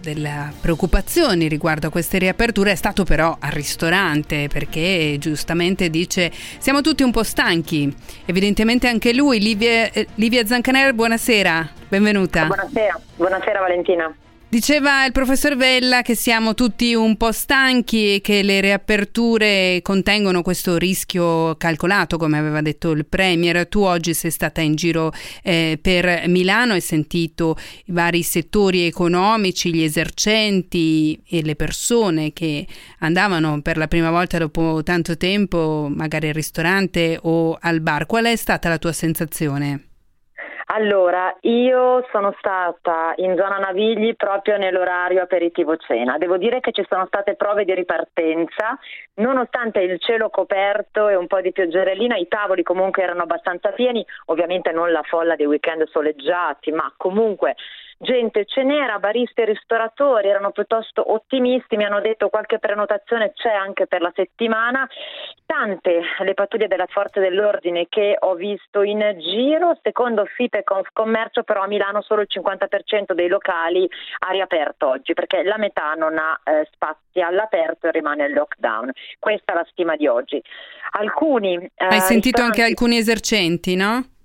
della 0.00 0.52
preoccupazione 0.60 1.46
riguardo 1.46 1.86
a 1.86 1.90
queste 1.90 2.18
riaperture, 2.18 2.72
è 2.72 2.74
stato 2.74 3.04
però 3.04 3.36
al 3.38 3.52
ristorante 3.52 4.48
perché 4.48 5.14
giustamente 5.20 5.90
dice 5.90 6.32
siamo 6.58 6.80
tutti 6.80 7.04
un 7.04 7.12
po' 7.12 7.22
stanchi, 7.22 7.94
evidentemente 8.24 8.88
anche 8.88 9.14
lui. 9.14 9.38
Livia, 9.38 9.92
eh, 9.92 10.08
Livia 10.16 10.44
Zancaner, 10.44 10.92
buonasera, 10.92 11.68
benvenuta. 11.86 12.46
Buonasera, 12.46 13.00
buonasera 13.14 13.60
Valentina. 13.60 14.12
Diceva 14.50 15.04
il 15.04 15.12
professor 15.12 15.56
Vella 15.56 16.00
che 16.00 16.14
siamo 16.14 16.54
tutti 16.54 16.94
un 16.94 17.18
po' 17.18 17.32
stanchi 17.32 18.14
e 18.14 18.20
che 18.22 18.42
le 18.42 18.62
riaperture 18.62 19.80
contengono 19.82 20.40
questo 20.40 20.78
rischio 20.78 21.54
calcolato, 21.56 22.16
come 22.16 22.38
aveva 22.38 22.62
detto 22.62 22.92
il 22.92 23.04
Premier. 23.04 23.68
Tu 23.68 23.80
oggi 23.80 24.14
sei 24.14 24.30
stata 24.30 24.62
in 24.62 24.74
giro 24.74 25.12
eh, 25.42 25.78
per 25.78 26.26
Milano, 26.28 26.72
hai 26.72 26.80
sentito 26.80 27.58
i 27.84 27.92
vari 27.92 28.22
settori 28.22 28.86
economici, 28.86 29.70
gli 29.70 29.82
esercenti 29.82 31.20
e 31.28 31.42
le 31.42 31.54
persone 31.54 32.32
che 32.32 32.66
andavano 33.00 33.60
per 33.60 33.76
la 33.76 33.86
prima 33.86 34.10
volta 34.10 34.38
dopo 34.38 34.82
tanto 34.82 35.18
tempo 35.18 35.92
magari 35.94 36.28
al 36.28 36.34
ristorante 36.34 37.18
o 37.20 37.54
al 37.60 37.82
bar. 37.82 38.06
Qual 38.06 38.24
è 38.24 38.34
stata 38.34 38.70
la 38.70 38.78
tua 38.78 38.92
sensazione? 38.92 39.87
Allora, 40.70 41.34
io 41.42 42.06
sono 42.12 42.34
stata 42.38 43.14
in 43.16 43.36
zona 43.36 43.56
Navigli 43.56 44.14
proprio 44.16 44.58
nell'orario 44.58 45.22
aperitivo 45.22 45.78
cena. 45.78 46.18
Devo 46.18 46.36
dire 46.36 46.60
che 46.60 46.72
ci 46.72 46.84
sono 46.86 47.06
state 47.06 47.36
prove 47.36 47.64
di 47.64 47.72
ripartenza, 47.72 48.78
nonostante 49.14 49.80
il 49.80 49.98
cielo 49.98 50.28
coperto 50.28 51.08
e 51.08 51.14
un 51.14 51.26
po' 51.26 51.40
di 51.40 51.52
pioggerellina, 51.52 52.16
i 52.16 52.28
tavoli 52.28 52.62
comunque 52.62 53.02
erano 53.02 53.22
abbastanza 53.22 53.70
pieni, 53.70 54.04
ovviamente 54.26 54.70
non 54.70 54.92
la 54.92 55.02
folla 55.04 55.36
dei 55.36 55.46
weekend 55.46 55.88
soleggiati, 55.88 56.70
ma 56.70 56.92
comunque 56.98 57.56
gente 57.98 58.44
ce 58.44 58.62
n'era, 58.62 58.98
baristi 58.98 59.40
e 59.40 59.44
ristoratori 59.44 60.28
erano 60.28 60.50
piuttosto 60.52 61.12
ottimisti, 61.12 61.76
mi 61.76 61.84
hanno 61.84 62.00
detto 62.00 62.28
qualche 62.28 62.58
prenotazione 62.58 63.32
c'è 63.34 63.52
anche 63.52 63.86
per 63.86 64.00
la 64.00 64.12
settimana, 64.14 64.88
tante 65.44 66.02
le 66.20 66.34
pattuglie 66.34 66.68
della 66.68 66.86
forza 66.86 67.20
dell'ordine 67.20 67.86
che 67.88 68.16
ho 68.18 68.34
visto 68.34 68.82
in 68.82 69.16
giro, 69.18 69.76
secondo 69.82 70.24
FIPE 70.24 70.62
Commercio 70.92 71.42
però 71.42 71.62
a 71.62 71.66
Milano 71.66 72.02
solo 72.02 72.22
il 72.22 72.28
50% 72.30 73.12
dei 73.14 73.28
locali 73.28 73.88
ha 74.26 74.30
riaperto 74.30 74.88
oggi 74.88 75.14
perché 75.14 75.42
la 75.42 75.58
metà 75.58 75.94
non 75.94 76.18
ha 76.18 76.38
eh, 76.44 76.68
spazi 76.72 77.20
all'aperto 77.20 77.88
e 77.88 77.90
rimane 77.90 78.26
il 78.26 78.32
lockdown. 78.32 78.90
Questa 79.18 79.52
è 79.52 79.56
la 79.56 79.66
stima 79.70 79.96
di 79.96 80.06
oggi. 80.06 80.40
Alcuni, 80.92 81.54
eh, 81.56 81.84
Hai 81.84 82.00
sentito 82.00 82.42
anche 82.42 82.62
alcuni 82.62 82.96
esercenti, 82.96 83.74
no? 83.74 84.17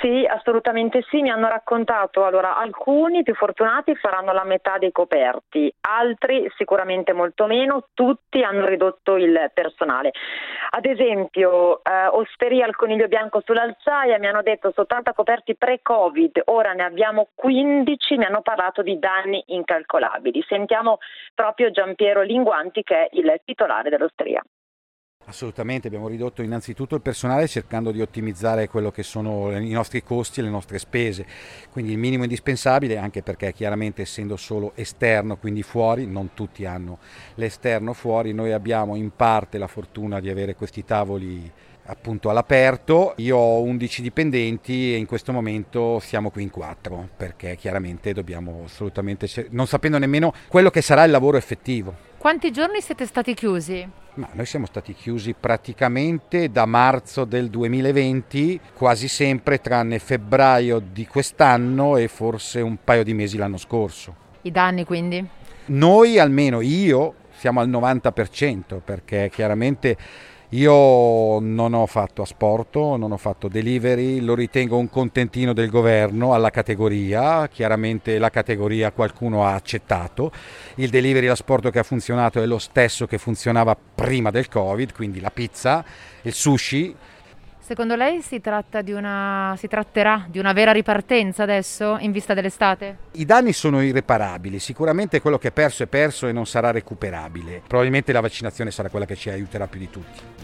Sì, 0.00 0.26
assolutamente 0.28 1.02
sì, 1.08 1.22
mi 1.22 1.30
hanno 1.30 1.48
raccontato, 1.48 2.24
allora 2.24 2.56
alcuni 2.56 3.22
più 3.22 3.34
fortunati 3.34 3.96
faranno 3.96 4.32
la 4.32 4.44
metà 4.44 4.76
dei 4.76 4.92
coperti, 4.92 5.72
altri 5.80 6.48
sicuramente 6.56 7.12
molto 7.14 7.46
meno, 7.46 7.86
tutti 7.94 8.42
hanno 8.42 8.66
ridotto 8.66 9.16
il 9.16 9.50
personale. 9.52 10.12
Ad 10.70 10.84
esempio, 10.84 11.82
eh, 11.82 12.06
Osteria 12.06 12.66
al 12.66 12.76
Coniglio 12.76 13.08
Bianco 13.08 13.40
sull'Alzaia 13.44 14.18
mi 14.18 14.26
hanno 14.26 14.42
detto 14.42 14.72
soltanto 14.72 15.12
coperti 15.14 15.56
pre-Covid, 15.56 16.42
ora 16.46 16.74
ne 16.74 16.84
abbiamo 16.84 17.28
15, 17.34 18.18
mi 18.18 18.24
hanno 18.24 18.42
parlato 18.42 18.82
di 18.82 18.98
danni 18.98 19.42
incalcolabili. 19.46 20.44
Sentiamo 20.46 20.98
proprio 21.34 21.70
Giampiero 21.70 22.20
Linguanti 22.20 22.82
che 22.82 23.06
è 23.06 23.08
il 23.12 23.40
titolare 23.44 23.88
dell'Osteria. 23.88 24.42
Assolutamente, 25.28 25.88
abbiamo 25.88 26.08
ridotto 26.08 26.40
innanzitutto 26.40 26.94
il 26.94 27.02
personale 27.02 27.46
cercando 27.46 27.90
di 27.90 28.00
ottimizzare 28.00 28.66
quello 28.66 28.90
che 28.90 29.02
sono 29.02 29.54
i 29.58 29.72
nostri 29.72 30.02
costi 30.02 30.40
e 30.40 30.42
le 30.42 30.48
nostre 30.48 30.78
spese, 30.78 31.26
quindi 31.70 31.92
il 31.92 31.98
minimo 31.98 32.22
indispensabile 32.22 32.96
anche 32.96 33.22
perché 33.22 33.52
chiaramente 33.52 34.00
essendo 34.00 34.38
solo 34.38 34.72
esterno, 34.74 35.36
quindi 35.36 35.62
fuori, 35.62 36.06
non 36.06 36.30
tutti 36.32 36.64
hanno 36.64 36.98
l'esterno 37.34 37.92
fuori, 37.92 38.32
noi 38.32 38.52
abbiamo 38.52 38.96
in 38.96 39.10
parte 39.14 39.58
la 39.58 39.66
fortuna 39.66 40.18
di 40.18 40.30
avere 40.30 40.54
questi 40.54 40.82
tavoli 40.82 41.52
appunto 41.84 42.30
all'aperto. 42.30 43.12
Io 43.16 43.36
ho 43.36 43.60
11 43.60 44.00
dipendenti 44.00 44.94
e 44.94 44.96
in 44.96 45.04
questo 45.04 45.32
momento 45.32 45.98
siamo 46.00 46.30
qui 46.30 46.42
in 46.42 46.50
quattro 46.50 47.06
perché 47.14 47.54
chiaramente 47.56 48.14
dobbiamo 48.14 48.62
assolutamente, 48.64 49.28
non 49.50 49.66
sapendo 49.66 49.98
nemmeno 49.98 50.32
quello 50.48 50.70
che 50.70 50.80
sarà 50.80 51.04
il 51.04 51.10
lavoro 51.10 51.36
effettivo. 51.36 51.94
Quanti 52.16 52.50
giorni 52.50 52.80
siete 52.80 53.04
stati 53.04 53.34
chiusi? 53.34 54.06
Ma 54.18 54.28
noi 54.32 54.46
siamo 54.46 54.66
stati 54.66 54.94
chiusi 54.94 55.32
praticamente 55.38 56.50
da 56.50 56.66
marzo 56.66 57.24
del 57.24 57.48
2020, 57.50 58.58
quasi 58.74 59.06
sempre 59.06 59.60
tranne 59.60 60.00
febbraio 60.00 60.80
di 60.80 61.06
quest'anno 61.06 61.96
e 61.96 62.08
forse 62.08 62.60
un 62.60 62.78
paio 62.82 63.04
di 63.04 63.14
mesi 63.14 63.36
l'anno 63.36 63.58
scorso. 63.58 64.12
I 64.42 64.50
danni 64.50 64.84
quindi? 64.84 65.24
Noi, 65.66 66.18
almeno 66.18 66.60
io, 66.60 67.14
siamo 67.36 67.60
al 67.60 67.68
90% 67.70 68.80
perché 68.84 69.30
chiaramente 69.32 69.96
io 70.50 71.40
non 71.40 71.74
ho 71.74 71.84
fatto 71.84 72.22
asporto, 72.22 72.96
non 72.96 73.12
ho 73.12 73.18
fatto 73.18 73.48
delivery, 73.48 74.20
lo 74.20 74.34
ritengo 74.34 74.78
un 74.78 74.88
contentino 74.88 75.52
del 75.52 75.68
governo 75.68 76.32
alla 76.32 76.48
categoria, 76.48 77.48
chiaramente 77.48 78.18
la 78.18 78.30
categoria 78.30 78.90
qualcuno 78.92 79.44
ha 79.44 79.52
accettato, 79.52 80.32
il 80.76 80.88
delivery 80.88 81.26
e 81.26 81.28
l'asporto 81.28 81.68
che 81.68 81.80
ha 81.80 81.82
funzionato 81.82 82.40
è 82.40 82.46
lo 82.46 82.58
stesso 82.58 83.06
che 83.06 83.18
funzionava 83.18 83.76
prima 83.76 84.30
del 84.30 84.48
Covid, 84.48 84.94
quindi 84.94 85.20
la 85.20 85.30
pizza, 85.30 85.84
il 86.22 86.32
sushi. 86.32 86.96
Secondo 87.58 87.96
lei 87.96 88.22
si, 88.22 88.40
tratta 88.40 88.80
di 88.80 88.92
una, 88.92 89.54
si 89.58 89.68
tratterà 89.68 90.24
di 90.30 90.38
una 90.38 90.54
vera 90.54 90.72
ripartenza 90.72 91.42
adesso 91.42 91.98
in 92.00 92.12
vista 92.12 92.32
dell'estate? 92.32 92.96
I 93.12 93.26
danni 93.26 93.52
sono 93.52 93.82
irreparabili, 93.82 94.58
sicuramente 94.58 95.20
quello 95.20 95.36
che 95.36 95.48
è 95.48 95.52
perso 95.52 95.82
è 95.82 95.86
perso 95.86 96.26
e 96.26 96.32
non 96.32 96.46
sarà 96.46 96.70
recuperabile. 96.70 97.60
Probabilmente 97.66 98.12
la 98.12 98.20
vaccinazione 98.20 98.70
sarà 98.70 98.88
quella 98.88 99.04
che 99.04 99.16
ci 99.16 99.28
aiuterà 99.28 99.66
più 99.66 99.80
di 99.80 99.90
tutti. 99.90 100.37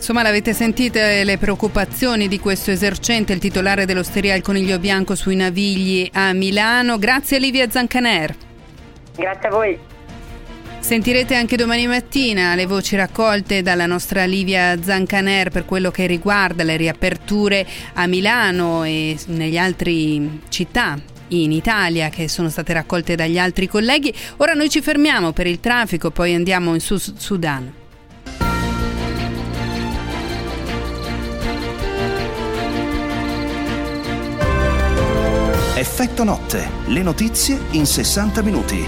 Insomma, 0.00 0.22
l'avete 0.22 0.54
sentite 0.54 1.24
le 1.24 1.36
preoccupazioni 1.36 2.26
di 2.26 2.40
questo 2.40 2.70
esercente, 2.70 3.34
il 3.34 3.38
titolare 3.38 3.84
dell'osteria 3.84 4.34
Il 4.34 4.40
Coniglio 4.40 4.78
Bianco 4.78 5.14
sui 5.14 5.36
Navigli 5.36 6.08
a 6.14 6.32
Milano. 6.32 6.98
Grazie 6.98 7.38
Livia 7.38 7.68
Zancaner. 7.68 8.34
Grazie 9.14 9.48
a 9.48 9.50
voi. 9.50 9.78
Sentirete 10.78 11.34
anche 11.34 11.56
domani 11.56 11.86
mattina 11.86 12.54
le 12.54 12.64
voci 12.64 12.96
raccolte 12.96 13.60
dalla 13.60 13.84
nostra 13.84 14.24
Livia 14.24 14.82
Zancaner 14.82 15.50
per 15.50 15.66
quello 15.66 15.90
che 15.90 16.06
riguarda 16.06 16.64
le 16.64 16.78
riaperture 16.78 17.66
a 17.92 18.06
Milano 18.06 18.84
e 18.84 19.18
negli 19.26 19.58
altri 19.58 20.40
città 20.48 20.98
in 21.28 21.52
Italia 21.52 22.08
che 22.08 22.26
sono 22.26 22.48
state 22.48 22.72
raccolte 22.72 23.16
dagli 23.16 23.38
altri 23.38 23.68
colleghi. 23.68 24.12
Ora 24.38 24.54
noi 24.54 24.70
ci 24.70 24.80
fermiamo 24.80 25.32
per 25.32 25.46
il 25.46 25.60
traffico, 25.60 26.10
poi 26.10 26.34
andiamo 26.34 26.72
in 26.72 26.80
Sud 26.80 27.18
Sudan. 27.18 27.79
Effetto 35.80 36.24
notte, 36.24 36.68
le 36.88 37.00
notizie 37.00 37.58
in 37.70 37.86
60 37.86 38.42
minuti. 38.42 38.84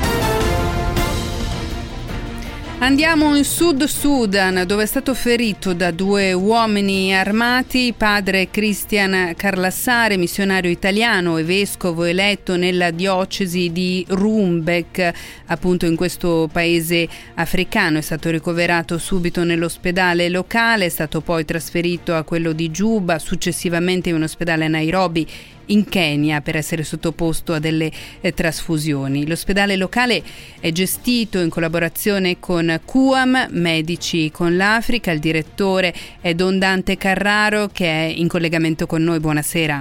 Andiamo 2.80 3.34
in 3.34 3.45
Sud 3.45 3.84
Sudan, 3.84 4.64
dove 4.66 4.82
è 4.82 4.86
stato 4.86 5.14
ferito 5.14 5.72
da 5.72 5.90
due 5.90 6.34
uomini 6.34 7.14
armati 7.14 7.95
padre 7.97 8.51
Christian 8.51 9.32
Carlassare, 9.36 10.18
missionario 10.18 10.70
italiano 10.70 11.38
e 11.38 11.45
vescovo 11.45 12.05
eletto 12.05 12.57
nella 12.57 12.90
diocesi 12.90 13.72
di 13.72 14.05
Rumbek, 14.07 15.12
appunto 15.47 15.86
in 15.86 15.97
questo 15.97 16.51
paese 16.53 17.09
africano. 17.36 17.97
È 17.97 18.03
stato 18.03 18.28
ricoverato 18.28 18.99
subito 18.99 19.45
nell'ospedale 19.45 20.28
locale, 20.28 20.84
è 20.84 20.90
stato 20.90 21.22
poi 21.22 21.47
trasferito 21.47 22.14
a 22.14 22.24
quello 22.24 22.53
di 22.53 22.70
Giuba, 22.70 23.18
successivamente 23.18 24.11
in 24.11 24.16
un 24.16 24.24
ospedale 24.24 24.66
a 24.66 24.68
Nairobi 24.68 25.26
in 25.66 25.88
Kenya 25.88 26.40
per 26.40 26.56
essere 26.56 26.82
sottoposto 26.82 27.52
a 27.52 27.58
delle 27.58 27.90
eh, 28.20 28.32
trasfusioni. 28.32 29.26
L'ospedale 29.26 29.76
locale 29.76 30.22
è 30.60 30.70
gestito 30.70 31.38
in 31.38 31.48
collaborazione 31.48 32.38
con 32.40 32.80
QAM, 32.84 33.48
Medici 33.50 34.30
con 34.30 34.56
l'Africa. 34.56 35.10
Il 35.12 35.20
direttore 35.20 35.92
è 36.20 36.34
Don 36.34 36.58
Dante 36.58 36.96
Carraro 36.96 37.68
che 37.68 37.86
è 37.86 38.12
in 38.14 38.28
collegamento 38.28 38.86
con 38.86 39.02
noi. 39.02 39.20
Buonasera. 39.20 39.80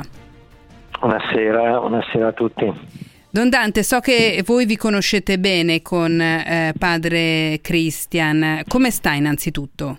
Buonasera, 0.99 1.79
buonasera 1.79 2.27
a 2.27 2.31
tutti. 2.33 3.09
Don 3.33 3.49
Dante, 3.49 3.81
so 3.81 3.99
che 4.01 4.43
voi 4.45 4.65
vi 4.65 4.75
conoscete 4.75 5.39
bene 5.39 5.81
con 5.81 6.19
eh, 6.19 6.73
padre 6.77 7.59
Christian. 7.61 8.63
Come 8.67 8.91
sta 8.91 9.13
innanzitutto? 9.13 9.95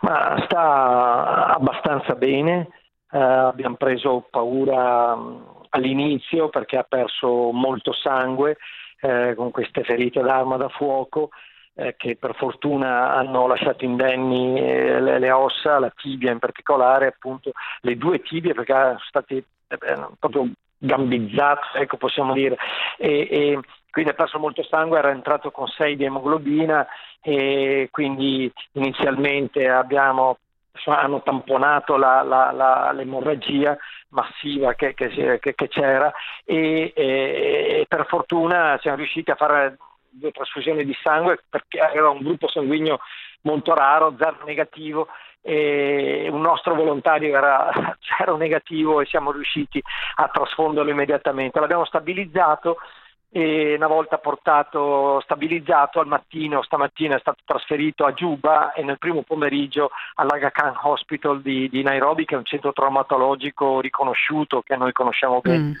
Ma 0.00 0.42
sta 0.44 1.54
abbastanza 1.54 2.14
bene 2.14 2.68
eh, 3.10 3.18
abbiamo 3.18 3.76
preso 3.76 4.26
paura 4.30 5.14
mm, 5.14 5.36
all'inizio 5.70 6.48
perché 6.48 6.76
ha 6.76 6.86
perso 6.88 7.50
molto 7.52 7.92
sangue 7.92 8.56
eh, 9.00 9.34
con 9.36 9.50
queste 9.50 9.82
ferite 9.84 10.20
d'arma 10.20 10.56
da 10.56 10.68
fuoco 10.68 11.30
eh, 11.74 11.94
che 11.96 12.16
per 12.16 12.34
fortuna 12.34 13.14
hanno 13.14 13.46
lasciato 13.46 13.84
indenni 13.84 14.58
eh, 14.58 15.00
le, 15.00 15.18
le, 15.18 15.30
ossa, 15.30 15.78
la 15.78 15.92
tibia 15.94 16.32
in 16.32 16.38
particolare, 16.38 17.08
appunto 17.08 17.52
le 17.82 17.96
due 17.96 18.22
tibie 18.22 18.54
perché 18.54 18.72
sono 18.72 18.98
state 19.06 19.44
eh, 19.68 20.06
proprio 20.18 20.50
gambizzate, 20.78 21.78
ecco 21.78 21.96
possiamo 21.96 22.32
dire, 22.32 22.56
e, 22.96 23.28
e 23.30 23.60
quindi 23.90 24.10
ha 24.10 24.14
perso 24.14 24.38
molto 24.38 24.62
sangue, 24.62 24.98
era 24.98 25.10
entrato 25.10 25.50
con 25.50 25.66
6 25.66 25.96
di 25.96 26.04
emoglobina 26.04 26.86
e 27.22 27.88
quindi 27.90 28.50
inizialmente 28.72 29.68
abbiamo 29.68 30.38
hanno 30.84 31.22
tamponato 31.22 31.96
la, 31.96 32.22
la, 32.22 32.52
la, 32.52 32.92
l'emorragia 32.92 33.76
massiva 34.10 34.74
che, 34.74 34.94
che, 34.94 35.38
che, 35.40 35.54
che 35.54 35.68
c'era 35.68 36.12
e, 36.44 36.92
e, 36.94 37.86
per 37.88 38.06
fortuna 38.06 38.78
siamo 38.80 38.96
riusciti 38.96 39.30
a 39.30 39.36
fare 39.36 39.76
due 40.08 40.30
trasfusioni 40.30 40.84
di 40.84 40.96
sangue 41.02 41.38
perché 41.48 41.80
aveva 41.80 42.10
un 42.10 42.22
gruppo 42.22 42.48
sanguigno 42.48 43.00
molto 43.42 43.74
raro, 43.74 44.14
zero 44.18 44.38
negativo 44.44 45.08
e 45.42 46.28
un 46.28 46.40
nostro 46.40 46.74
volontario 46.74 47.36
era 47.36 47.70
zero 48.18 48.36
negativo 48.36 49.00
e 49.00 49.06
siamo 49.06 49.30
riusciti 49.30 49.80
a 50.16 50.28
trasfonderlo 50.28 50.90
immediatamente. 50.90 51.60
L'abbiamo 51.60 51.84
stabilizzato 51.84 52.78
e 53.36 53.74
una 53.74 53.86
volta 53.86 54.16
portato 54.16 55.20
stabilizzato 55.20 56.00
al 56.00 56.06
mattino, 56.06 56.62
stamattina 56.62 57.16
è 57.16 57.20
stato 57.20 57.40
trasferito 57.44 58.06
a 58.06 58.14
Juba 58.14 58.72
e 58.72 58.82
nel 58.82 58.96
primo 58.96 59.20
pomeriggio 59.20 59.90
all'Aga 60.14 60.50
Khan 60.50 60.72
Hospital 60.80 61.42
di, 61.42 61.68
di, 61.68 61.82
Nairobi 61.82 62.24
che 62.24 62.34
è 62.34 62.38
un 62.38 62.46
centro 62.46 62.72
traumatologico 62.72 63.80
riconosciuto 63.80 64.62
che 64.62 64.74
noi 64.76 64.92
conosciamo 64.92 65.40
bene. 65.42 65.58
Mm. 65.58 65.72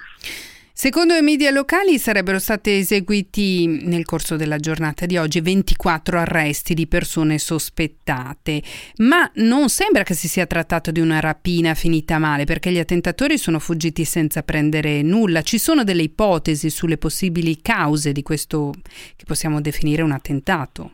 Secondo 0.78 1.14
i 1.14 1.22
media 1.22 1.50
locali 1.52 1.96
sarebbero 1.96 2.38
stati 2.38 2.70
eseguiti 2.70 3.66
nel 3.86 4.04
corso 4.04 4.36
della 4.36 4.58
giornata 4.58 5.06
di 5.06 5.16
oggi 5.16 5.40
24 5.40 6.18
arresti 6.18 6.74
di 6.74 6.86
persone 6.86 7.38
sospettate, 7.38 8.60
ma 8.98 9.26
non 9.36 9.70
sembra 9.70 10.02
che 10.02 10.12
si 10.12 10.28
sia 10.28 10.44
trattato 10.44 10.90
di 10.90 11.00
una 11.00 11.18
rapina 11.18 11.72
finita 11.72 12.18
male 12.18 12.44
perché 12.44 12.70
gli 12.70 12.78
attentatori 12.78 13.38
sono 13.38 13.58
fuggiti 13.58 14.04
senza 14.04 14.42
prendere 14.42 15.00
nulla. 15.00 15.40
Ci 15.40 15.56
sono 15.56 15.82
delle 15.82 16.02
ipotesi 16.02 16.68
sulle 16.68 16.98
possibili 16.98 17.62
cause 17.62 18.12
di 18.12 18.22
questo 18.22 18.72
che 19.16 19.24
possiamo 19.26 19.62
definire 19.62 20.02
un 20.02 20.12
attentato? 20.12 20.90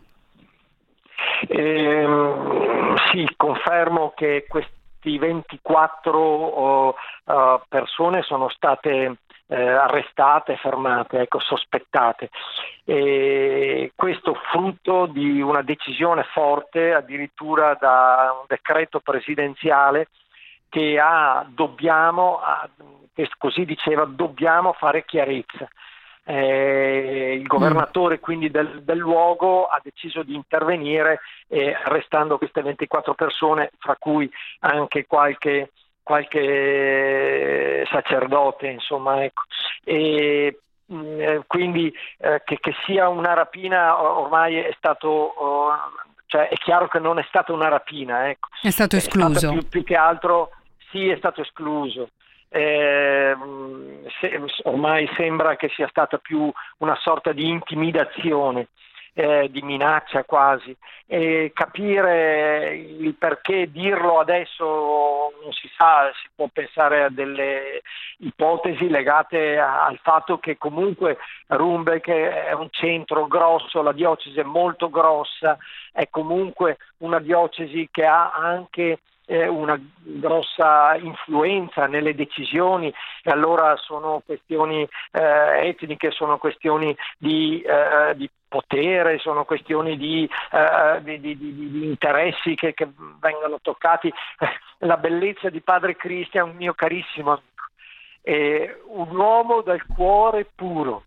Eh, 1.49 2.07
sì, 3.11 3.26
confermo 3.37 4.12
che 4.14 4.47
questi 4.49 5.18
24 5.18 6.20
uh, 6.20 6.95
uh, 7.24 7.61
persone 7.68 8.22
sono 8.22 8.49
state 8.49 9.16
eh, 9.53 9.68
arrestate, 9.68 10.57
fermate, 10.57 11.20
ecco, 11.20 11.38
sospettate. 11.38 12.30
E 12.84 13.92
questo 13.94 14.34
frutto 14.50 15.07
di 15.07 15.42
una 15.42 15.61
decisione 15.62 16.24
forte, 16.32 16.94
addirittura 16.94 17.76
da 17.78 18.34
un 18.40 18.46
decreto 18.48 19.00
presidenziale 19.00 20.09
che 20.70 20.98
ha, 20.98 21.44
dobbiamo, 21.46 22.40
che 23.14 23.28
così 23.36 23.66
diceva, 23.66 24.07
dobbiamo 24.07 24.72
fare 24.72 25.05
chiarezza. 25.05 25.68
Eh, 26.24 27.36
il 27.38 27.46
governatore 27.48 28.20
quindi 28.20 28.48
del, 28.48 28.84
del, 28.84 28.98
luogo 28.98 29.66
ha 29.66 29.80
deciso 29.82 30.22
di 30.22 30.36
intervenire 30.36 31.18
eh, 31.48 31.74
arrestando 31.74 32.38
queste 32.38 32.62
24 32.62 33.14
persone, 33.14 33.72
fra 33.78 33.96
cui 33.98 34.30
anche 34.61 35.05
qualche 35.05 35.72
qualche 36.12 37.86
sacerdote, 37.90 38.66
insomma, 38.66 39.24
ecco. 39.24 39.44
E, 39.82 40.60
eh, 40.86 41.42
quindi 41.46 41.90
eh, 42.18 42.42
che, 42.44 42.58
che, 42.60 42.74
sia 42.84 43.08
una 43.08 43.32
rapina 43.32 43.98
ormai 43.98 44.56
è 44.56 44.74
stato, 44.76 45.08
oh, 45.08 45.72
cioè 46.26 46.48
è 46.48 46.56
chiaro 46.56 46.88
che 46.88 46.98
non 46.98 47.18
è 47.18 47.24
stata 47.28 47.52
una 47.54 47.68
rapina, 47.68 48.28
ecco. 48.28 48.48
È 48.60 48.68
stato 48.68 48.96
escluso. 48.96 49.48
È 49.48 49.52
più, 49.52 49.68
più, 49.68 49.84
che 49.84 49.96
altro 49.96 50.50
sì, 50.90 51.08
è 51.08 51.16
stato 51.16 51.40
escluso. 51.40 52.10
Eh, 52.50 53.34
se, 54.20 54.40
ormai 54.64 55.10
sembra 55.16 55.56
che 55.56 55.70
sia 55.74 55.88
stata 55.88 56.18
più 56.18 56.52
una 56.78 56.98
sorta 57.00 57.32
di 57.32 57.48
intimidazione. 57.48 58.68
Eh, 59.14 59.48
di 59.50 59.60
minaccia 59.62 60.24
quasi 60.24 60.74
e 61.06 61.50
capire 61.54 62.74
il 62.74 63.14
perché 63.14 63.70
dirlo 63.70 64.18
adesso 64.18 65.32
non 65.42 65.52
si 65.52 65.70
sa, 65.76 66.10
si 66.22 66.28
può 66.34 66.48
pensare 66.50 67.04
a 67.04 67.08
delle 67.10 67.82
ipotesi 68.18 68.88
legate 68.88 69.58
al 69.58 69.98
fatto 70.02 70.38
che 70.38 70.56
comunque 70.56 71.18
Rumbek 71.48 72.08
è 72.08 72.52
un 72.52 72.68
centro 72.70 73.26
grosso, 73.26 73.82
la 73.82 73.92
diocesi 73.92 74.40
è 74.40 74.44
molto 74.44 74.88
grossa, 74.88 75.58
è 75.92 76.08
comunque 76.08 76.78
una 76.98 77.18
diocesi 77.18 77.88
che 77.90 78.06
ha 78.06 78.32
anche 78.32 79.00
eh, 79.33 79.49
una 79.49 79.80
grossa 79.97 80.95
influenza 80.97 81.87
nelle 81.87 82.14
decisioni 82.14 82.93
e 83.22 83.30
allora 83.30 83.74
sono 83.76 84.22
questioni 84.24 84.87
eh, 85.12 85.68
etniche, 85.68 86.11
sono 86.11 86.37
questioni 86.37 86.95
di, 87.16 87.62
eh, 87.62 88.14
di 88.14 88.28
potere, 88.47 89.18
sono 89.18 89.47
questioni 89.47 89.97
di, 89.97 90.28
uh, 90.51 91.01
di, 91.01 91.18
di, 91.18 91.39
di 91.39 91.85
interessi 91.87 92.55
che, 92.55 92.74
che, 92.74 92.87
vengono 93.18 93.59
toccati. 93.62 94.09
Eh, 94.09 94.87
la 94.87 94.99
bellezza 94.99 95.49
di 95.49 95.62
padre 95.62 95.97
Cristian, 95.97 96.55
mio 96.55 96.74
carissimo 96.74 97.30
amico, 97.30 97.64
è 98.20 98.76
un 98.89 99.16
uomo 99.16 99.62
dal 99.62 99.83
cuore 99.87 100.47
puro. 100.55 101.05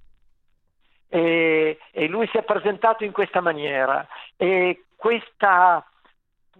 E, 1.07 1.77
e 1.91 2.07
lui 2.07 2.27
si 2.31 2.37
è 2.37 2.41
presentato 2.41 3.03
in 3.03 3.11
questa 3.11 3.41
maniera 3.41 4.07
e 4.35 4.85
questa 4.95 5.85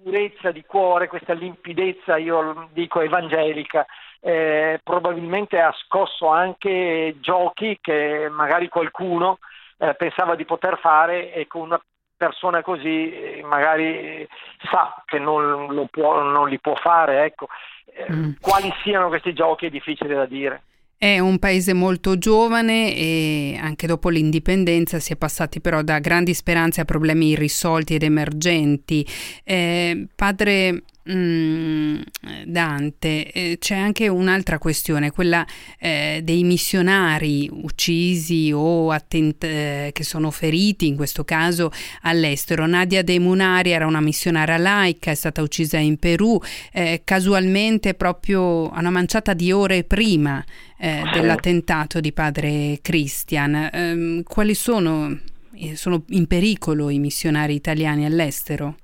purezza 0.02 0.52
di 0.52 0.64
cuore, 0.66 1.08
questa 1.08 1.34
limpidezza, 1.34 2.18
io 2.18 2.70
dico 2.72 3.02
evangelica, 3.02 3.86
eh, 4.20 4.80
probabilmente 4.84 5.60
ha 5.60 5.74
scosso 5.86 6.28
anche 6.28 7.16
giochi 7.20 7.78
che 7.82 8.28
magari 8.30 8.70
qualcuno 8.70 9.40
eh, 9.78 9.94
pensava 9.96 10.36
di 10.36 10.46
poter 10.46 10.80
fare 10.80 11.34
e 11.34 11.48
con 11.48 11.62
una 11.62 11.82
persona 12.18 12.62
così 12.62 13.12
eh, 13.12 13.44
magari 13.44 14.28
sa 14.70 15.04
che 15.06 15.20
non, 15.20 15.88
può, 15.92 16.22
non 16.22 16.50
li 16.50 16.60
può 16.60 16.76
fare. 16.76 17.24
Ecco. 17.24 17.48
Eh, 17.86 18.12
mm. 18.12 18.32
Quali 18.40 18.74
siano 18.84 19.08
questi 19.08 19.34
giochi 19.34 19.68
è 19.68 19.70
difficile 19.70 20.16
da 20.16 20.26
dire. 20.26 20.64
È 20.98 21.20
un 21.20 21.40
paese 21.40 21.74
molto 21.74 22.18
giovane 22.18 22.96
e 22.96 23.58
anche 23.60 23.86
dopo 23.86 24.10
l'indipendenza 24.10 25.00
si 25.00 25.14
è 25.14 25.16
passati 25.18 25.60
però 25.60 25.82
da 25.82 26.00
grandi 26.00 26.34
speranze 26.34 26.82
a 26.82 26.86
problemi 26.86 27.30
irrisolti 27.30 27.96
ed 27.96 28.04
emergenti. 28.04 29.06
Eh, 29.44 30.08
padre 30.16 30.84
Mm, 31.08 32.02
Dante, 32.46 33.32
eh, 33.32 33.58
c'è 33.60 33.76
anche 33.76 34.08
un'altra 34.08 34.58
questione, 34.58 35.12
quella 35.12 35.46
eh, 35.78 36.22
dei 36.24 36.44
missionari 36.44 37.48
uccisi 37.52 38.52
o 38.52 38.90
attent- 38.90 39.44
eh, 39.44 39.92
che 39.94 40.04
sono 40.04 40.32
feriti, 40.32 40.88
in 40.88 40.96
questo 40.96 41.24
caso 41.24 41.72
all'estero. 42.02 42.66
Nadia 42.66 43.04
De 43.04 43.20
Munari 43.20 43.70
era 43.70 43.86
una 43.86 44.02
missionaria 44.02 44.58
laica, 44.58 45.12
è 45.12 45.16
stata 45.16 45.44
uccisa 45.44 45.78
in 45.78 45.98
Perù, 45.98 46.42
eh, 46.74 47.02
casualmente 47.04 47.94
proprio 47.94 48.72
a 48.72 48.80
una 48.80 48.90
manciata 48.90 49.34
di 49.36 49.52
ore 49.52 49.84
prima 49.84 50.44
eh, 50.86 51.02
dell'attentato 51.12 52.00
di 52.00 52.12
padre 52.12 52.78
Christian. 52.80 53.70
Ehm, 53.74 54.24
quali 54.24 54.54
sono, 54.54 55.18
eh, 55.56 55.76
sono 55.76 56.04
in 56.10 56.28
pericolo 56.28 56.92
i 56.92 57.00
missionari 57.00 57.56
italiani 57.56 58.06
all'estero? 58.06 58.76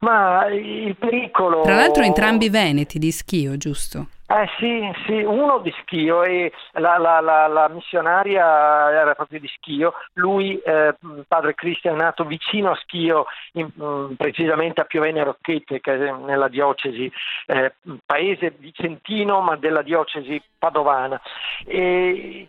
Ma 0.00 0.46
il 0.46 0.96
pericolo... 0.96 1.62
Tra 1.62 1.74
l'altro 1.74 2.02
entrambi 2.02 2.48
veneti 2.48 2.98
di 2.98 3.10
Schio, 3.10 3.56
giusto? 3.56 4.06
Eh 4.32 4.48
sì, 4.58 4.88
sì, 5.06 5.22
uno 5.24 5.58
di 5.58 5.74
Schio 5.80 6.22
e 6.22 6.52
la, 6.74 6.98
la, 6.98 7.18
la, 7.20 7.48
la 7.48 7.68
missionaria 7.68 8.44
era 8.92 9.12
proprio 9.16 9.40
di 9.40 9.48
Schio, 9.48 9.92
lui, 10.12 10.56
eh, 10.60 10.94
padre 11.26 11.54
Cristian, 11.54 11.96
è 11.96 11.98
nato 11.98 12.24
vicino 12.24 12.70
a 12.70 12.76
Schio, 12.76 13.26
in, 13.54 13.68
mm, 13.82 14.12
precisamente 14.12 14.80
a 14.80 14.84
Piovene 14.84 15.24
Rocchette, 15.24 15.80
che 15.80 15.94
è 15.94 16.12
nella 16.12 16.46
diocesi, 16.46 17.10
eh, 17.46 17.74
paese 18.06 18.54
vicentino 18.56 19.40
ma 19.40 19.56
della 19.56 19.82
diocesi 19.82 20.40
padovana. 20.56 21.20
E 21.66 22.48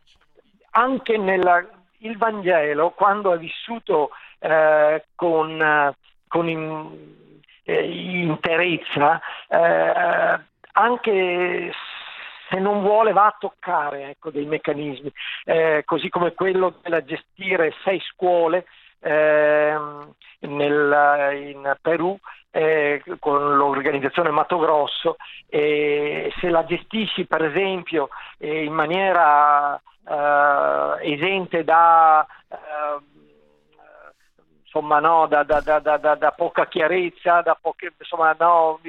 anche 0.70 1.18
nel 1.18 1.68
Vangelo, 2.16 2.92
quando 2.92 3.32
ha 3.32 3.38
vissuto 3.38 4.12
eh, 4.38 5.04
con, 5.16 5.96
con 6.28 6.48
in, 6.48 6.60
eh, 6.62 7.30
interezza, 7.64 9.22
eh, 9.48 10.40
anche 10.74 11.72
se 12.50 12.60
non 12.60 12.82
vuole 12.82 13.14
va 13.14 13.28
a 13.28 13.36
toccare 13.40 14.10
ecco, 14.10 14.30
dei 14.30 14.46
meccanismi, 14.46 15.12
eh, 15.46 15.84
così 15.86 16.10
come 16.10 16.34
quello 16.34 16.80
della 16.82 17.04
gestire 17.04 17.74
sei 17.84 18.00
scuole 18.02 18.66
eh, 19.00 19.78
nel, 20.40 21.38
in 21.54 21.76
Perù 21.82 22.18
eh, 22.52 23.02
con 23.20 23.56
l'organizzazione 23.56 24.30
Mato 24.30 24.58
Grosso 24.58 25.16
e 25.48 26.32
se 26.40 26.50
la 26.50 26.66
gestisci 26.66 27.26
per 27.26 27.46
esempio 27.46 28.10
eh, 28.38 28.66
in 28.66 28.74
maniera 28.74 29.76
eh, 30.08 31.14
esente 31.14 31.64
da 31.64 32.26
eh, 32.50 33.11
insomma, 34.72 35.02
no, 35.02 35.28
da, 35.28 35.44
da, 35.44 35.60
da, 35.60 36.16
da, 36.16 36.32
poca 36.32 36.66
chiarezza, 36.66 37.42
da 37.42 37.56
poche, 37.56 37.92
insomma, 38.00 38.34
no, 38.40 38.80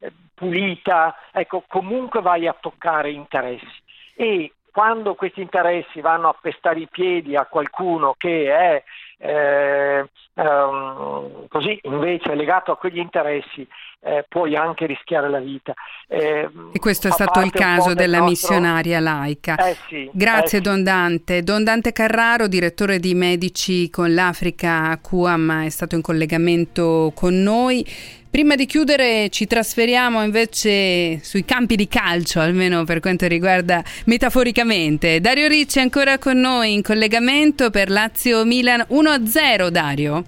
eh, 0.00 0.12
pulita, 0.34 1.14
ecco, 1.32 1.62
comunque 1.68 2.20
vai 2.20 2.48
a 2.48 2.52
toccare 2.52 3.12
interessi. 3.12 3.80
E 4.16 4.52
quando 4.72 5.14
questi 5.14 5.40
interessi 5.40 6.00
vanno 6.00 6.28
a 6.28 6.36
pestare 6.40 6.80
i 6.80 6.88
piedi 6.90 7.36
a 7.36 7.46
qualcuno 7.46 8.14
che 8.16 8.50
è 8.50 8.82
eh, 9.18 10.08
ehm, 10.34 11.46
così 11.48 11.78
invece 11.82 12.34
legato 12.34 12.72
a 12.72 12.76
quegli 12.76 12.98
interessi 12.98 13.66
eh, 14.04 14.24
puoi 14.28 14.56
anche 14.56 14.86
rischiare 14.86 15.28
la 15.28 15.38
vita. 15.38 15.72
Eh, 16.08 16.48
e 16.72 16.78
questo 16.80 17.06
è 17.06 17.10
stato 17.12 17.40
il 17.40 17.52
caso 17.52 17.94
della 17.94 18.18
nostro... 18.18 18.54
missionaria 18.54 18.98
laica. 18.98 19.56
Eh 19.56 19.76
sì, 19.86 20.10
Grazie 20.12 20.58
eh 20.58 20.60
Don 20.60 20.82
Dante. 20.82 21.42
Don 21.42 21.62
Dante 21.62 21.92
Carraro, 21.92 22.48
direttore 22.48 22.98
di 22.98 23.14
Medici 23.14 23.88
con 23.90 24.12
l'Africa 24.12 24.98
QAM, 25.00 25.64
è 25.64 25.68
stato 25.68 25.94
in 25.94 26.02
collegamento 26.02 27.12
con 27.14 27.40
noi. 27.42 27.86
Prima 28.32 28.54
di 28.54 28.64
chiudere 28.64 29.28
ci 29.28 29.46
trasferiamo 29.46 30.24
invece 30.24 31.22
sui 31.22 31.44
campi 31.44 31.76
di 31.76 31.86
calcio, 31.86 32.40
almeno 32.40 32.82
per 32.84 32.98
quanto 32.98 33.26
riguarda 33.26 33.84
metaforicamente. 34.06 35.20
Dario 35.20 35.48
Ricci 35.48 35.80
è 35.80 35.82
ancora 35.82 36.16
con 36.16 36.38
noi 36.38 36.72
in 36.72 36.80
collegamento 36.80 37.68
per 37.68 37.90
Lazio 37.90 38.42
Milan 38.46 38.86
1-0 38.88 39.68
Dario. 39.68 40.24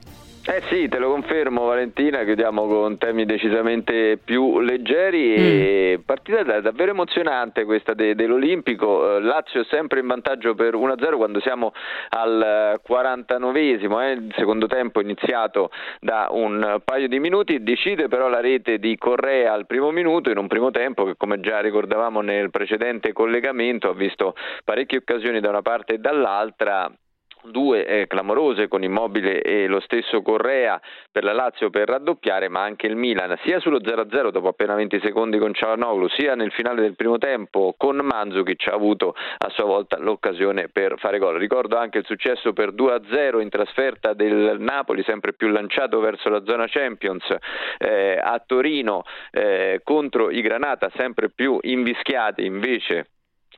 Eh 0.47 0.61
sì, 0.69 0.89
te 0.89 0.99
lo 0.99 1.09
confermo 1.09 1.65
Valentina, 1.65 2.23
chiudiamo 2.23 2.67
con 2.67 2.99
temi 2.99 3.25
decisamente 3.25 4.19
più 4.23 4.61
leggeri 4.61 5.35
e 5.35 5.97
mm. 5.97 6.03
partita 6.03 6.61
davvero 6.61 6.91
emozionante 6.91 7.65
questa 7.65 7.95
de- 7.95 8.15
dell'Olimpico, 8.15 9.17
eh, 9.17 9.21
Lazio 9.23 9.65
sempre 9.65 10.01
in 10.01 10.07
vantaggio 10.07 10.55
per 10.55 10.75
1-0 10.75 11.17
quando 11.17 11.41
siamo 11.41 11.73
al 12.11 12.79
49esimo, 12.87 14.03
eh, 14.03 14.11
il 14.11 14.35
secondo 14.37 14.67
tempo 14.67 15.01
iniziato 15.01 15.71
da 16.01 16.29
un 16.31 16.79
paio 16.85 17.09
di 17.09 17.19
minuti, 17.19 17.63
decide 17.63 18.09
però 18.09 18.29
la 18.29 18.41
rete 18.41 18.79
di 18.79 18.99
Correa 18.99 19.55
al 19.55 19.65
primo 19.65 19.93
minuto 19.93 20.31
in 20.31 20.37
un 20.37 20.47
primo 20.47 20.71
tempo 20.71 21.05
che 21.07 21.15
come 21.17 21.41
già 21.41 21.61
ricordavamo 21.61 22.21
nel 22.21 22.51
precedente 22.51 23.15
collegamento 23.15 23.89
ha 23.89 23.95
visto 23.95 24.35
parecchie 24.63 24.99
occasioni 24.99 25.41
da 25.41 25.49
una 25.49 25.63
parte 25.63 25.95
e 25.95 25.99
dall'altra 25.99 26.93
due 27.51 27.85
eh, 27.87 28.07
clamorose 28.07 28.69
con 28.69 28.83
Immobile 28.83 29.43
e 29.43 29.67
lo 29.67 29.81
stesso 29.81 30.23
Correa 30.23 30.81
per 31.11 31.25
la 31.25 31.33
Lazio 31.33 31.71
per 31.71 31.89
raddoppiare, 31.89 32.49
ma 32.49 32.63
anche 32.63 32.87
il 32.87 32.97
Milan 32.97 33.37
sia 33.43 33.61
sullo 33.61 33.79
0-0 33.79 34.31
dopo 34.31 34.49
appena 34.49 34.75
20 34.75 35.01
secondi 35.03 35.39
con 35.39 35.55
Cialanoglu, 35.55 36.09
sia 36.09 36.35
nel 36.35 36.53
finale 36.53 36.81
del 36.81 36.97
primo 36.97 37.19
tempo 37.19 37.75
con 37.77 37.97
Mandzukic 37.97 38.69
ha 38.69 38.75
avuto 38.75 39.15
a 39.39 39.49
sua 39.51 39.65
volta 39.65 39.99
l'occasione 39.99 40.69
per 40.69 40.99
fare 40.99 41.19
gol. 41.19 41.39
Ricordo 41.39 41.77
anche 41.77 41.99
il 41.99 42.05
successo 42.05 42.53
per 42.53 42.73
2-0 42.73 43.41
in 43.41 43.49
trasferta 43.49 44.15
del 44.15 44.57
Napoli, 44.59 45.03
sempre 45.03 45.33
più 45.35 45.49
lanciato 45.49 46.01
verso 46.01 46.29
la 46.29 46.43
zona 46.45 46.67
Champions 46.69 47.25
eh, 47.79 48.19
a 48.23 48.43
Torino 48.45 49.05
eh, 49.31 49.81
contro 49.85 50.31
i 50.31 50.41
Granata, 50.41 50.91
sempre 50.97 51.31
più 51.31 51.59
invischiati 51.61 52.45
invece 52.45 53.09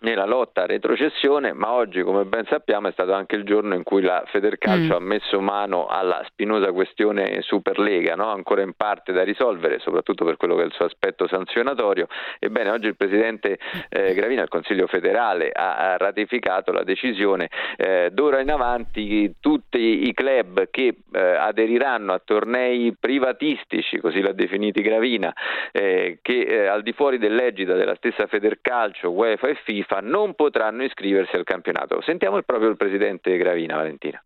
nella 0.00 0.24
lotta 0.26 0.62
a 0.62 0.66
retrocessione, 0.66 1.52
ma 1.52 1.72
oggi, 1.72 2.02
come 2.02 2.24
ben 2.24 2.44
sappiamo, 2.46 2.88
è 2.88 2.92
stato 2.92 3.12
anche 3.12 3.36
il 3.36 3.44
giorno 3.44 3.74
in 3.74 3.82
cui 3.82 4.02
la 4.02 4.22
Federcalcio 4.26 4.94
mm. 4.94 4.96
ha 4.96 5.00
messo 5.00 5.40
mano 5.40 5.86
alla 5.86 6.22
spinosa 6.26 6.72
questione 6.72 7.40
Superlega, 7.42 8.14
no? 8.14 8.28
ancora 8.30 8.62
in 8.62 8.72
parte 8.76 9.12
da 9.12 9.22
risolvere, 9.22 9.78
soprattutto 9.78 10.24
per 10.24 10.36
quello 10.36 10.54
che 10.56 10.62
è 10.62 10.66
il 10.66 10.72
suo 10.72 10.84
aspetto 10.84 11.26
sanzionatorio. 11.26 12.06
Ebbene, 12.38 12.70
oggi 12.70 12.86
il 12.86 12.96
Presidente 12.96 13.58
eh, 13.88 14.14
Gravina, 14.14 14.42
il 14.42 14.48
Consiglio 14.48 14.86
federale, 14.86 15.50
ha, 15.50 15.92
ha 15.92 15.96
ratificato 15.96 16.72
la 16.72 16.82
decisione. 16.82 17.48
Eh, 17.76 18.10
d'ora 18.12 18.40
in 18.40 18.50
avanti 18.50 19.34
tutti 19.40 20.08
i 20.08 20.12
club 20.14 20.68
che 20.70 20.94
eh, 21.12 21.20
aderiranno 21.20 22.12
a 22.12 22.20
tornei 22.22 22.94
privatistici, 22.98 23.98
così 23.98 24.20
l'ha 24.20 24.32
definiti 24.32 24.82
Gravina, 24.82 25.32
eh, 25.72 26.18
che 26.22 26.40
eh, 26.40 26.66
al 26.66 26.82
di 26.82 26.92
fuori 26.92 27.18
dell'egida 27.18 27.74
della 27.74 27.94
stessa 27.94 28.26
Federcalcio, 28.26 29.10
UEFA 29.10 29.48
e 29.48 29.54
FIFA, 29.62 29.85
FIFA 29.86 30.00
non 30.00 30.34
potranno 30.34 30.82
iscriversi 30.82 31.36
al 31.36 31.44
campionato. 31.44 32.00
Sentiamo 32.02 32.40
proprio 32.42 32.68
il 32.68 32.76
presidente 32.76 33.36
Gravina, 33.36 33.76
Valentina. 33.76 34.22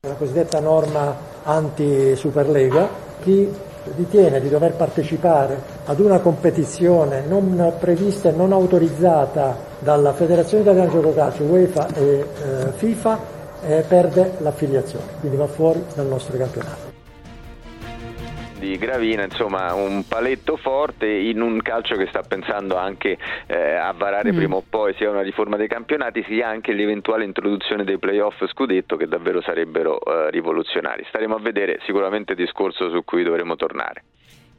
La 0.00 0.14
cosiddetta 0.14 0.60
norma 0.60 1.14
anti-Superlega, 1.44 2.88
chi 3.22 3.48
ritiene 3.96 4.40
di 4.40 4.48
dover 4.48 4.74
partecipare 4.74 5.60
ad 5.84 6.00
una 6.00 6.18
competizione 6.20 7.24
non 7.26 7.74
prevista 7.78 8.30
e 8.30 8.32
non 8.32 8.52
autorizzata 8.52 9.56
dalla 9.78 10.12
Federazione 10.12 10.62
Italiana 10.62 10.90
Gioco 10.90 11.14
Calcio, 11.14 11.44
UEFA 11.44 11.94
e 11.94 12.02
eh, 12.02 12.72
FIFA 12.72 13.20
eh, 13.62 13.84
perde 13.86 14.32
l'affiliazione, 14.38 15.18
quindi 15.20 15.36
va 15.36 15.46
fuori 15.46 15.82
dal 15.94 16.06
nostro 16.06 16.36
campionato 16.36 16.85
di 18.58 18.76
Gravina, 18.78 19.24
insomma 19.24 19.74
un 19.74 20.04
paletto 20.06 20.56
forte 20.56 21.06
in 21.06 21.40
un 21.40 21.60
calcio 21.62 21.96
che 21.96 22.06
sta 22.06 22.22
pensando 22.22 22.76
anche 22.76 23.18
eh, 23.46 23.74
a 23.74 23.92
varare 23.92 24.32
mm. 24.32 24.36
prima 24.36 24.56
o 24.56 24.64
poi 24.68 24.94
sia 24.94 25.10
una 25.10 25.22
riforma 25.22 25.56
dei 25.56 25.68
campionati 25.68 26.24
sia 26.26 26.48
anche 26.48 26.72
l'eventuale 26.72 27.24
introduzione 27.24 27.84
dei 27.84 27.98
playoff 27.98 28.44
scudetto 28.46 28.96
che 28.96 29.06
davvero 29.06 29.40
sarebbero 29.40 30.00
eh, 30.00 30.30
rivoluzionari. 30.30 31.04
Staremo 31.08 31.34
a 31.34 31.40
vedere 31.40 31.78
sicuramente 31.84 32.34
discorso 32.34 32.90
su 32.90 33.04
cui 33.04 33.22
dovremo 33.22 33.56
tornare. 33.56 34.02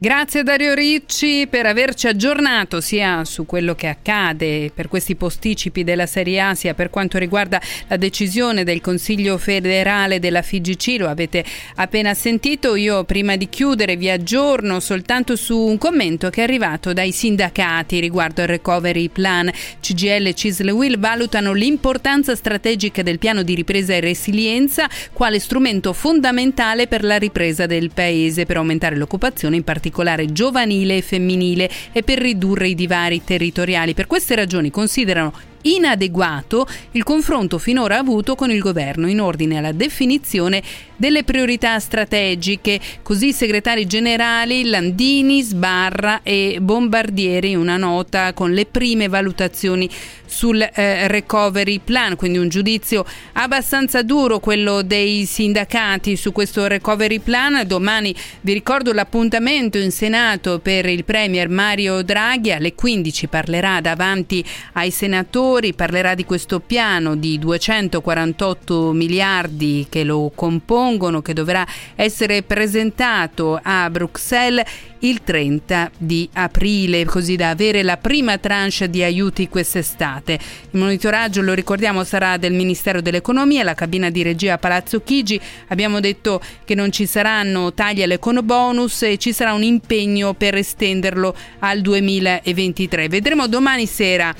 Grazie 0.00 0.44
Dario 0.44 0.74
Ricci 0.74 1.48
per 1.50 1.66
averci 1.66 2.06
aggiornato 2.06 2.80
sia 2.80 3.24
su 3.24 3.44
quello 3.44 3.74
che 3.74 3.88
accade 3.88 4.70
per 4.72 4.86
questi 4.86 5.16
posticipi 5.16 5.82
della 5.82 6.06
Serie 6.06 6.40
A 6.40 6.54
sia 6.54 6.72
per 6.72 6.88
quanto 6.88 7.18
riguarda 7.18 7.60
la 7.88 7.96
decisione 7.96 8.62
del 8.62 8.80
Consiglio 8.80 9.38
federale 9.38 10.20
della 10.20 10.42
FIGC, 10.42 11.00
lo 11.00 11.08
avete 11.08 11.44
appena 11.74 12.14
sentito. 12.14 12.76
Io 12.76 13.02
prima 13.02 13.34
di 13.34 13.48
chiudere 13.48 13.96
vi 13.96 14.08
aggiorno 14.08 14.78
soltanto 14.78 15.34
su 15.34 15.58
un 15.58 15.78
commento 15.78 16.30
che 16.30 16.42
è 16.42 16.44
arrivato 16.44 16.92
dai 16.92 17.10
sindacati 17.10 17.98
riguardo 17.98 18.42
al 18.42 18.46
recovery 18.46 19.08
plan. 19.08 19.50
CGL 19.80 20.26
e 20.26 20.34
Cisle 20.34 20.70
Will 20.70 21.00
valutano 21.00 21.52
l'importanza 21.52 22.36
strategica 22.36 23.02
del 23.02 23.18
piano 23.18 23.42
di 23.42 23.56
ripresa 23.56 23.94
e 23.94 24.00
resilienza 24.00 24.88
quale 25.12 25.40
strumento 25.40 25.92
fondamentale 25.92 26.86
per 26.86 27.02
la 27.02 27.18
ripresa 27.18 27.66
del 27.66 27.90
paese 27.92 28.46
per 28.46 28.58
aumentare 28.58 28.94
l'occupazione 28.94 29.56
in 29.56 29.64
particolare 29.64 29.86
particolare 29.88 30.32
giovanile 30.32 30.98
e 30.98 31.02
femminile 31.02 31.70
e 31.92 32.02
per 32.02 32.18
ridurre 32.18 32.68
i 32.68 32.74
divari 32.74 33.24
territoriali. 33.24 33.94
Per 33.94 34.06
queste 34.06 34.34
ragioni 34.34 34.70
considerano 34.70 35.32
inadeguato 35.62 36.66
il 36.92 37.02
confronto 37.02 37.58
finora 37.58 37.98
avuto 37.98 38.34
con 38.36 38.50
il 38.50 38.60
governo 38.60 39.08
in 39.08 39.20
ordine 39.20 39.58
alla 39.58 39.72
definizione 39.72 40.62
delle 40.96 41.24
priorità 41.24 41.78
strategiche. 41.78 42.78
Così 43.02 43.28
i 43.28 43.32
segretari 43.32 43.86
generali 43.86 44.64
Landini, 44.64 45.42
Sbarra 45.42 46.20
e 46.22 46.58
Bombardieri 46.60 47.54
una 47.54 47.76
nota 47.76 48.32
con 48.34 48.52
le 48.52 48.66
prime 48.66 49.08
valutazioni 49.08 49.88
sul 50.28 50.60
eh, 50.60 51.08
recovery 51.08 51.80
plan, 51.82 52.16
quindi 52.16 52.38
un 52.38 52.48
giudizio 52.48 53.04
abbastanza 53.32 54.02
duro 54.02 54.38
quello 54.38 54.82
dei 54.82 55.24
sindacati 55.24 56.16
su 56.16 56.32
questo 56.32 56.66
recovery 56.66 57.18
plan. 57.18 57.66
Domani 57.66 58.14
vi 58.42 58.52
ricordo 58.52 58.92
l'appuntamento 58.92 59.78
in 59.78 59.90
Senato 59.90 60.58
per 60.58 60.86
il 60.86 61.04
Premier 61.04 61.48
Mario 61.48 62.02
Draghi 62.02 62.52
alle 62.52 62.74
15 62.74 63.26
parlerà 63.28 63.80
davanti 63.80 64.44
ai 64.74 64.90
senatori 64.90 65.72
parlerà 65.72 66.14
di 66.14 66.24
questo 66.24 66.60
piano 66.60 67.16
di 67.16 67.38
248 67.38 68.92
miliardi 68.92 69.86
che 69.88 70.04
lo 70.04 70.30
compongono, 70.34 71.22
che 71.22 71.32
dovrà 71.32 71.66
essere 71.94 72.42
presentato 72.42 73.58
a 73.62 73.88
Bruxelles 73.90 74.64
il 75.00 75.22
30 75.22 75.90
di 75.98 76.28
aprile, 76.32 77.04
così 77.04 77.36
da 77.36 77.50
avere 77.50 77.82
la 77.82 77.96
prima 77.96 78.38
tranche 78.38 78.90
di 78.90 79.02
aiuti 79.02 79.48
quest'estate. 79.48 80.38
Il 80.70 80.78
monitoraggio, 80.78 81.40
lo 81.40 81.52
ricordiamo, 81.52 82.04
sarà 82.04 82.36
del 82.36 82.52
Ministero 82.52 83.00
dell'Economia, 83.00 83.62
la 83.62 83.74
cabina 83.74 84.10
di 84.10 84.22
regia 84.22 84.54
a 84.54 84.58
Palazzo 84.58 85.02
Chigi. 85.02 85.40
Abbiamo 85.68 86.00
detto 86.00 86.40
che 86.64 86.74
non 86.74 86.90
ci 86.90 87.06
saranno 87.06 87.72
tagli 87.72 88.02
all'econobonus 88.02 89.02
e 89.02 89.18
ci 89.18 89.32
sarà 89.32 89.52
un 89.52 89.62
impegno 89.62 90.34
per 90.34 90.54
estenderlo 90.54 91.34
al 91.60 91.80
2023. 91.80 93.08
Vedremo 93.08 93.46
domani 93.46 93.86
sera 93.86 94.34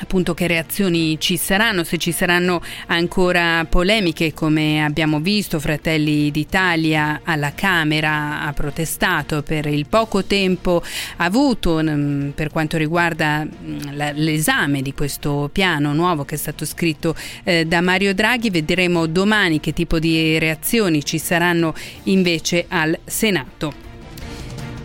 appunto 0.00 0.34
che 0.34 0.46
reazioni 0.46 1.18
ci 1.18 1.36
saranno, 1.36 1.84
se 1.84 1.98
ci 1.98 2.12
saranno 2.12 2.60
ancora 2.86 3.64
polemiche 3.64 4.32
come 4.34 4.84
abbiamo 4.84 5.20
visto 5.20 5.60
Fratelli 5.60 6.30
d'Italia 6.30 7.20
alla 7.24 7.52
Camera 7.54 8.42
ha 8.42 8.52
protestato 8.52 9.42
per 9.42 9.66
il 9.66 9.86
poco 9.86 10.24
tempo 10.24 10.82
avuto 11.16 11.80
mm, 11.82 12.30
per 12.30 12.50
quanto 12.50 12.76
riguarda 12.76 13.44
mm, 13.44 13.78
l'esame 14.14 14.82
di 14.82 14.92
questo 14.92 15.48
piano 15.52 15.92
nuovo 15.92 16.24
che 16.24 16.34
è 16.34 16.38
stato 16.38 16.64
scritto 16.64 17.14
eh, 17.44 17.64
da 17.64 17.80
Mario 17.80 18.14
Draghi, 18.14 18.50
vedremo 18.50 19.06
domani 19.06 19.60
che 19.60 19.72
tipo 19.72 19.98
di 19.98 20.38
reazioni 20.38 21.04
ci 21.04 21.18
saranno 21.18 21.74
invece 22.04 22.64
al 22.68 22.98
Senato. 23.04 23.89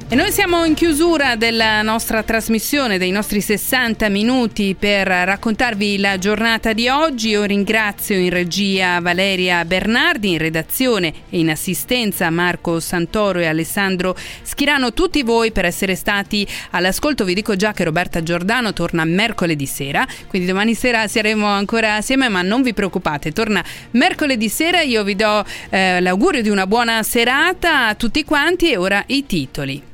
E 0.07 0.13
noi 0.13 0.31
siamo 0.31 0.63
in 0.65 0.75
chiusura 0.75 1.35
della 1.35 1.81
nostra 1.81 2.21
trasmissione, 2.21 2.99
dei 2.99 3.09
nostri 3.09 3.41
60 3.41 4.07
minuti 4.09 4.75
per 4.77 5.07
raccontarvi 5.07 5.97
la 5.97 6.19
giornata 6.19 6.73
di 6.73 6.87
oggi. 6.87 7.29
Io 7.29 7.43
ringrazio 7.43 8.15
in 8.15 8.29
regia 8.29 9.01
Valeria 9.01 9.65
Bernardi, 9.65 10.33
in 10.33 10.37
redazione 10.37 11.11
e 11.31 11.39
in 11.39 11.49
assistenza 11.49 12.29
Marco 12.29 12.79
Santoro 12.79 13.39
e 13.39 13.47
Alessandro 13.47 14.15
Schirano, 14.43 14.93
tutti 14.93 15.23
voi 15.23 15.51
per 15.51 15.65
essere 15.65 15.95
stati 15.95 16.47
all'ascolto. 16.69 17.25
Vi 17.25 17.33
dico 17.33 17.55
già 17.55 17.73
che 17.73 17.83
Roberta 17.83 18.21
Giordano 18.21 18.73
torna 18.73 19.05
mercoledì 19.05 19.65
sera, 19.65 20.05
quindi 20.27 20.47
domani 20.47 20.75
sera 20.75 21.07
saremo 21.07 21.47
ancora 21.47 21.95
assieme, 21.95 22.29
ma 22.29 22.43
non 22.43 22.61
vi 22.61 22.75
preoccupate, 22.75 23.31
torna 23.31 23.65
mercoledì 23.91 24.49
sera. 24.49 24.81
Io 24.81 25.03
vi 25.03 25.15
do 25.15 25.43
eh, 25.71 25.99
l'augurio 25.99 26.43
di 26.43 26.49
una 26.49 26.67
buona 26.67 27.01
serata 27.01 27.87
a 27.87 27.95
tutti 27.95 28.23
quanti 28.23 28.69
e 28.69 28.77
ora 28.77 29.03
i 29.07 29.25
titoli. 29.25 29.93